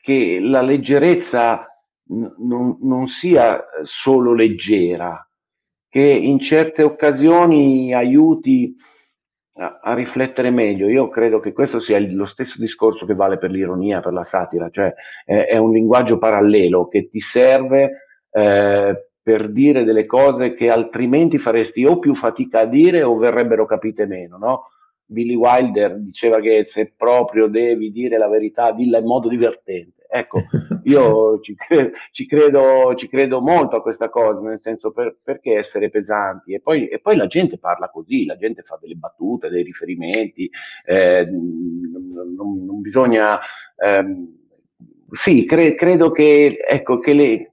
che 0.00 0.38
la 0.40 0.62
leggerezza 0.62 1.66
n- 2.10 2.34
non, 2.38 2.78
non 2.80 3.08
sia 3.08 3.64
solo 3.82 4.32
leggera, 4.32 5.26
che 5.88 6.00
in 6.00 6.38
certe 6.38 6.82
occasioni 6.82 7.92
aiuti 7.92 8.74
a, 9.54 9.80
a, 9.82 9.94
riflettere 9.94 10.50
meglio. 10.50 10.88
Io 10.88 11.08
credo 11.08 11.40
che 11.40 11.52
questo 11.52 11.78
sia 11.78 11.98
lo 12.00 12.26
stesso 12.26 12.58
discorso 12.58 13.06
che 13.06 13.14
vale 13.14 13.38
per 13.38 13.50
l'ironia, 13.50 14.00
per 14.00 14.12
la 14.12 14.24
satira, 14.24 14.70
cioè 14.70 14.92
è, 15.24 15.46
è 15.46 15.56
un 15.56 15.72
linguaggio 15.72 16.18
parallelo 16.18 16.88
che 16.88 17.08
ti 17.08 17.20
serve 17.20 18.06
eh, 18.30 19.10
per 19.22 19.50
dire 19.50 19.84
delle 19.84 20.06
cose 20.06 20.54
che 20.54 20.70
altrimenti 20.70 21.38
faresti 21.38 21.84
o 21.84 21.98
più 21.98 22.14
fatica 22.14 22.60
a 22.60 22.64
dire 22.64 23.02
o 23.02 23.16
verrebbero 23.16 23.66
capite 23.66 24.06
meno, 24.06 24.38
no? 24.38 24.69
Billy 25.10 25.34
Wilder 25.34 25.98
diceva 25.98 26.38
che 26.40 26.64
se 26.66 26.92
proprio 26.96 27.48
devi 27.48 27.90
dire 27.90 28.16
la 28.16 28.28
verità, 28.28 28.72
dilla 28.72 28.98
in 28.98 29.04
modo 29.04 29.28
divertente. 29.28 30.06
Ecco, 30.12 30.40
io 30.84 31.40
ci, 31.40 31.54
ci, 32.10 32.26
credo, 32.26 32.94
ci 32.94 33.08
credo, 33.08 33.40
molto 33.40 33.76
a 33.76 33.82
questa 33.82 34.08
cosa, 34.08 34.40
nel 34.40 34.60
senso 34.62 34.92
per, 34.92 35.16
perché 35.22 35.56
essere 35.56 35.90
pesanti? 35.90 36.54
E 36.54 36.60
poi, 36.60 36.88
e 36.88 37.00
poi, 37.00 37.16
la 37.16 37.26
gente 37.26 37.58
parla 37.58 37.90
così, 37.90 38.24
la 38.24 38.36
gente 38.36 38.62
fa 38.62 38.78
delle 38.80 38.94
battute, 38.94 39.48
dei 39.48 39.62
riferimenti, 39.62 40.48
eh, 40.84 41.28
non, 41.28 42.64
non, 42.64 42.80
bisogna... 42.80 43.38
Ehm, 43.76 44.38
sì, 45.12 45.44
cre, 45.44 45.74
credo 45.74 46.12
che, 46.12 46.56
ecco, 46.68 47.00
che 47.00 47.14
le, 47.14 47.50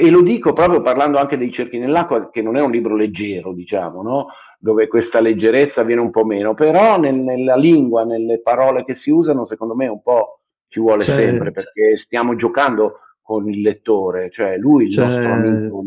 e 0.00 0.10
lo 0.10 0.22
dico 0.22 0.52
proprio 0.52 0.82
parlando 0.82 1.18
anche 1.18 1.36
dei 1.36 1.50
cerchi 1.50 1.78
nell'acqua, 1.78 2.30
che 2.30 2.42
non 2.42 2.56
è 2.56 2.60
un 2.60 2.70
libro 2.70 2.94
leggero, 2.94 3.52
diciamo, 3.52 4.02
no? 4.02 4.26
Dove 4.62 4.86
questa 4.86 5.20
leggerezza 5.20 5.82
viene 5.82 6.02
un 6.02 6.12
po' 6.12 6.24
meno, 6.24 6.54
però 6.54 6.96
nel, 6.96 7.16
nella 7.16 7.56
lingua, 7.56 8.04
nelle 8.04 8.40
parole 8.40 8.84
che 8.84 8.94
si 8.94 9.10
usano, 9.10 9.44
secondo 9.44 9.74
me 9.74 9.88
un 9.88 10.00
po' 10.00 10.42
ci 10.68 10.78
vuole 10.78 11.02
c'è, 11.02 11.14
sempre, 11.14 11.50
perché 11.50 11.96
stiamo 11.96 12.36
giocando 12.36 12.98
con 13.20 13.48
il 13.48 13.60
lettore, 13.60 14.30
cioè 14.30 14.56
lui 14.58 14.84
il 14.86 14.94
nostro 14.96 15.32
amico 15.32 15.84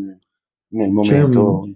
nel 0.68 0.90
momento... 0.90 1.60
Un, 1.60 1.74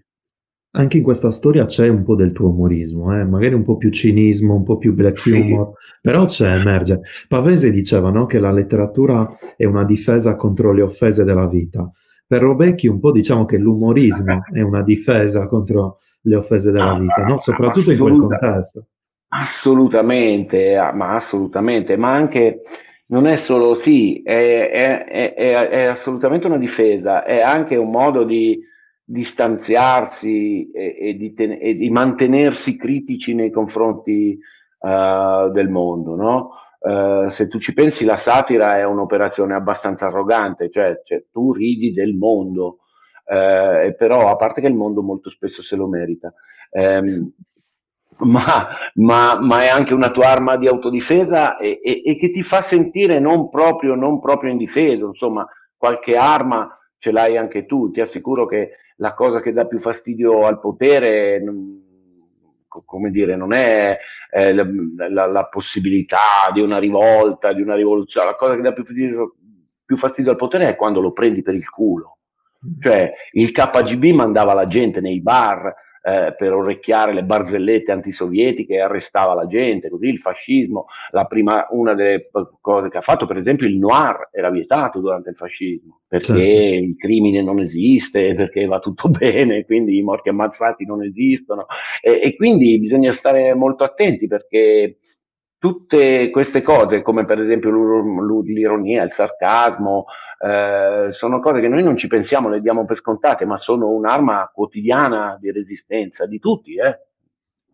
anche 0.72 0.98
in 0.98 1.02
questa 1.02 1.30
storia 1.30 1.64
c'è 1.64 1.88
un 1.88 2.02
po' 2.02 2.16
del 2.16 2.32
tuo 2.32 2.50
umorismo, 2.50 3.18
eh? 3.18 3.24
magari 3.24 3.54
un 3.54 3.62
po' 3.62 3.78
più 3.78 3.88
cinismo, 3.88 4.54
un 4.54 4.62
po' 4.62 4.76
più 4.76 4.92
black 4.92 5.20
sì. 5.20 5.40
humor, 5.40 5.72
però 6.02 6.26
c'è, 6.26 6.54
emerge. 6.56 7.00
Pavese 7.28 7.70
diceva 7.70 8.10
no, 8.10 8.26
che 8.26 8.38
la 8.38 8.52
letteratura 8.52 9.38
è 9.56 9.64
una 9.64 9.84
difesa 9.84 10.36
contro 10.36 10.74
le 10.74 10.82
offese 10.82 11.24
della 11.24 11.48
vita. 11.48 11.90
Per 12.26 12.42
Robecchi 12.42 12.88
un 12.88 13.00
po' 13.00 13.10
diciamo 13.10 13.46
che 13.46 13.56
l'umorismo 13.56 14.42
è 14.52 14.60
una 14.60 14.82
difesa 14.82 15.46
contro 15.46 16.00
le 16.22 16.36
offese 16.36 16.70
della 16.70 16.94
vita, 16.94 17.24
no? 17.24 17.36
soprattutto 17.36 17.90
in 17.90 17.98
quel 17.98 18.18
contesto. 18.18 18.86
Assolutamente, 19.28 20.76
ah, 20.76 20.92
ma 20.92 21.14
assolutamente, 21.14 21.96
ma 21.96 22.12
anche 22.12 22.62
non 23.06 23.26
è 23.26 23.36
solo 23.36 23.74
sì, 23.74 24.22
è, 24.22 24.70
è, 24.70 25.04
è, 25.04 25.68
è 25.68 25.82
assolutamente 25.84 26.46
una 26.46 26.58
difesa, 26.58 27.24
è 27.24 27.40
anche 27.40 27.76
un 27.76 27.90
modo 27.90 28.24
di 28.24 28.58
distanziarsi 29.04 30.70
e, 30.70 30.96
e, 31.00 31.14
di, 31.14 31.34
ten- 31.34 31.58
e, 31.60 31.74
di, 31.74 31.90
mantenersi 31.90 32.76
critici 32.76 33.34
nei 33.34 33.50
confronti 33.50 34.38
uh, 34.78 35.50
del 35.50 35.68
mondo, 35.68 36.14
no? 36.14 36.50
Uh, 36.78 37.28
se 37.28 37.48
tu 37.48 37.58
ci 37.58 37.74
pensi, 37.74 38.04
la 38.04 38.16
satira 38.16 38.78
è 38.78 38.84
un'operazione 38.84 39.54
abbastanza 39.54 40.06
arrogante, 40.06 40.70
cioè, 40.70 41.00
cioè 41.04 41.24
tu 41.32 41.52
ridi 41.52 41.92
del 41.92 42.14
mondo, 42.14 42.78
uh, 43.24 43.94
però 43.96 44.28
a 44.28 44.36
parte 44.36 44.60
che 44.60 44.66
il 44.66 44.74
mondo 44.74 45.02
molto 45.02 45.30
spesso 45.30 45.62
se 45.62 45.76
lo 45.76 45.86
merita. 45.86 46.32
Um, 46.70 47.32
ma, 48.20 48.68
ma, 48.94 49.38
ma, 49.40 49.62
è 49.62 49.68
anche 49.68 49.94
una 49.94 50.10
tua 50.10 50.28
arma 50.28 50.56
di 50.56 50.68
autodifesa 50.68 51.56
e, 51.56 51.80
e, 51.82 52.02
e, 52.04 52.16
che 52.16 52.30
ti 52.30 52.42
fa 52.42 52.60
sentire 52.62 53.18
non 53.18 53.48
proprio, 53.48 53.94
non 53.94 54.20
proprio 54.20 54.50
indifeso, 54.50 55.06
insomma, 55.06 55.46
qualche 55.76 56.16
arma 56.16 56.78
ce 56.98 57.12
l'hai 57.12 57.36
anche 57.36 57.64
tu, 57.64 57.90
ti 57.90 58.00
assicuro 58.00 58.46
che 58.46 58.72
la 58.96 59.14
cosa 59.14 59.40
che 59.40 59.52
dà 59.52 59.66
più 59.66 59.80
fastidio 59.80 60.44
al 60.44 60.60
potere, 60.60 61.42
come 62.66 63.10
dire, 63.10 63.36
non 63.36 63.54
è 63.54 63.98
eh, 64.30 64.52
la, 64.52 64.66
la, 65.08 65.26
la, 65.26 65.46
possibilità 65.46 66.50
di 66.52 66.60
una 66.60 66.78
rivolta, 66.78 67.52
di 67.54 67.62
una 67.62 67.74
rivoluzione, 67.74 68.28
la 68.28 68.36
cosa 68.36 68.54
che 68.54 68.60
dà 68.60 68.72
più 68.72 68.84
fastidio, 68.84 69.34
più 69.84 69.96
fastidio 69.96 70.30
al 70.30 70.36
potere 70.36 70.68
è 70.68 70.76
quando 70.76 71.00
lo 71.00 71.12
prendi 71.12 71.42
per 71.42 71.54
il 71.54 71.68
culo. 71.68 72.18
Cioè 72.80 73.12
il 73.32 73.52
KGB 73.52 74.04
mandava 74.12 74.54
la 74.54 74.66
gente 74.66 75.00
nei 75.00 75.20
bar, 75.20 75.74
eh, 76.02 76.34
per 76.36 76.54
orecchiare 76.54 77.12
le 77.12 77.24
barzellette 77.24 77.92
antisovietiche 77.92 78.74
e 78.74 78.80
arrestava 78.80 79.34
la 79.34 79.46
gente, 79.46 79.90
così 79.90 80.06
il 80.06 80.18
fascismo, 80.18 80.86
la 81.10 81.26
prima, 81.26 81.66
una 81.70 81.92
delle 81.92 82.30
cose 82.60 82.88
che 82.88 82.98
ha 82.98 83.02
fatto, 83.02 83.26
per 83.26 83.36
esempio 83.36 83.66
il 83.66 83.76
noir 83.76 84.30
era 84.32 84.50
vietato 84.50 85.00
durante 85.00 85.30
il 85.30 85.36
fascismo, 85.36 86.00
perché 86.08 86.26
certo. 86.26 86.84
il 86.84 86.96
crimine 86.96 87.42
non 87.42 87.60
esiste, 87.60 88.34
perché 88.34 88.64
va 88.64 88.78
tutto 88.78 89.08
bene, 89.12 89.64
quindi 89.66 89.98
i 89.98 90.02
morti 90.02 90.30
ammazzati 90.30 90.86
non 90.86 91.02
esistono 91.02 91.66
e, 92.00 92.20
e 92.22 92.34
quindi 92.34 92.78
bisogna 92.78 93.10
stare 93.10 93.54
molto 93.54 93.84
attenti 93.84 94.26
perché 94.26 94.96
tutte 95.60 96.30
queste 96.30 96.62
cose, 96.62 97.02
come 97.02 97.26
per 97.26 97.38
esempio 97.38 97.70
l'ironia, 98.42 99.04
il 99.04 99.12
sarcasmo, 99.12 100.06
eh, 100.42 101.12
sono 101.12 101.38
cose 101.38 101.60
che 101.60 101.68
noi 101.68 101.82
non 101.82 101.98
ci 101.98 102.06
pensiamo, 102.06 102.48
le 102.48 102.62
diamo 102.62 102.86
per 102.86 102.96
scontate, 102.96 103.44
ma 103.44 103.58
sono 103.58 103.90
un'arma 103.90 104.50
quotidiana 104.54 105.36
di 105.38 105.52
resistenza 105.52 106.24
di 106.24 106.38
tutti. 106.38 106.76
Eh. 106.76 106.98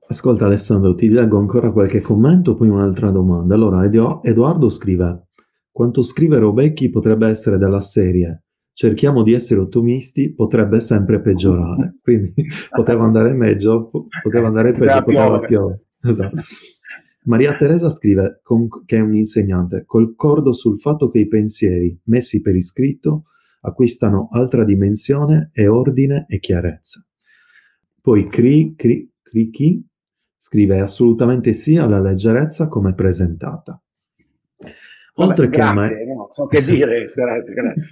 Ascolta 0.09 0.47
Alessandro, 0.47 0.97
ti 0.97 1.09
leggo 1.09 1.39
ancora 1.39 1.70
qualche 1.70 2.01
commento, 2.01 2.57
poi 2.57 2.68
un'altra 2.68 3.11
domanda. 3.11 3.55
Allora, 3.55 3.84
Edoardo 3.84 4.68
scrive, 4.68 5.28
quanto 5.70 6.03
scrive 6.03 6.39
Robecchi 6.39 6.91
potrebbe 6.91 7.28
essere 7.28 7.57
della 7.57 7.80
serie, 7.80 8.47
cerchiamo 8.72 9.22
di 9.22 9.32
essere 9.32 9.61
ottimisti, 9.61 10.34
potrebbe 10.34 10.80
sempre 10.80 11.20
peggiorare. 11.20 11.99
Quindi 12.03 12.34
poteva 12.68 13.05
andare 13.05 13.32
meglio, 13.32 13.91
poteva 14.22 14.49
andare 14.49 14.72
peggio, 14.72 15.03
poteva 15.05 15.39
piovere. 15.39 15.84
Esatto. 16.03 16.41
Maria 17.27 17.55
Teresa 17.55 17.91
scrive, 17.91 18.41
con, 18.43 18.68
che 18.85 18.97
è 18.97 19.01
un 19.01 19.14
insegnante, 19.14 19.85
concordo 19.85 20.53
sul 20.53 20.79
fatto 20.79 21.11
che 21.11 21.18
i 21.18 21.29
pensieri 21.29 21.99
messi 22.05 22.41
per 22.41 22.55
iscritto 22.55 23.24
acquistano 23.61 24.29
altra 24.31 24.64
dimensione 24.64 25.51
e 25.53 25.66
ordine 25.66 26.27
e 26.29 26.39
chiarezza. 26.39 27.05
Poi 28.01 28.29
Cri, 28.29 28.74
Cri, 28.77 29.11
Crichi 29.20 29.85
scrive 30.37 30.79
assolutamente 30.79 31.53
sì 31.53 31.77
alla 31.77 32.01
leggerezza 32.01 32.68
come 32.68 32.95
presentata. 32.95 33.81
Oltre 35.14 35.49
Vabbè, 35.49 35.57
che 35.57 35.74
grazie, 35.74 36.07
ma... 36.07 36.14
no, 36.14 36.31
so 36.33 36.47
che 36.47 36.62
dire, 36.62 37.11
grazie, 37.14 37.55
grazie. 37.55 37.83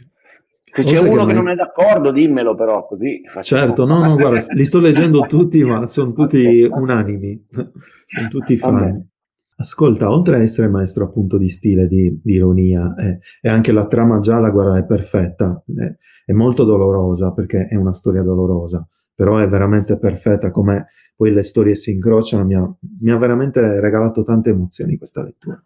Se 0.74 0.82
c'è 0.82 0.98
Oltre 0.98 1.08
uno 1.08 1.24
che, 1.24 1.32
che 1.32 1.38
non 1.38 1.48
è 1.48 1.54
d'accordo, 1.54 2.12
dimmelo 2.12 2.54
però, 2.54 2.86
così. 2.86 3.22
Certo, 3.40 3.84
no, 3.84 4.04
no, 4.04 4.16
guarda, 4.16 4.40
li 4.54 4.64
sto 4.64 4.78
leggendo 4.78 5.22
tutti, 5.22 5.64
ma 5.64 5.86
sono 5.86 6.12
tutti 6.12 6.62
unanimi, 6.70 7.44
sono 8.04 8.28
tutti 8.28 8.56
fan. 8.56 9.08
Ascolta, 9.56 10.10
oltre 10.10 10.36
a 10.36 10.42
essere 10.42 10.68
maestro 10.68 11.04
appunto 11.04 11.38
di 11.38 11.48
stile, 11.48 11.86
di, 11.86 12.20
di 12.22 12.32
ironia, 12.34 12.94
eh, 12.96 13.18
e 13.40 13.48
anche 13.48 13.70
la 13.70 13.86
trama 13.86 14.18
gialla, 14.18 14.50
guarda, 14.50 14.78
è 14.78 14.84
perfetta, 14.84 15.62
eh, 15.78 15.96
è 16.24 16.32
molto 16.32 16.64
dolorosa 16.64 17.32
perché 17.32 17.66
è 17.66 17.76
una 17.76 17.92
storia 17.92 18.22
dolorosa, 18.22 18.86
però 19.14 19.38
è 19.38 19.46
veramente 19.46 19.98
perfetta 19.98 20.50
come 20.50 20.88
poi 21.14 21.32
le 21.32 21.42
storie 21.42 21.76
si 21.76 21.92
incrociano, 21.92 22.44
mi 22.44 22.54
ha, 22.54 22.76
mi 23.00 23.10
ha 23.10 23.16
veramente 23.16 23.80
regalato 23.80 24.24
tante 24.24 24.50
emozioni 24.50 24.96
questa 24.96 25.22
lettura. 25.22 25.62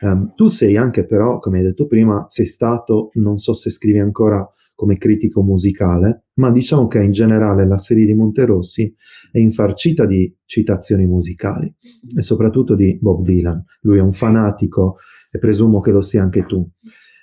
Um, 0.00 0.30
tu 0.30 0.48
sei 0.48 0.76
anche 0.76 1.06
però, 1.06 1.38
come 1.38 1.58
hai 1.58 1.64
detto 1.64 1.86
prima, 1.86 2.24
sei 2.28 2.46
stato, 2.46 3.10
non 3.14 3.36
so 3.36 3.54
se 3.54 3.70
scrivi 3.70 4.00
ancora 4.00 4.48
come 4.80 4.96
critico 4.96 5.42
musicale, 5.42 6.28
ma 6.36 6.50
diciamo 6.50 6.86
che 6.86 7.02
in 7.02 7.10
generale 7.10 7.66
la 7.66 7.76
serie 7.76 8.06
di 8.06 8.14
Monterossi 8.14 8.90
è 9.30 9.38
infarcita 9.38 10.06
di 10.06 10.34
citazioni 10.46 11.06
musicali 11.06 11.70
e 12.16 12.22
soprattutto 12.22 12.74
di 12.74 12.98
Bob 12.98 13.22
Dylan. 13.22 13.62
Lui 13.82 13.98
è 13.98 14.00
un 14.00 14.12
fanatico 14.12 14.96
e 15.30 15.38
presumo 15.38 15.80
che 15.80 15.90
lo 15.90 16.00
sia 16.00 16.22
anche 16.22 16.46
tu. 16.46 16.66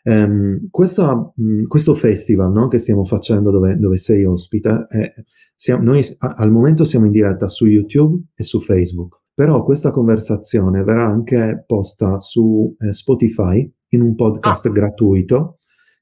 Um, 0.04 0.70
questa, 0.70 1.16
mh, 1.36 1.64
questo 1.66 1.96
festival 1.96 2.52
no, 2.52 2.68
che 2.68 2.78
stiamo 2.78 3.04
facendo 3.04 3.50
dove, 3.50 3.76
dove 3.78 3.98
sei 3.98 4.24
ospite, 4.24 4.86
eh, 4.92 5.14
siamo, 5.56 5.82
noi 5.82 6.06
a, 6.20 6.34
al 6.38 6.52
momento 6.52 6.84
siamo 6.84 7.08
in 7.08 7.12
diretta 7.12 7.50
su 7.50 7.66
YouTube 7.66 8.24
e 8.36 8.44
su 8.44 8.62
Facebook, 8.62 9.24
però 9.34 9.64
questa 9.64 9.90
conversazione 9.90 10.84
verrà 10.84 11.08
anche 11.08 11.64
posta 11.66 12.20
su 12.20 12.76
eh, 12.78 12.94
Spotify 12.94 13.68
in 13.90 14.02
un 14.02 14.14
podcast 14.14 14.68
ah. 14.68 14.72
gratuito 14.72 15.57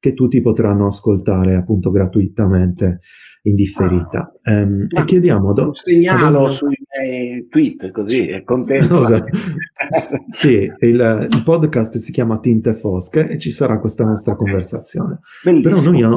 che 0.05 0.13
tutti 0.13 0.39
potranno 0.39 0.85
ascoltare 0.85 1.55
appunto 1.55 1.89
gratuitamente 1.89 2.99
in 3.43 3.55
differita. 3.55 4.31
Ah, 4.43 4.61
um, 4.61 4.85
e 4.87 5.03
chiediamo 5.03 5.73
segnalo 5.73 6.45
ad... 6.45 6.53
sui 6.53 6.77
miei 6.95 7.47
tweet 7.47 7.89
così 7.91 8.27
è 8.27 8.43
contento. 8.43 8.99
Esatto. 9.01 9.35
sì, 10.29 10.71
il, 10.79 11.27
il, 11.31 11.41
podcast 11.43 11.95
si 11.97 12.11
chiama 12.11 12.37
Tinte 12.37 12.75
Fosche 12.75 13.29
e 13.29 13.39
ci 13.39 13.49
sarà 13.49 13.79
questa 13.79 14.05
nostra 14.05 14.35
conversazione. 14.35 15.21
Bellissimo. 15.43 15.73
Però 15.73 15.89
noi 15.89 16.03
a, 16.03 16.09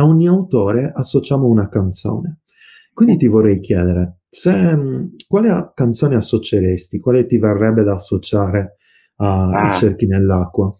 a, 0.00 0.04
ogni 0.04 0.26
autore 0.26 0.90
associamo 0.92 1.46
una 1.46 1.68
canzone. 1.68 2.40
Quindi 2.92 3.16
ti 3.18 3.28
vorrei 3.28 3.60
chiedere 3.60 4.22
se, 4.28 4.52
quale 5.28 5.70
canzone 5.74 6.16
associeresti, 6.16 6.98
quale 6.98 7.24
ti 7.26 7.38
verrebbe 7.38 7.84
da 7.84 7.94
associare 7.94 8.78
a 9.16 9.48
ah. 9.48 9.70
Cerchi 9.70 10.06
nell'acqua? 10.06 10.76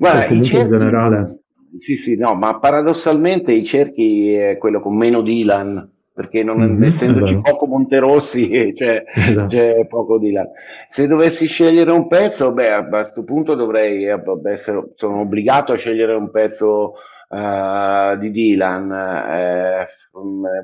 Guarda, 0.00 0.24
comunque 0.24 0.48
cerchi, 0.48 0.64
in 0.64 0.72
generale... 0.72 1.38
Sì, 1.78 1.96
sì, 1.96 2.16
no, 2.16 2.34
ma 2.34 2.58
paradossalmente 2.58 3.52
i 3.52 3.64
cerchi 3.66 4.32
è 4.32 4.56
quello 4.56 4.80
con 4.80 4.96
meno 4.96 5.20
Dylan, 5.20 5.88
perché 6.12 6.42
non, 6.42 6.56
mm-hmm, 6.56 6.82
essendoci 6.84 7.38
poco 7.42 7.66
Monterossi 7.66 8.72
cioè, 8.74 9.04
esatto. 9.14 9.48
c'è 9.48 9.86
poco 9.86 10.18
Dylan. 10.18 10.48
Se 10.88 11.06
dovessi 11.06 11.46
scegliere 11.46 11.92
un 11.92 12.08
pezzo, 12.08 12.50
beh, 12.50 12.72
a 12.72 12.86
questo 12.88 13.24
punto 13.24 13.54
dovrei, 13.54 14.06
eh, 14.06 14.16
beh, 14.16 14.56
sono 14.96 15.20
obbligato 15.20 15.72
a 15.72 15.76
scegliere 15.76 16.14
un 16.14 16.30
pezzo 16.30 16.94
uh, 17.28 18.16
di 18.18 18.30
Dylan. 18.30 18.90
Eh, 18.90 19.86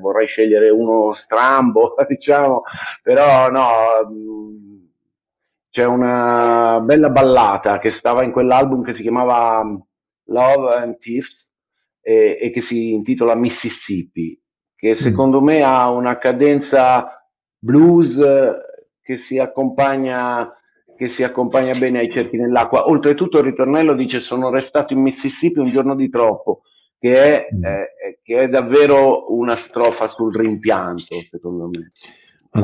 vorrei 0.01 0.27
scegliere 0.27 0.69
uno 0.69 1.13
strambo, 1.13 1.93
diciamo, 2.09 2.63
però 3.03 3.49
no, 3.49 3.67
mm, 4.09 4.76
c'è 5.77 5.85
una 5.85 6.79
bella 6.81 7.11
ballata 7.11 7.77
che 7.77 7.91
stava 7.91 8.23
in 8.23 8.31
quell'album 8.31 8.83
che 8.83 8.93
si 8.93 9.03
chiamava 9.03 9.63
Love 10.29 10.73
and 10.73 10.97
Thieves 10.97 11.47
e, 12.01 12.39
e 12.41 12.49
che 12.49 12.61
si 12.61 12.93
intitola 12.93 13.35
Mississippi, 13.35 14.41
che 14.75 14.89
mm. 14.89 14.93
secondo 14.93 15.39
me 15.39 15.61
ha 15.61 15.91
una 15.91 16.17
cadenza 16.17 17.23
blues 17.59 18.17
che 19.03 19.17
si 19.17 19.37
accompagna 19.37 20.51
che 20.97 21.09
si 21.09 21.23
accompagna 21.23 21.77
bene 21.77 21.99
ai 21.99 22.09
cerchi 22.09 22.37
nell'acqua. 22.37 22.87
Oltretutto 22.87 23.37
il 23.37 23.43
ritornello 23.43 23.93
dice 23.93 24.19
sono 24.19 24.49
restato 24.49 24.93
in 24.93 25.01
Mississippi 25.01 25.59
un 25.59 25.69
giorno 25.69 25.93
di 25.93 26.09
troppo, 26.09 26.61
che 26.97 27.11
è, 27.11 27.47
mm. 27.53 27.63
eh, 27.63 28.19
che 28.23 28.35
è 28.35 28.47
davvero 28.47 29.31
una 29.31 29.55
strofa 29.55 30.07
sul 30.07 30.35
rimpianto, 30.35 31.17
secondo 31.29 31.65
me. 31.65 31.91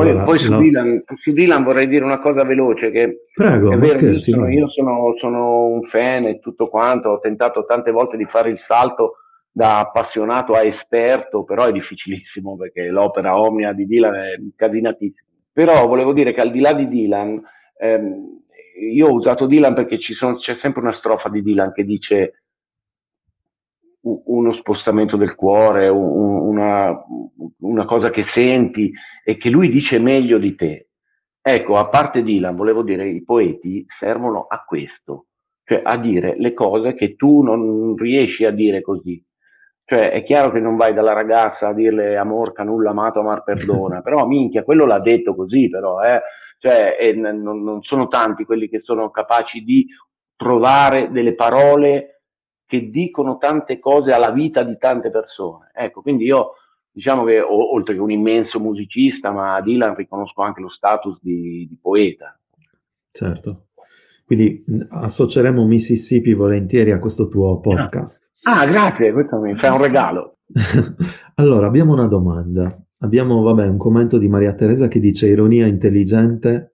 Allora, 0.02 0.24
poi, 0.24 0.26
poi 0.26 0.40
su, 0.40 0.52
no. 0.52 0.60
Dylan, 0.60 1.04
su, 1.16 1.32
Dylan, 1.32 1.64
vorrei 1.64 1.88
dire 1.88 2.04
una 2.04 2.20
cosa 2.20 2.44
veloce 2.44 2.92
che 2.92 3.28
Prego, 3.34 3.70
vero, 3.70 3.88
scherzi, 3.88 4.32
io, 4.32 4.36
sono, 4.36 4.50
io 4.50 4.68
sono, 4.70 5.14
sono, 5.16 5.66
un 5.66 5.84
fan 5.84 6.26
e 6.26 6.40
tutto 6.40 6.68
quanto, 6.68 7.10
ho 7.10 7.20
tentato 7.20 7.66
tante 7.66 7.92
volte 7.92 8.18
di 8.18 8.26
fare 8.26 8.50
il 8.50 8.60
salto 8.60 9.18
da 9.52 9.80
appassionato 9.80 10.54
a 10.54 10.64
esperto, 10.64 11.44
però 11.44 11.66
è 11.66 11.72
difficilissimo 11.72 12.58
perché 12.58 12.88
l'opera 12.88 13.38
omnia 13.38 13.72
di 13.72 13.86
Dylan 13.86 14.16
è 14.16 14.36
casinatissima. 14.56 15.28
Però 15.52 15.86
volevo 15.88 16.14
dire 16.14 16.34
che 16.34 16.42
al 16.42 16.52
di 16.52 16.60
là 16.60 16.74
di 16.74 16.88
Dylan, 16.88 17.40
ehm, 17.78 18.42
io 18.92 19.08
ho 19.08 19.14
usato 19.14 19.46
Dylan 19.46 19.76
perché 19.76 20.00
sono, 20.00 20.36
c'è 20.36 20.56
sempre 20.56 20.82
una 20.82 20.92
strofa 20.92 21.30
di 21.30 21.44
Dylan 21.44 21.72
che 21.72 21.84
dice 21.84 22.43
uno 24.04 24.52
spostamento 24.52 25.16
del 25.16 25.36
cuore, 25.36 25.88
una, 25.88 26.94
una, 27.60 27.86
cosa 27.86 28.10
che 28.10 28.24
senti 28.24 28.92
e 29.24 29.38
che 29.38 29.50
lui 29.50 29.70
dice 29.70 30.00
meglio 30.00 30.38
di 30.38 30.56
te. 30.56 30.90
Ecco, 31.42 31.76
a 31.76 31.88
parte 31.88 32.24
Dylan, 32.24 32.56
volevo 32.56 32.84
dire, 32.84 33.08
i 33.08 33.24
poeti 33.24 33.86
servono 33.88 34.46
a 34.48 34.64
questo, 34.66 35.28
cioè 35.64 35.82
a 35.84 35.98
dire 35.98 36.36
le 36.38 36.54
cose 36.54 36.96
che 36.96 37.16
tu 37.16 37.42
non 37.42 37.96
riesci 37.96 38.46
a 38.46 38.52
dire 38.52 38.82
così. 38.82 39.24
Cioè, 39.86 40.12
è 40.12 40.24
chiaro 40.24 40.52
che 40.52 40.60
non 40.60 40.76
vai 40.76 40.94
dalla 40.94 41.14
ragazza 41.14 41.70
a 41.70 41.74
dirle 41.74 42.18
amor 42.18 42.54
canulla 42.54 42.92
amato, 42.92 43.20
amar 43.20 43.44
perdona, 43.44 44.00
però 44.04 44.26
minchia, 44.26 44.64
quello 44.64 44.86
l'ha 44.86 45.00
detto 45.00 45.36
così, 45.36 45.70
però, 45.70 46.02
eh. 46.02 46.22
Cioè, 46.58 46.96
eh, 46.98 47.14
non, 47.14 47.62
non 47.62 47.84
sono 47.84 48.08
tanti 48.08 48.46
quelli 48.46 48.70
che 48.70 48.80
sono 48.80 49.10
capaci 49.12 49.64
di 49.64 49.86
trovare 50.38 51.12
delle 51.12 51.36
parole 51.36 52.13
che 52.74 52.90
dicono 52.90 53.38
tante 53.38 53.78
cose 53.78 54.14
alla 54.14 54.32
vita 54.32 54.64
di 54.64 54.76
tante 54.80 55.12
persone. 55.12 55.70
Ecco, 55.76 56.02
quindi 56.02 56.24
io 56.24 56.54
diciamo 56.92 57.24
che 57.24 57.40
o, 57.40 57.72
oltre 57.72 57.94
che 57.94 58.02
un 58.02 58.10
immenso 58.10 58.60
musicista, 58.60 59.32
ma 59.32 59.54
a 59.54 59.62
Dylan 59.62 59.94
riconosco 59.94 60.42
anche 60.42 60.60
lo 60.60 60.70
status 60.70 61.20
di, 61.22 61.68
di 61.70 61.78
poeta. 61.80 62.36
Certo. 63.12 63.68
Quindi 64.26 64.64
associeremo 64.90 65.68
Mississippi 65.68 66.34
volentieri 66.34 66.90
a 66.90 66.98
questo 66.98 67.30
tuo 67.30 67.60
podcast. 67.60 68.32
Ah, 68.42 68.62
ah 68.62 68.66
grazie, 68.66 69.12
questo 69.12 69.38
mi 69.38 69.56
fa 69.56 69.72
un 69.72 69.82
regalo. 69.82 70.38
allora, 71.36 71.68
abbiamo 71.68 71.94
una 71.94 72.08
domanda. 72.08 72.76
Abbiamo, 73.02 73.44
vabbè, 73.44 73.68
un 73.68 73.78
commento 73.78 74.18
di 74.18 74.28
Maria 74.28 74.56
Teresa 74.56 74.88
che 74.88 75.00
dice 75.00 75.28
ironia 75.28 75.68
intelligente 75.68 76.73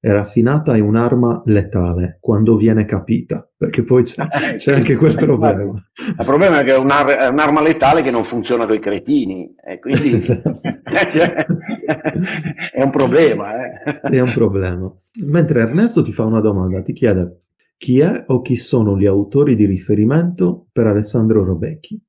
raffinata 0.00 0.74
è 0.74 0.80
un'arma 0.80 1.42
letale 1.44 2.18
quando 2.20 2.56
viene 2.56 2.84
capita, 2.84 3.48
perché 3.56 3.82
poi 3.82 4.02
c'è, 4.02 4.22
eh, 4.22 4.54
c'è 4.54 4.74
anche 4.74 4.96
quel 4.96 5.14
problema. 5.14 5.74
Il 6.18 6.24
problema 6.24 6.60
è 6.60 6.64
che 6.64 6.74
è, 6.74 6.78
un'ar- 6.78 7.16
è 7.16 7.28
un'arma 7.28 7.60
letale 7.60 8.02
che 8.02 8.10
non 8.10 8.24
funziona 8.24 8.66
con 8.66 8.76
i 8.76 8.80
cretini, 8.80 9.54
e 9.62 9.78
quindi 9.78 10.12
esatto. 10.16 10.60
è 12.72 12.82
un 12.82 12.90
problema. 12.90 13.54
Eh. 13.54 14.00
È 14.00 14.20
un 14.20 14.32
problema. 14.32 14.92
Mentre 15.26 15.60
Ernesto 15.60 16.02
ti 16.02 16.12
fa 16.12 16.24
una 16.24 16.40
domanda, 16.40 16.82
ti 16.82 16.92
chiede 16.92 17.42
chi 17.76 18.00
è 18.00 18.24
o 18.26 18.42
chi 18.42 18.56
sono 18.56 18.98
gli 18.98 19.06
autori 19.06 19.54
di 19.54 19.64
riferimento 19.64 20.66
per 20.70 20.86
Alessandro 20.86 21.44
Robecchi? 21.44 22.00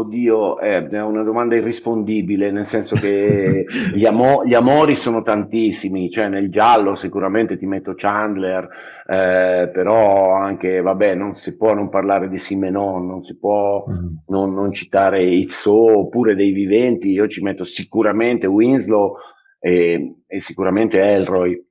Oddio, 0.00 0.58
eh, 0.60 0.88
è 0.88 1.02
una 1.02 1.22
domanda 1.22 1.56
irrispondibile, 1.56 2.50
nel 2.50 2.64
senso 2.64 2.94
che 2.94 3.66
gli, 3.94 4.06
amo- 4.06 4.46
gli, 4.46 4.54
amori 4.54 4.96
sono 4.96 5.20
tantissimi, 5.22 6.10
cioè 6.10 6.28
nel 6.28 6.50
giallo 6.50 6.94
sicuramente 6.94 7.58
ti 7.58 7.66
metto 7.66 7.92
Chandler, 7.94 8.64
eh, 9.06 9.68
però 9.70 10.32
anche, 10.32 10.80
vabbè, 10.80 11.14
non 11.14 11.34
si 11.34 11.54
può 11.54 11.74
non 11.74 11.90
parlare 11.90 12.30
di 12.30 12.38
Simenon, 12.38 13.06
non 13.06 13.22
si 13.24 13.36
può 13.36 13.84
mm. 13.90 14.06
non, 14.28 14.54
non, 14.54 14.72
citare 14.72 15.22
Izzo 15.22 15.98
oppure 15.98 16.34
dei 16.34 16.52
viventi, 16.52 17.10
io 17.10 17.28
ci 17.28 17.42
metto 17.42 17.64
sicuramente 17.64 18.46
Winslow 18.46 19.16
e, 19.58 20.14
e 20.26 20.40
sicuramente 20.40 20.98
Elroy. 20.98 21.62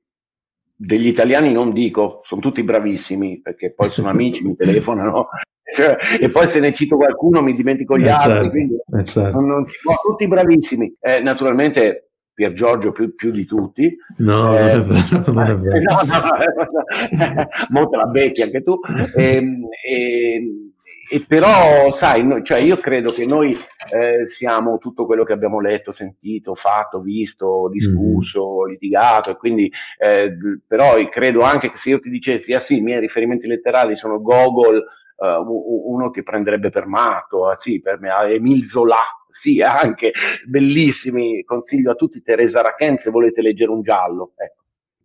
Degli 0.76 1.08
italiani 1.08 1.52
non 1.52 1.72
dico, 1.72 2.20
sono 2.22 2.40
tutti 2.40 2.62
bravissimi 2.62 3.40
perché 3.40 3.72
poi 3.72 3.90
sono 3.90 4.08
amici, 4.08 4.44
mi 4.44 4.54
telefonano 4.56 5.26
cioè, 5.72 5.96
e 6.20 6.28
poi 6.28 6.46
se 6.46 6.60
ne 6.60 6.72
cito 6.72 6.96
qualcuno 6.96 7.42
mi 7.42 7.54
dimentico 7.54 7.98
gli 7.98 8.06
eh 8.06 8.10
altri, 8.10 8.32
certo, 8.32 8.50
quindi 8.50 8.74
eh 8.74 9.04
certo. 9.04 9.38
non, 9.38 9.48
non, 9.48 9.64
sono 9.66 9.98
tutti 10.02 10.28
bravissimi. 10.28 10.94
Eh, 11.00 11.20
naturalmente 11.20 12.10
Pier 12.34 12.52
Giorgio 12.52 12.92
più, 12.92 13.14
più, 13.14 13.30
di 13.30 13.44
tutti. 13.44 13.94
No, 14.18 14.56
eh, 14.56 14.60
non 14.60 14.68
è 14.68 14.80
vero, 14.80 15.32
non 15.32 15.46
è 15.46 15.54
vero. 15.56 15.78
No, 15.90 17.34
no, 17.34 17.48
molto 17.68 17.98
la 17.98 18.06
becchi 18.06 18.42
anche 18.42 18.62
tu. 18.62 18.78
E, 19.14 19.34
ehm, 19.34 19.66
e, 19.84 20.34
ehm, 20.34 20.70
e 21.12 21.24
però, 21.26 21.92
sai, 21.92 22.24
no, 22.24 22.40
cioè 22.40 22.60
io 22.60 22.76
credo 22.76 23.10
che 23.10 23.26
noi 23.26 23.52
eh, 23.92 24.26
siamo 24.26 24.78
tutto 24.78 25.06
quello 25.06 25.24
che 25.24 25.32
abbiamo 25.32 25.60
letto, 25.60 25.90
sentito, 25.90 26.54
fatto, 26.54 27.00
visto, 27.00 27.68
discusso, 27.68 28.62
mm. 28.64 28.70
litigato, 28.70 29.30
e 29.30 29.36
quindi, 29.36 29.68
eh, 29.98 30.36
però 30.64 30.94
credo 31.08 31.40
anche 31.40 31.68
che 31.68 31.76
se 31.76 31.90
io 31.90 31.98
ti 31.98 32.10
dicessi, 32.10 32.54
ah 32.54 32.60
sì, 32.60 32.76
i 32.76 32.80
miei 32.80 33.00
riferimenti 33.00 33.48
letterali 33.48 33.96
sono 33.96 34.22
Gogol, 34.22 34.84
uh, 35.20 35.92
uno 35.92 36.10
ti 36.10 36.22
prenderebbe 36.22 36.70
per 36.70 36.86
matto, 36.86 37.48
uh, 37.48 37.56
sì, 37.56 37.80
per 37.80 38.00
me, 38.00 38.10
Emil 38.32 38.66
Zola, 38.66 38.96
sì, 39.28 39.60
anche, 39.62 40.12
bellissimi, 40.46 41.44
consiglio 41.44 41.92
a 41.92 41.94
tutti 41.94 42.22
Teresa 42.22 42.62
Rachen 42.62 42.96
se 42.96 43.10
volete 43.10 43.42
leggere 43.42 43.70
un 43.70 43.82
giallo, 43.82 44.32
ecco. 44.36 44.58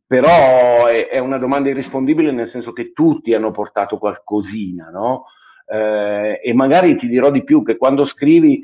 Però 0.08 0.86
è, 0.86 1.08
è, 1.08 1.18
una 1.18 1.38
domanda 1.38 1.70
irrispondibile 1.70 2.32
nel 2.32 2.48
senso 2.48 2.74
che 2.74 2.94
tutti 2.94 3.34
hanno 3.34 3.50
portato 3.50 3.98
qualcosina, 3.98 4.90
no? 4.92 5.26
Eh, 5.68 6.42
e 6.44 6.54
magari 6.54 6.96
ti 6.96 7.08
dirò 7.08 7.32
di 7.32 7.44
più 7.44 7.64
che 7.64 7.76
quando 7.76 8.06
scrivi 8.06 8.62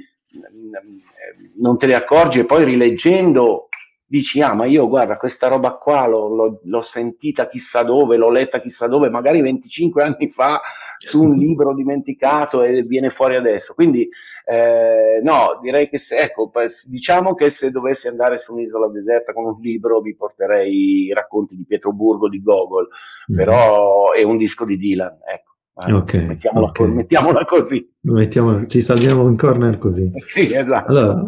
non 1.57 1.79
te 1.79 1.87
ne 1.87 1.95
accorgi 1.95 2.39
e 2.39 2.45
poi 2.45 2.63
rileggendo 2.63 3.69
dici 4.11 4.41
ah 4.41 4.53
ma 4.53 4.65
io 4.65 4.89
guarda 4.89 5.15
questa 5.15 5.47
roba 5.47 5.71
qua 5.75 6.05
l'ho, 6.05 6.27
l'ho, 6.27 6.59
l'ho, 6.65 6.81
sentita 6.81 7.47
chissà 7.47 7.81
dove, 7.83 8.17
l'ho 8.17 8.29
letta 8.29 8.59
chissà 8.59 8.87
dove, 8.87 9.09
magari 9.09 9.39
25 9.39 10.03
anni 10.03 10.29
fa 10.29 10.61
su 10.97 11.23
un 11.23 11.31
libro 11.39 11.73
dimenticato 11.73 12.61
e 12.61 12.83
viene 12.83 13.09
fuori 13.09 13.37
adesso. 13.37 13.73
Quindi 13.73 14.09
eh, 14.43 15.21
no, 15.23 15.59
direi 15.61 15.87
che 15.87 15.97
se, 15.97 16.17
ecco, 16.17 16.51
diciamo 16.87 17.35
che 17.35 17.51
se 17.51 17.71
dovessi 17.71 18.09
andare 18.09 18.37
su 18.37 18.51
un'isola 18.51 18.89
deserta 18.89 19.31
con 19.31 19.45
un 19.45 19.61
libro 19.61 20.01
vi 20.01 20.13
porterei 20.13 21.05
i 21.05 21.13
racconti 21.13 21.55
di 21.55 21.63
Pietroburgo 21.65 22.27
di 22.27 22.41
Gogol, 22.41 22.89
mm. 23.31 23.35
però 23.35 24.11
è 24.11 24.23
un 24.23 24.35
disco 24.35 24.65
di 24.65 24.75
Dylan, 24.75 25.19
ecco. 25.25 25.50
Okay, 25.89 26.25
mettiamola, 26.27 26.67
okay. 26.67 26.85
Co- 26.85 26.93
mettiamola, 26.93 27.45
così. 27.45 27.89
Mettiamo, 28.01 28.65
ci 28.65 28.81
salviamo 28.81 29.27
in 29.27 29.35
corner 29.35 29.77
così. 29.77 30.11
sì, 30.17 30.53
esatto. 30.53 30.89
Allora, 30.89 31.23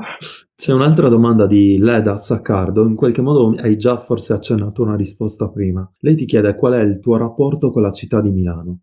c'è 0.56 0.74
un'altra 0.74 1.10
domanda 1.10 1.48
di 1.48 1.78
Leda 1.80 2.16
Saccardo. 2.16 2.86
In 2.86 2.96
qualche 2.96 3.22
modo 3.22 3.56
hai 3.60 3.78
già 3.78 3.98
forse 3.98 4.34
accennato 4.34 4.84
una 4.84 4.96
risposta 4.96 5.50
prima. 5.50 5.90
Lei 6.00 6.16
ti 6.16 6.26
chiede 6.26 6.56
qual 6.56 6.74
è 6.74 6.82
il 6.82 7.00
tuo 7.00 7.18
rapporto 7.18 7.72
con 7.72 7.82
la 7.82 7.92
città 7.92 8.22
di 8.22 8.32
Milano. 8.32 8.80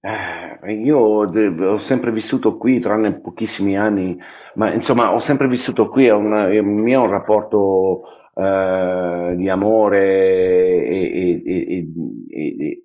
Eh, 0.00 0.72
io 0.72 0.98
ho 0.98 1.78
sempre 1.78 2.10
vissuto 2.12 2.56
qui, 2.56 2.80
tranne 2.80 3.20
pochissimi 3.20 3.78
anni, 3.78 4.18
ma 4.54 4.72
insomma 4.72 5.14
ho 5.14 5.18
sempre 5.18 5.48
vissuto 5.48 5.88
qui, 5.88 6.06
è, 6.06 6.12
una, 6.12 6.50
è 6.50 6.58
un 6.58 6.74
mio 6.74 7.06
rapporto 7.06 8.02
eh, 8.34 9.34
di 9.36 9.48
amore 9.48 10.86
e, 10.86 11.42
e, 11.42 11.42
e, 11.44 11.88
e, 12.28 12.83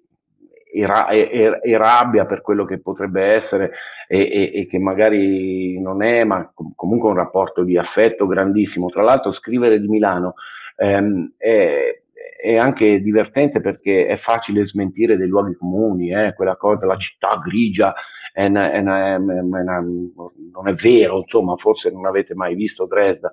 rabbia 1.78 2.26
per 2.26 2.42
quello 2.42 2.66
che 2.66 2.80
potrebbe 2.80 3.24
essere 3.26 3.72
e, 4.08 4.68
che 4.70 4.80
magari 4.80 5.80
non 5.80 6.04
è, 6.04 6.24
ma 6.24 6.52
comunque 6.76 7.10
un 7.10 7.16
rapporto 7.16 7.64
di 7.64 7.78
affetto 7.78 8.28
grandissimo. 8.28 8.88
Tra 8.90 9.04
l'altro 9.04 9.32
scrivere 9.32 9.80
di 9.80 9.88
Milano 9.88 10.36
ehm, 10.78 11.34
è 11.38 12.00
è 12.42 12.56
anche 12.56 13.02
divertente 13.02 13.60
perché 13.60 14.06
è 14.06 14.16
facile 14.16 14.64
smentire 14.64 15.18
dei 15.18 15.28
luoghi 15.28 15.56
comuni, 15.56 16.14
eh? 16.14 16.34
quella 16.34 16.56
cosa, 16.56 16.86
la 16.86 16.96
città 16.96 17.38
grigia, 17.44 17.94
è 18.32 18.46
una, 18.46 18.72
è 18.72 18.80
una, 18.80 19.18
una, 19.18 19.80
non 19.82 20.68
è 20.68 20.74
vero, 20.74 21.18
insomma, 21.18 21.58
forse 21.58 21.92
non 21.92 22.06
avete 22.06 22.36
mai 22.36 22.56
visto 22.56 22.86
Dresda. 22.86 23.30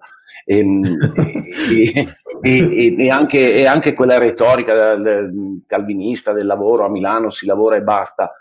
Ehm, 0.49 0.81
e, 1.73 2.07
e, 2.41 2.95
e, 2.97 3.11
anche, 3.11 3.55
e, 3.57 3.67
anche, 3.67 3.95
quella 3.95 4.19
retorica 4.19 4.97
calvinista 5.67 6.33
del 6.33 6.47
lavoro 6.47 6.85
a 6.85 6.89
Milano 6.89 7.31
si 7.31 7.47
lavora 7.47 7.77
e 7.77 7.83
basta. 7.83 8.33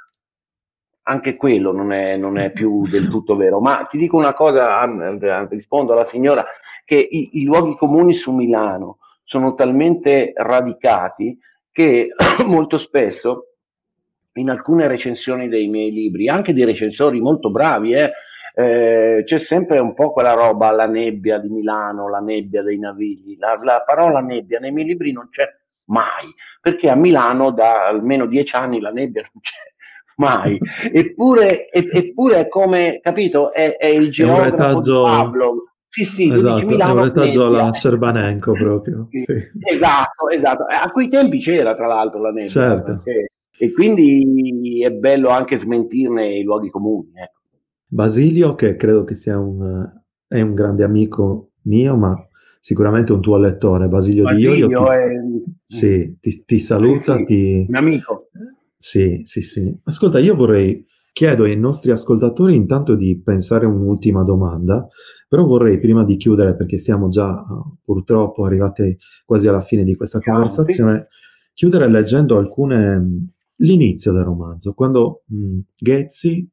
anche 1.07 1.35
quello 1.35 1.71
non 1.71 1.91
è, 1.91 2.15
non 2.15 2.37
è, 2.37 2.51
più 2.51 2.81
del 2.81 3.09
tutto 3.09 3.35
vero. 3.35 3.59
Ma 3.59 3.87
ti 3.89 3.97
dico 3.97 4.17
una 4.17 4.33
cosa, 4.33 4.83
rispondo 5.49 5.93
alla 5.93 6.05
signora, 6.05 6.45
che 6.83 6.95
i, 6.95 7.41
i 7.41 7.43
luoghi 7.43 7.75
comuni 7.75 8.13
su 8.13 8.33
Milano 8.33 8.99
sono 9.23 9.55
talmente 9.55 10.31
radicati 10.35 11.37
che 11.71 12.09
molto 12.45 12.77
spesso 12.77 13.55
in 14.33 14.49
alcune 14.49 14.87
recensioni 14.87 15.47
dei 15.47 15.67
miei 15.67 15.91
libri, 15.91 16.29
anche 16.29 16.53
di 16.53 16.63
recensori 16.63 17.19
molto 17.19 17.49
bravi, 17.49 17.93
eh, 17.93 18.11
eh, 18.57 19.23
c'è 19.25 19.37
sempre 19.37 19.79
un 19.79 19.93
po' 19.93 20.11
quella 20.11 20.33
roba, 20.33 20.71
la 20.71 20.87
nebbia 20.87 21.37
di 21.39 21.49
Milano, 21.49 22.09
la 22.09 22.19
nebbia 22.19 22.63
dei 22.63 22.79
navigli. 22.79 23.37
La, 23.37 23.59
la 23.61 23.83
parola 23.85 24.21
nebbia 24.21 24.59
nei 24.59 24.71
miei 24.71 24.87
libri 24.87 25.11
non 25.11 25.27
c'è 25.29 25.43
mai, 25.85 26.33
perché 26.61 26.89
a 26.89 26.95
Milano 26.95 27.51
da 27.51 27.85
almeno 27.85 28.25
dieci 28.25 28.55
anni 28.55 28.79
la 28.79 28.91
nebbia 28.91 29.21
non 29.21 29.41
c'è 29.41 29.73
mai. 30.17 30.57
Eppure, 30.91 31.69
eppure 31.69 32.39
è 32.39 32.47
come, 32.47 32.99
capito, 33.01 33.51
è, 33.51 33.75
è 33.75 33.87
il 33.87 34.09
geografo 34.09 34.43
retaggio... 34.43 35.03
Pablo. 35.03 35.69
Sì, 35.95 36.03
sì, 36.03 36.29
esatto, 36.29 36.65
Milano, 36.65 36.91
è 36.91 36.97
un 36.97 37.03
retaggio 37.05 37.45
alla 37.45 37.71
Cerbanenko 37.71 38.51
proprio. 38.51 39.07
Sì. 39.11 39.19
Sì. 39.19 39.49
Esatto, 39.61 40.27
esatto. 40.29 40.63
A 40.63 40.91
quei 40.91 41.07
tempi 41.07 41.39
c'era 41.39 41.73
tra 41.73 41.87
l'altro 41.87 42.19
la 42.21 42.31
nebbia. 42.31 42.49
Certo. 42.49 42.99
Perché, 43.01 43.29
e 43.57 43.71
quindi 43.71 44.83
è 44.83 44.91
bello 44.91 45.29
anche 45.29 45.55
smentirne 45.55 46.37
i 46.37 46.43
luoghi 46.43 46.69
comuni. 46.69 47.11
Ecco. 47.15 47.34
Basilio, 47.95 48.55
che 48.55 48.75
credo 48.75 49.05
che 49.05 49.15
sia 49.15 49.39
un, 49.39 49.89
è 50.27 50.41
un 50.41 50.53
grande 50.53 50.83
amico 50.83 51.51
mio, 51.61 51.95
ma 51.95 52.13
sicuramente 52.59 53.13
un 53.13 53.21
tuo 53.21 53.37
lettore, 53.37 53.87
Basilio, 53.87 54.23
Basilio 54.23 54.67
di 54.67 54.73
Ioio. 54.73 54.83
Ti, 54.83 54.89
è... 54.91 55.09
sì, 55.63 56.17
ti, 56.19 56.43
ti 56.45 56.59
saluta. 56.59 57.15
Sì. 57.15 57.23
Ti... 57.23 57.65
Un 57.69 57.75
amico. 57.75 58.27
Sì, 58.75 59.21
sì, 59.23 59.41
sì. 59.41 59.73
Ascolta, 59.85 60.19
io 60.19 60.35
vorrei, 60.35 60.85
chiedo 61.13 61.45
ai 61.45 61.57
nostri 61.57 61.91
ascoltatori 61.91 62.53
intanto 62.53 62.95
di 62.95 63.17
pensare 63.23 63.65
un'ultima 63.65 64.23
domanda, 64.23 64.85
però 65.29 65.45
vorrei 65.45 65.79
prima 65.79 66.03
di 66.03 66.17
chiudere, 66.17 66.53
perché 66.53 66.77
siamo 66.77 67.07
già 67.07 67.45
purtroppo 67.81 68.43
arrivati 68.43 68.97
quasi 69.23 69.47
alla 69.47 69.61
fine 69.61 69.85
di 69.85 69.95
questa 69.95 70.19
conversazione, 70.19 71.07
chiudere 71.53 71.89
leggendo 71.89 72.35
alcune, 72.35 73.29
l'inizio 73.59 74.11
del 74.11 74.23
romanzo, 74.23 74.73
quando 74.73 75.23
mh, 75.27 75.59
Ghezzi 75.79 76.49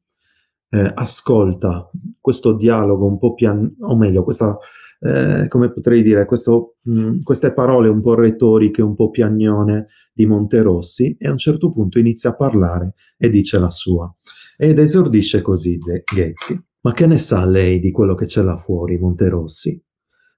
eh, 0.73 0.91
ascolta 0.95 1.87
questo 2.19 2.55
dialogo 2.55 3.05
un 3.05 3.19
po' 3.19 3.35
pian, 3.35 3.75
o 3.81 3.95
meglio, 3.95 4.23
questa, 4.23 4.57
eh, 4.99 5.47
come 5.47 5.71
potrei 5.71 6.01
dire, 6.01 6.25
questo, 6.25 6.77
mh, 6.81 7.19
queste 7.21 7.53
parole 7.53 7.89
un 7.89 8.01
po' 8.01 8.15
retoriche, 8.15 8.81
un 8.81 8.95
po' 8.95 9.11
piagnone 9.11 9.85
di 10.11 10.25
Monterossi 10.25 11.15
e 11.19 11.27
a 11.27 11.31
un 11.31 11.37
certo 11.37 11.69
punto 11.69 11.99
inizia 11.99 12.31
a 12.31 12.35
parlare 12.35 12.95
e 13.17 13.29
dice 13.29 13.59
la 13.59 13.69
sua. 13.69 14.11
Ed 14.57 14.79
esordisce 14.79 15.41
così 15.41 15.77
Ghezzi. 15.77 16.59
Ma 16.81 16.91
che 16.91 17.05
ne 17.05 17.17
sa 17.17 17.45
lei 17.45 17.79
di 17.79 17.91
quello 17.91 18.15
che 18.15 18.25
c'è 18.25 18.41
là 18.41 18.57
fuori, 18.57 18.97
Monterossi? 18.97 19.81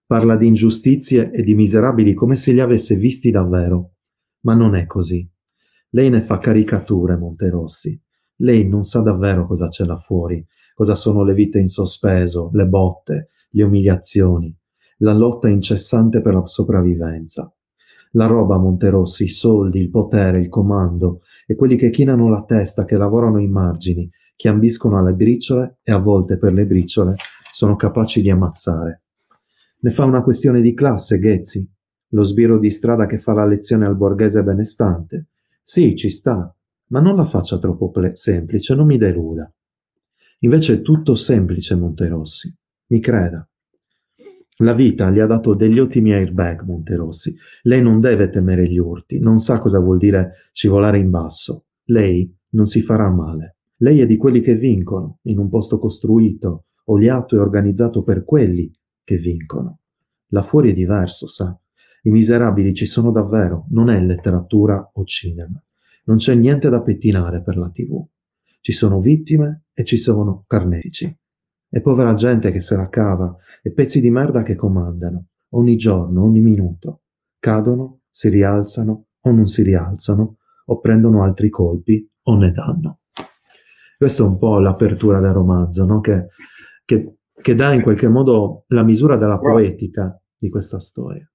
Parla 0.06 0.36
di 0.36 0.48
ingiustizie 0.48 1.32
e 1.32 1.44
di 1.44 1.56
miserabili 1.56 2.14
come 2.14 2.36
se 2.36 2.52
li 2.52 2.60
avesse 2.60 2.96
visti 2.96 3.32
davvero. 3.32 3.94
Ma 4.42 4.54
non 4.54 4.76
è 4.76 4.86
così. 4.86 5.28
Lei 5.92 6.10
ne 6.10 6.22
fa 6.22 6.40
caricature, 6.40 7.18
Monterossi. 7.18 8.00
Lei 8.38 8.68
non 8.68 8.84
sa 8.84 9.02
davvero 9.02 9.48
cosa 9.48 9.68
c'è 9.68 9.86
là 9.86 9.98
fuori, 9.98 10.46
cosa 10.74 10.96
sono 10.96 11.24
le 11.24 11.34
vite 11.34 11.60
in 11.60 11.68
sospeso, 11.68 12.50
le 12.54 12.68
botte, 12.68 13.30
le 13.52 13.64
umiliazioni, 13.64 14.56
la 14.98 15.14
lotta 15.14 15.48
incessante 15.48 16.22
per 16.22 16.34
la 16.34 16.46
sopravvivenza. 16.46 17.50
La 18.12 18.28
roba, 18.28 18.58
Monterossi, 18.58 19.26
i 19.26 19.30
soldi, 19.30 19.80
il 19.80 19.90
potere, 19.90 20.40
il 20.40 20.48
comando 20.48 21.22
e 21.46 21.56
quelli 21.56 21.76
che 21.76 21.90
chinano 21.90 22.30
la 22.30 22.44
testa, 22.46 22.86
che 22.86 22.96
lavorano 22.96 23.38
ai 23.38 23.48
margini, 23.48 24.10
che 24.36 24.48
ambiscono 24.48 24.98
alle 24.98 25.14
briciole 25.14 25.80
e 25.84 25.92
a 25.92 25.98
volte 25.98 26.38
per 26.38 26.54
le 26.54 26.66
briciole 26.66 27.16
sono 27.52 27.76
capaci 27.76 28.22
di 28.22 28.30
ammazzare. 28.30 29.04
Ne 29.80 29.90
fa 29.90 30.06
una 30.06 30.22
questione 30.22 30.62
di 30.62 30.74
classe, 30.74 31.20
Ghezzi? 31.20 31.70
Lo 32.10 32.24
sbirro 32.24 32.58
di 32.58 32.70
strada 32.70 33.06
che 33.06 33.18
fa 33.18 33.34
la 33.34 33.46
lezione 33.46 33.86
al 33.86 33.98
borghese 33.98 34.44
benestante? 34.44 35.28
Sì, 35.62 35.96
ci 35.96 36.10
sta, 36.10 36.55
ma 36.96 37.02
non 37.02 37.18
la 37.18 37.26
faccia 37.26 37.60
troppo 37.60 37.92
ple- 37.92 38.16
semplice, 38.16 38.74
non 38.74 38.86
mi 38.86 38.98
deluda. 38.98 39.54
Invece 40.40 40.76
è 40.76 40.82
tutto 40.82 41.14
semplice, 41.14 41.76
Monterossi. 41.76 42.58
Mi 42.88 43.02
creda. 43.02 43.46
La 44.60 44.74
vita 44.74 45.12
gli 45.12 45.20
ha 45.20 45.26
dato 45.26 45.56
degli 45.56 45.78
ottimi 45.78 46.14
airbag, 46.14 46.62
Monterossi. 46.62 47.36
Lei 47.64 47.82
non 47.82 48.00
deve 48.00 48.30
temere 48.30 48.66
gli 48.70 48.78
urti, 48.78 49.20
non 49.20 49.40
sa 49.40 49.60
cosa 49.60 49.82
vuol 49.82 49.98
dire 49.98 50.50
scivolare 50.54 50.98
in 50.98 51.10
basso. 51.10 51.66
Lei 51.88 52.34
non 52.52 52.64
si 52.64 52.82
farà 52.82 53.12
male. 53.12 53.58
Lei 53.80 54.00
è 54.00 54.06
di 54.06 54.16
quelli 54.16 54.40
che 54.40 54.56
vincono, 54.56 55.20
in 55.24 55.38
un 55.38 55.50
posto 55.50 55.80
costruito, 55.80 56.68
oliato 56.86 57.36
e 57.36 57.40
organizzato 57.40 58.04
per 58.04 58.24
quelli 58.24 58.74
che 59.04 59.18
vincono. 59.18 59.80
Là 60.28 60.42
fuori 60.42 60.72
è 60.72 60.74
diverso, 60.74 61.28
sa. 61.28 61.60
I 62.04 62.10
miserabili 62.10 62.74
ci 62.74 62.86
sono 62.86 63.12
davvero, 63.12 63.66
non 63.72 63.90
è 63.90 64.00
letteratura 64.02 64.92
o 64.94 65.04
cinema. 65.04 65.62
Non 66.06 66.18
c'è 66.18 66.36
niente 66.36 66.70
da 66.70 66.82
pettinare 66.82 67.42
per 67.42 67.58
la 67.58 67.70
TV. 67.70 68.04
Ci 68.60 68.72
sono 68.72 69.00
vittime 69.00 69.66
e 69.74 69.84
ci 69.84 69.98
sono 69.98 70.44
carnefici. 70.48 71.16
E 71.70 71.82
povera 71.82 72.14
gente 72.14 72.52
che 72.52 72.60
se 72.60 72.76
la 72.76 72.90
cava 72.90 73.36
e 73.62 73.72
pezzi 73.72 74.02
di 74.02 74.10
merda 74.10 74.44
che 74.44 74.56
comandano, 74.56 75.28
ogni 75.50 75.76
giorno, 75.76 76.24
ogni 76.24 76.42
minuto. 76.42 77.02
Cadono, 77.40 78.02
si 78.10 78.30
rialzano 78.30 79.08
o 79.20 79.32
non 79.32 79.46
si 79.46 79.64
rialzano, 79.64 80.38
o 80.68 80.80
prendono 80.80 81.24
altri 81.24 81.50
colpi 81.50 82.08
o 82.24 82.38
ne 82.38 82.52
danno. 82.52 83.00
Questa 83.98 84.24
è 84.24 84.28
un 84.28 84.38
po' 84.38 84.60
l'apertura 84.60 85.20
del 85.20 85.34
romanzo, 85.34 85.86
no? 85.86 86.00
che, 86.00 86.28
che, 86.86 87.18
che 87.34 87.56
dà 87.56 87.74
in 87.74 87.82
qualche 87.82 88.08
modo 88.08 88.66
la 88.68 88.84
misura 88.84 89.18
della 89.18 89.40
poetica 89.40 90.20
di 90.38 90.50
questa 90.50 90.80
storia. 90.80 91.28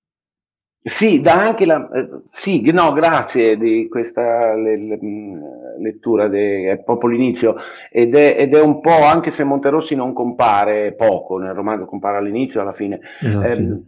Sì, 0.83 1.20
dà 1.20 1.35
anche 1.35 1.66
la... 1.66 1.89
Eh, 1.91 2.09
sì, 2.31 2.70
no, 2.72 2.93
grazie 2.93 3.59
di 3.59 3.87
questa 3.89 4.55
le, 4.55 4.78
le, 4.78 4.99
mm, 5.03 5.43
lettura, 5.81 6.26
de, 6.28 6.72
è 6.72 6.78
proprio 6.78 7.11
l'inizio, 7.11 7.57
ed 7.91 8.14
è, 8.14 8.37
ed 8.39 8.55
è, 8.55 8.62
un 8.62 8.81
po', 8.81 9.05
anche 9.05 9.31
se 9.31 9.45
Monterossi 9.45 9.95
non 9.95 10.14
compare 10.14 10.95
poco 10.95 11.37
nel 11.37 11.53
romanzo, 11.53 11.85
compare 11.85 12.16
all'inizio 12.16 12.62
alla 12.62 12.72
fine, 12.72 12.99
eh, 13.20 13.83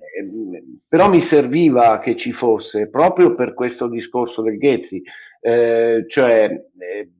però 0.86 1.08
mi 1.08 1.22
serviva 1.22 1.98
che 1.98 2.14
ci 2.14 2.32
fosse, 2.32 2.90
proprio 2.90 3.34
per 3.34 3.54
questo 3.54 3.88
discorso 3.88 4.42
del 4.42 4.58
Ghezzi, 4.58 5.02
eh, 5.40 6.04
cioè 6.08 6.44
eh, 6.78 7.10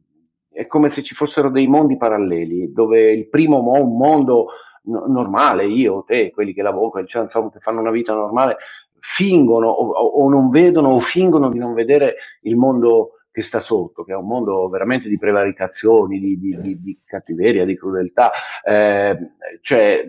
è 0.53 0.67
come 0.67 0.91
se 0.91 1.03
ci 1.03 1.15
fossero 1.15 1.49
dei 1.49 1.67
mondi 1.67 1.97
paralleli, 1.97 2.73
dove 2.73 3.11
il 3.11 3.27
primo 3.29 3.61
mo- 3.61 3.83
un 3.83 3.97
mondo 3.97 4.49
no, 4.85 5.07
normale, 5.07 5.67
io, 5.67 6.05
te, 6.07 6.31
quelli 6.31 6.53
che 6.53 6.63
lavorano, 6.63 7.07
cioè, 7.07 7.23
insomma, 7.23 7.51
che 7.51 7.61
fanno 7.61 7.81
una 7.81 7.91
vita 7.91 8.13
normale, 8.13 8.57
fingono 9.05 9.69
o, 9.69 9.91
o, 9.91 10.29
non 10.31 10.49
vedono 10.49 10.91
o 10.91 11.01
fingono 11.01 11.51
di 11.51 11.59
non 11.59 11.75
vedere 11.75 12.15
il 12.43 12.57
mondo 12.57 13.17
che 13.33 13.43
sta 13.43 13.59
sotto, 13.59 14.05
che 14.05 14.13
è 14.13 14.17
un 14.17 14.27
mondo 14.27 14.69
veramente 14.69 15.09
di 15.09 15.19
prevaricazioni, 15.19 16.21
di, 16.21 16.39
di, 16.39 16.57
di, 16.61 16.81
di 16.81 16.99
cattiveria, 17.05 17.65
di 17.65 17.77
crudeltà. 17.77 18.31
Eh, 18.63 19.19
cioè, 19.63 20.09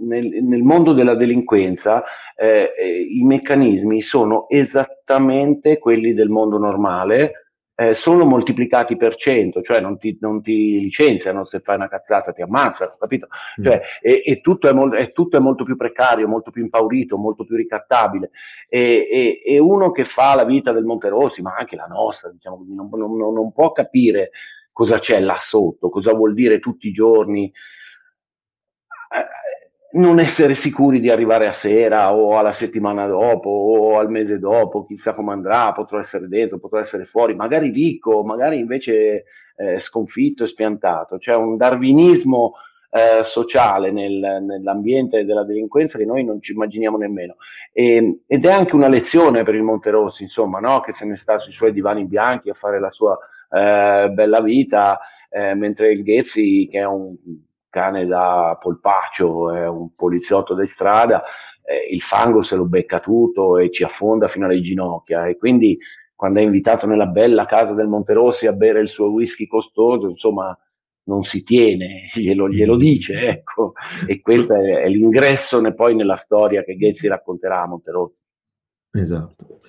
nel, 0.00 0.42
nel, 0.42 0.62
mondo 0.62 0.94
della 0.94 1.14
delinquenza 1.14 2.02
eh, 2.36 2.72
i 3.10 3.22
meccanismi 3.24 4.00
sono 4.00 4.48
esattamente 4.48 5.78
quelli 5.78 6.14
del 6.14 6.28
mondo 6.28 6.58
normale, 6.58 7.47
eh, 7.80 7.94
sono 7.94 8.24
moltiplicati 8.24 8.96
per 8.96 9.14
cento, 9.14 9.62
cioè 9.62 9.78
non 9.80 9.98
ti, 9.98 10.18
non 10.20 10.42
ti, 10.42 10.80
licenziano 10.80 11.44
se 11.44 11.60
fai 11.60 11.76
una 11.76 11.88
cazzata, 11.88 12.32
ti 12.32 12.42
ammazzano, 12.42 12.96
capito? 12.98 13.28
Mm. 13.60 13.64
Cioè, 13.64 13.82
e, 14.00 14.22
e 14.26 14.40
tutto, 14.40 14.68
è 14.68 14.72
mo- 14.72 14.92
è, 14.92 15.12
tutto, 15.12 15.36
è 15.36 15.40
molto 15.40 15.62
più 15.62 15.76
precario, 15.76 16.26
molto 16.26 16.50
più 16.50 16.64
impaurito, 16.64 17.16
molto 17.16 17.44
più 17.44 17.54
ricattabile. 17.54 18.30
E, 18.68 19.06
e, 19.08 19.42
e, 19.44 19.58
uno 19.60 19.92
che 19.92 20.04
fa 20.04 20.34
la 20.34 20.44
vita 20.44 20.72
del 20.72 20.82
Monterossi, 20.82 21.40
ma 21.40 21.54
anche 21.56 21.76
la 21.76 21.86
nostra, 21.86 22.30
diciamo 22.30 22.66
non, 22.68 22.88
non, 22.90 23.32
non 23.32 23.52
può 23.52 23.70
capire 23.70 24.30
cosa 24.72 24.98
c'è 24.98 25.20
là 25.20 25.38
sotto, 25.40 25.88
cosa 25.88 26.12
vuol 26.12 26.34
dire 26.34 26.58
tutti 26.58 26.88
i 26.88 26.92
giorni. 26.92 27.52
Non 29.90 30.18
essere 30.18 30.54
sicuri 30.54 31.00
di 31.00 31.08
arrivare 31.08 31.46
a 31.46 31.52
sera 31.52 32.14
o 32.14 32.36
alla 32.36 32.52
settimana 32.52 33.06
dopo 33.06 33.48
o 33.48 33.98
al 33.98 34.10
mese 34.10 34.38
dopo, 34.38 34.84
chissà 34.84 35.14
come 35.14 35.32
andrà, 35.32 35.72
potrò 35.72 35.98
essere 35.98 36.28
dentro, 36.28 36.58
potrò 36.58 36.78
essere 36.78 37.06
fuori, 37.06 37.34
magari 37.34 37.70
ricco, 37.70 38.22
magari 38.22 38.58
invece 38.58 39.24
eh, 39.56 39.78
sconfitto 39.78 40.44
e 40.44 40.46
spiantato. 40.46 41.16
C'è 41.16 41.34
un 41.34 41.56
darwinismo 41.56 42.52
eh, 42.90 43.24
sociale 43.24 43.90
nel, 43.90 44.42
nell'ambiente 44.42 45.24
della 45.24 45.44
delinquenza 45.44 45.96
che 45.96 46.04
noi 46.04 46.22
non 46.22 46.40
ci 46.42 46.52
immaginiamo 46.52 46.98
nemmeno. 46.98 47.36
E, 47.72 48.20
ed 48.26 48.44
è 48.44 48.52
anche 48.52 48.74
una 48.74 48.88
lezione 48.88 49.42
per 49.42 49.54
il 49.54 49.62
Monterossi, 49.62 50.22
insomma, 50.22 50.58
no? 50.58 50.80
che 50.80 50.92
se 50.92 51.06
ne 51.06 51.16
sta 51.16 51.38
sui 51.38 51.52
suoi 51.52 51.72
divani 51.72 52.04
bianchi 52.04 52.50
a 52.50 52.54
fare 52.54 52.78
la 52.78 52.90
sua 52.90 53.18
eh, 53.50 54.10
bella 54.10 54.42
vita, 54.42 55.00
eh, 55.30 55.54
mentre 55.54 55.92
il 55.92 56.02
Ghezzi, 56.02 56.68
che 56.70 56.80
è 56.80 56.84
un 56.84 57.16
cane 57.78 58.06
da 58.06 58.58
polpaccio, 58.60 59.52
è 59.52 59.68
un 59.68 59.94
poliziotto 59.94 60.54
di 60.54 60.66
strada, 60.66 61.22
eh, 61.64 61.94
il 61.94 62.00
fango 62.02 62.42
se 62.42 62.56
lo 62.56 62.64
becca 62.64 62.98
tutto 62.98 63.56
e 63.56 63.70
ci 63.70 63.84
affonda 63.84 64.26
fino 64.26 64.46
alle 64.46 64.60
ginocchia 64.60 65.26
e 65.26 65.36
quindi 65.36 65.78
quando 66.14 66.40
è 66.40 66.42
invitato 66.42 66.86
nella 66.86 67.06
bella 67.06 67.46
casa 67.46 67.74
del 67.74 67.86
Monterossi 67.86 68.48
a 68.48 68.52
bere 68.52 68.80
il 68.80 68.88
suo 68.88 69.12
whisky 69.12 69.46
costoso, 69.46 70.08
insomma, 70.08 70.56
non 71.04 71.22
si 71.22 71.44
tiene, 71.44 72.10
glielo, 72.18 72.48
glielo 72.48 72.76
dice, 72.76 73.20
ecco, 73.28 73.74
e 74.06 74.20
questo 74.20 74.54
è, 74.54 74.82
è 74.82 74.88
l'ingresso 74.88 75.60
ne, 75.60 75.74
poi 75.74 75.94
nella 75.94 76.16
storia 76.16 76.64
che 76.64 76.74
Ghezzi 76.74 77.06
racconterà 77.06 77.62
a 77.62 77.68
Monterozzi. 77.68 78.16
Esatto. 78.90 79.60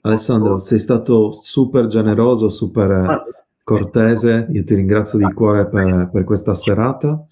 Alessandro, 0.00 0.56
sei 0.56 0.78
stato 0.78 1.32
super 1.32 1.86
generoso, 1.86 2.48
super 2.48 3.26
cortese, 3.62 4.46
io 4.50 4.64
ti 4.64 4.74
ringrazio 4.74 5.18
di 5.18 5.30
cuore 5.34 5.68
per, 5.68 6.08
per 6.10 6.24
questa 6.24 6.54
serata. 6.54 7.26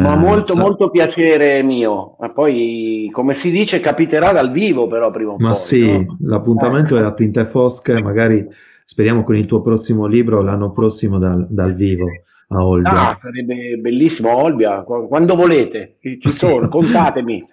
Ma 0.00 0.14
eh, 0.14 0.16
molto, 0.16 0.52
sa- 0.52 0.62
molto 0.62 0.90
piacere 0.90 1.62
mio. 1.62 2.16
Ma 2.18 2.30
poi, 2.30 3.08
come 3.12 3.32
si 3.32 3.50
dice, 3.50 3.80
capiterà 3.80 4.32
dal 4.32 4.50
vivo, 4.50 4.86
però 4.86 5.10
prima 5.10 5.32
o 5.32 5.36
Ma 5.38 5.48
poi, 5.48 5.56
sì, 5.56 5.90
no? 5.90 6.16
l'appuntamento 6.20 6.96
eh. 6.96 7.00
è 7.00 7.04
a 7.04 7.12
tinte 7.12 7.44
fosche, 7.44 8.02
magari 8.02 8.46
speriamo 8.84 9.24
con 9.24 9.36
il 9.36 9.46
tuo 9.46 9.60
prossimo 9.60 10.06
libro 10.06 10.42
l'anno 10.42 10.70
prossimo 10.70 11.18
dal, 11.18 11.46
dal 11.48 11.74
vivo 11.74 12.06
a 12.48 12.64
Olbia. 12.64 13.10
Ah, 13.10 13.18
sarebbe 13.20 13.76
bellissimo 13.78 14.36
Olbia, 14.36 14.82
quando 14.82 15.34
volete, 15.34 15.96
ci 16.00 16.28
sono, 16.28 16.68
contatemi. 16.70 17.44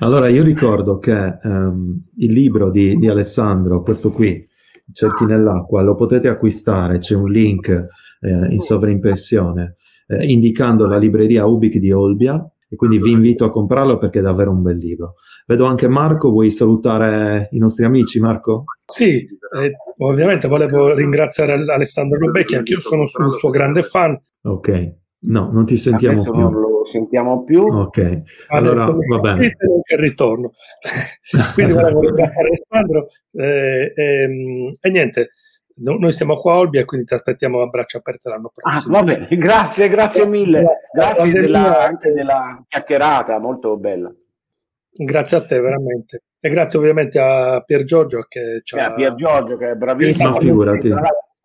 allora, 0.00 0.28
io 0.28 0.42
ricordo 0.42 0.98
che 0.98 1.38
um, 1.42 1.92
il 2.16 2.32
libro 2.32 2.70
di, 2.70 2.96
di, 2.96 3.08
Alessandro, 3.08 3.82
questo 3.82 4.12
qui, 4.12 4.48
Cerchi 4.92 5.24
nell'acqua, 5.24 5.80
lo 5.80 5.94
potete 5.94 6.28
acquistare, 6.28 6.98
c'è 6.98 7.14
un 7.14 7.30
link 7.30 7.68
eh, 7.68 8.52
in 8.52 8.58
sovraimpressione 8.58 9.76
eh, 10.06 10.30
indicando 10.30 10.86
la 10.86 10.98
libreria 10.98 11.46
Ubic 11.46 11.78
di 11.78 11.92
Olbia 11.92 12.44
e 12.68 12.76
quindi 12.76 12.98
vi 12.98 13.12
invito 13.12 13.44
a 13.44 13.50
comprarlo 13.50 13.98
perché 13.98 14.18
è 14.18 14.22
davvero 14.22 14.50
un 14.50 14.62
bel 14.62 14.76
libro. 14.76 15.12
Vedo 15.46 15.64
anche 15.64 15.88
Marco, 15.88 16.30
vuoi 16.30 16.50
salutare 16.50 17.48
i 17.52 17.58
nostri 17.58 17.84
amici 17.84 18.20
Marco? 18.20 18.64
Sì, 18.84 19.16
eh, 19.16 19.72
ovviamente 19.98 20.48
volevo 20.48 20.94
ringraziare 20.94 21.52
Alessandro 21.52 22.18
Lubecchi, 22.18 22.56
anche 22.56 22.72
io 22.72 22.80
sono 22.80 23.02
un 23.02 23.32
suo 23.32 23.50
grande 23.50 23.82
fan. 23.82 24.20
Ok, 24.42 24.96
no, 25.20 25.50
non 25.52 25.64
ti 25.64 25.76
sentiamo 25.76 26.22
Adesso 26.22 26.32
più. 26.32 26.40
Non 26.40 26.60
lo 26.60 26.84
sentiamo 26.90 27.44
più. 27.44 27.62
Ok, 27.62 28.22
allora 28.48 28.86
va 28.86 29.18
bene. 29.20 29.56
Che 29.82 29.96
ritorno. 29.96 30.52
Quindi 31.54 31.72
volevo 31.72 32.00
ringraziare 32.00 32.48
Alessandro 32.48 33.06
eh, 33.32 33.92
ehm, 33.94 34.72
e 34.80 34.90
niente, 34.90 35.28
No, 35.76 35.96
noi 35.98 36.12
siamo 36.12 36.36
qua 36.36 36.52
a 36.52 36.58
Olbia, 36.58 36.84
quindi 36.84 37.06
ti 37.06 37.14
aspettiamo 37.14 37.60
a 37.60 37.66
braccia 37.66 37.98
aperte 37.98 38.28
l'anno 38.28 38.52
ah, 38.54 38.70
prossimo. 38.70 38.96
Ah, 38.96 39.00
va 39.00 39.04
bene, 39.04 39.26
grazie, 39.36 39.88
grazie 39.88 40.24
mille. 40.24 40.64
Grazie 40.92 41.32
della, 41.32 41.84
anche 41.86 42.12
della 42.12 42.64
chiacchierata, 42.68 43.38
molto 43.40 43.76
bella. 43.76 44.12
Grazie 44.96 45.36
a 45.38 45.44
te, 45.44 45.58
veramente. 45.58 46.22
E 46.38 46.48
grazie 46.50 46.78
ovviamente 46.78 47.18
a 47.18 47.60
Pier 47.62 47.82
Giorgio 47.82 48.24
che 48.28 48.60
ci 48.62 48.78
ha... 48.78 48.92
Eh, 48.92 48.94
Pier 48.94 49.14
Giorgio 49.16 49.56
che 49.56 49.70
è 49.70 49.74
bravissimo. 49.74 50.30
Ma 50.30 50.38
figurati. 50.38 50.88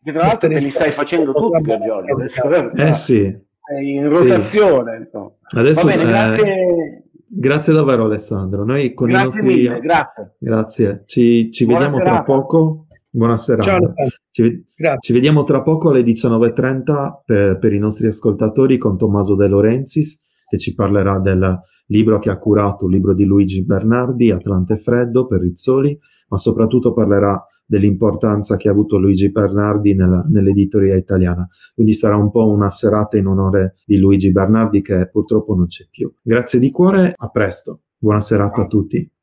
Che 0.03 0.11
tra 0.11 0.21
l'altro 0.25 0.49
te 0.49 0.55
li 0.55 0.69
stai 0.69 0.91
facendo 0.91 1.31
tu, 1.31 1.49
Pier 1.61 1.79
Giorgio. 1.81 2.73
Eh 2.75 2.93
sì. 2.93 3.47
In 3.81 4.09
rotazione. 4.09 5.09
Sì. 5.11 5.57
Adesso, 5.57 5.87
bene, 5.87 6.05
grazie. 6.05 6.53
Eh, 6.53 7.03
grazie 7.27 7.73
davvero 7.73 8.05
Alessandro. 8.05 8.63
Noi 8.63 8.93
con 8.93 9.07
grazie 9.07 9.21
i 9.21 9.23
nostri... 9.23 9.53
Mille, 9.55 9.79
grazie. 9.79 10.35
Grazie. 10.37 11.03
Ci, 11.05 11.51
ci 11.51 11.65
vediamo 11.65 11.97
serata. 11.97 12.15
tra 12.15 12.23
poco. 12.23 12.85
Buonasera. 13.11 13.63
Ciao, 13.63 13.93
ci, 14.29 14.63
ci, 14.99 15.13
vediamo 15.13 15.41
tra 15.41 15.63
poco 15.63 15.89
alle 15.89 16.03
19.30 16.03 17.21
per, 17.25 17.57
per, 17.57 17.73
i 17.73 17.79
nostri 17.79 18.05
ascoltatori 18.05 18.77
con 18.77 18.99
Tommaso 18.99 19.35
De 19.35 19.47
Lorenzis 19.47 20.27
che 20.47 20.59
ci 20.59 20.75
parlerà 20.75 21.19
del 21.19 21.59
libro 21.87 22.19
che 22.19 22.29
ha 22.29 22.37
curato, 22.37 22.85
il 22.85 22.93
libro 22.93 23.15
di 23.15 23.25
Luigi 23.25 23.65
Bernardi, 23.65 24.29
Atlante 24.29 24.77
Freddo 24.77 25.25
per 25.25 25.39
Rizzoli, 25.39 25.97
ma 26.27 26.37
soprattutto 26.37 26.93
parlerà 26.93 27.43
dell'importanza 27.65 28.57
che 28.57 28.67
ha 28.67 28.71
avuto 28.71 28.99
Luigi 28.99 29.31
Bernardi 29.31 29.95
nella, 29.95 30.23
nell'editoria 30.29 30.95
italiana. 30.95 31.47
Quindi 31.73 31.93
sarà 31.93 32.15
un 32.15 32.29
po' 32.29 32.47
una 32.47 32.69
serata 32.69 33.17
in 33.17 33.25
onore 33.25 33.77
di 33.85 33.97
Luigi 33.97 34.31
Bernardi 34.31 34.81
che 34.81 35.09
purtroppo 35.11 35.55
non 35.55 35.65
c'è 35.65 35.87
più. 35.89 36.13
Grazie 36.21 36.59
di 36.59 36.69
cuore, 36.69 37.13
a 37.15 37.29
presto. 37.29 37.81
Buona 37.97 38.19
serata 38.19 38.61
a 38.61 38.67
tutti. 38.67 39.11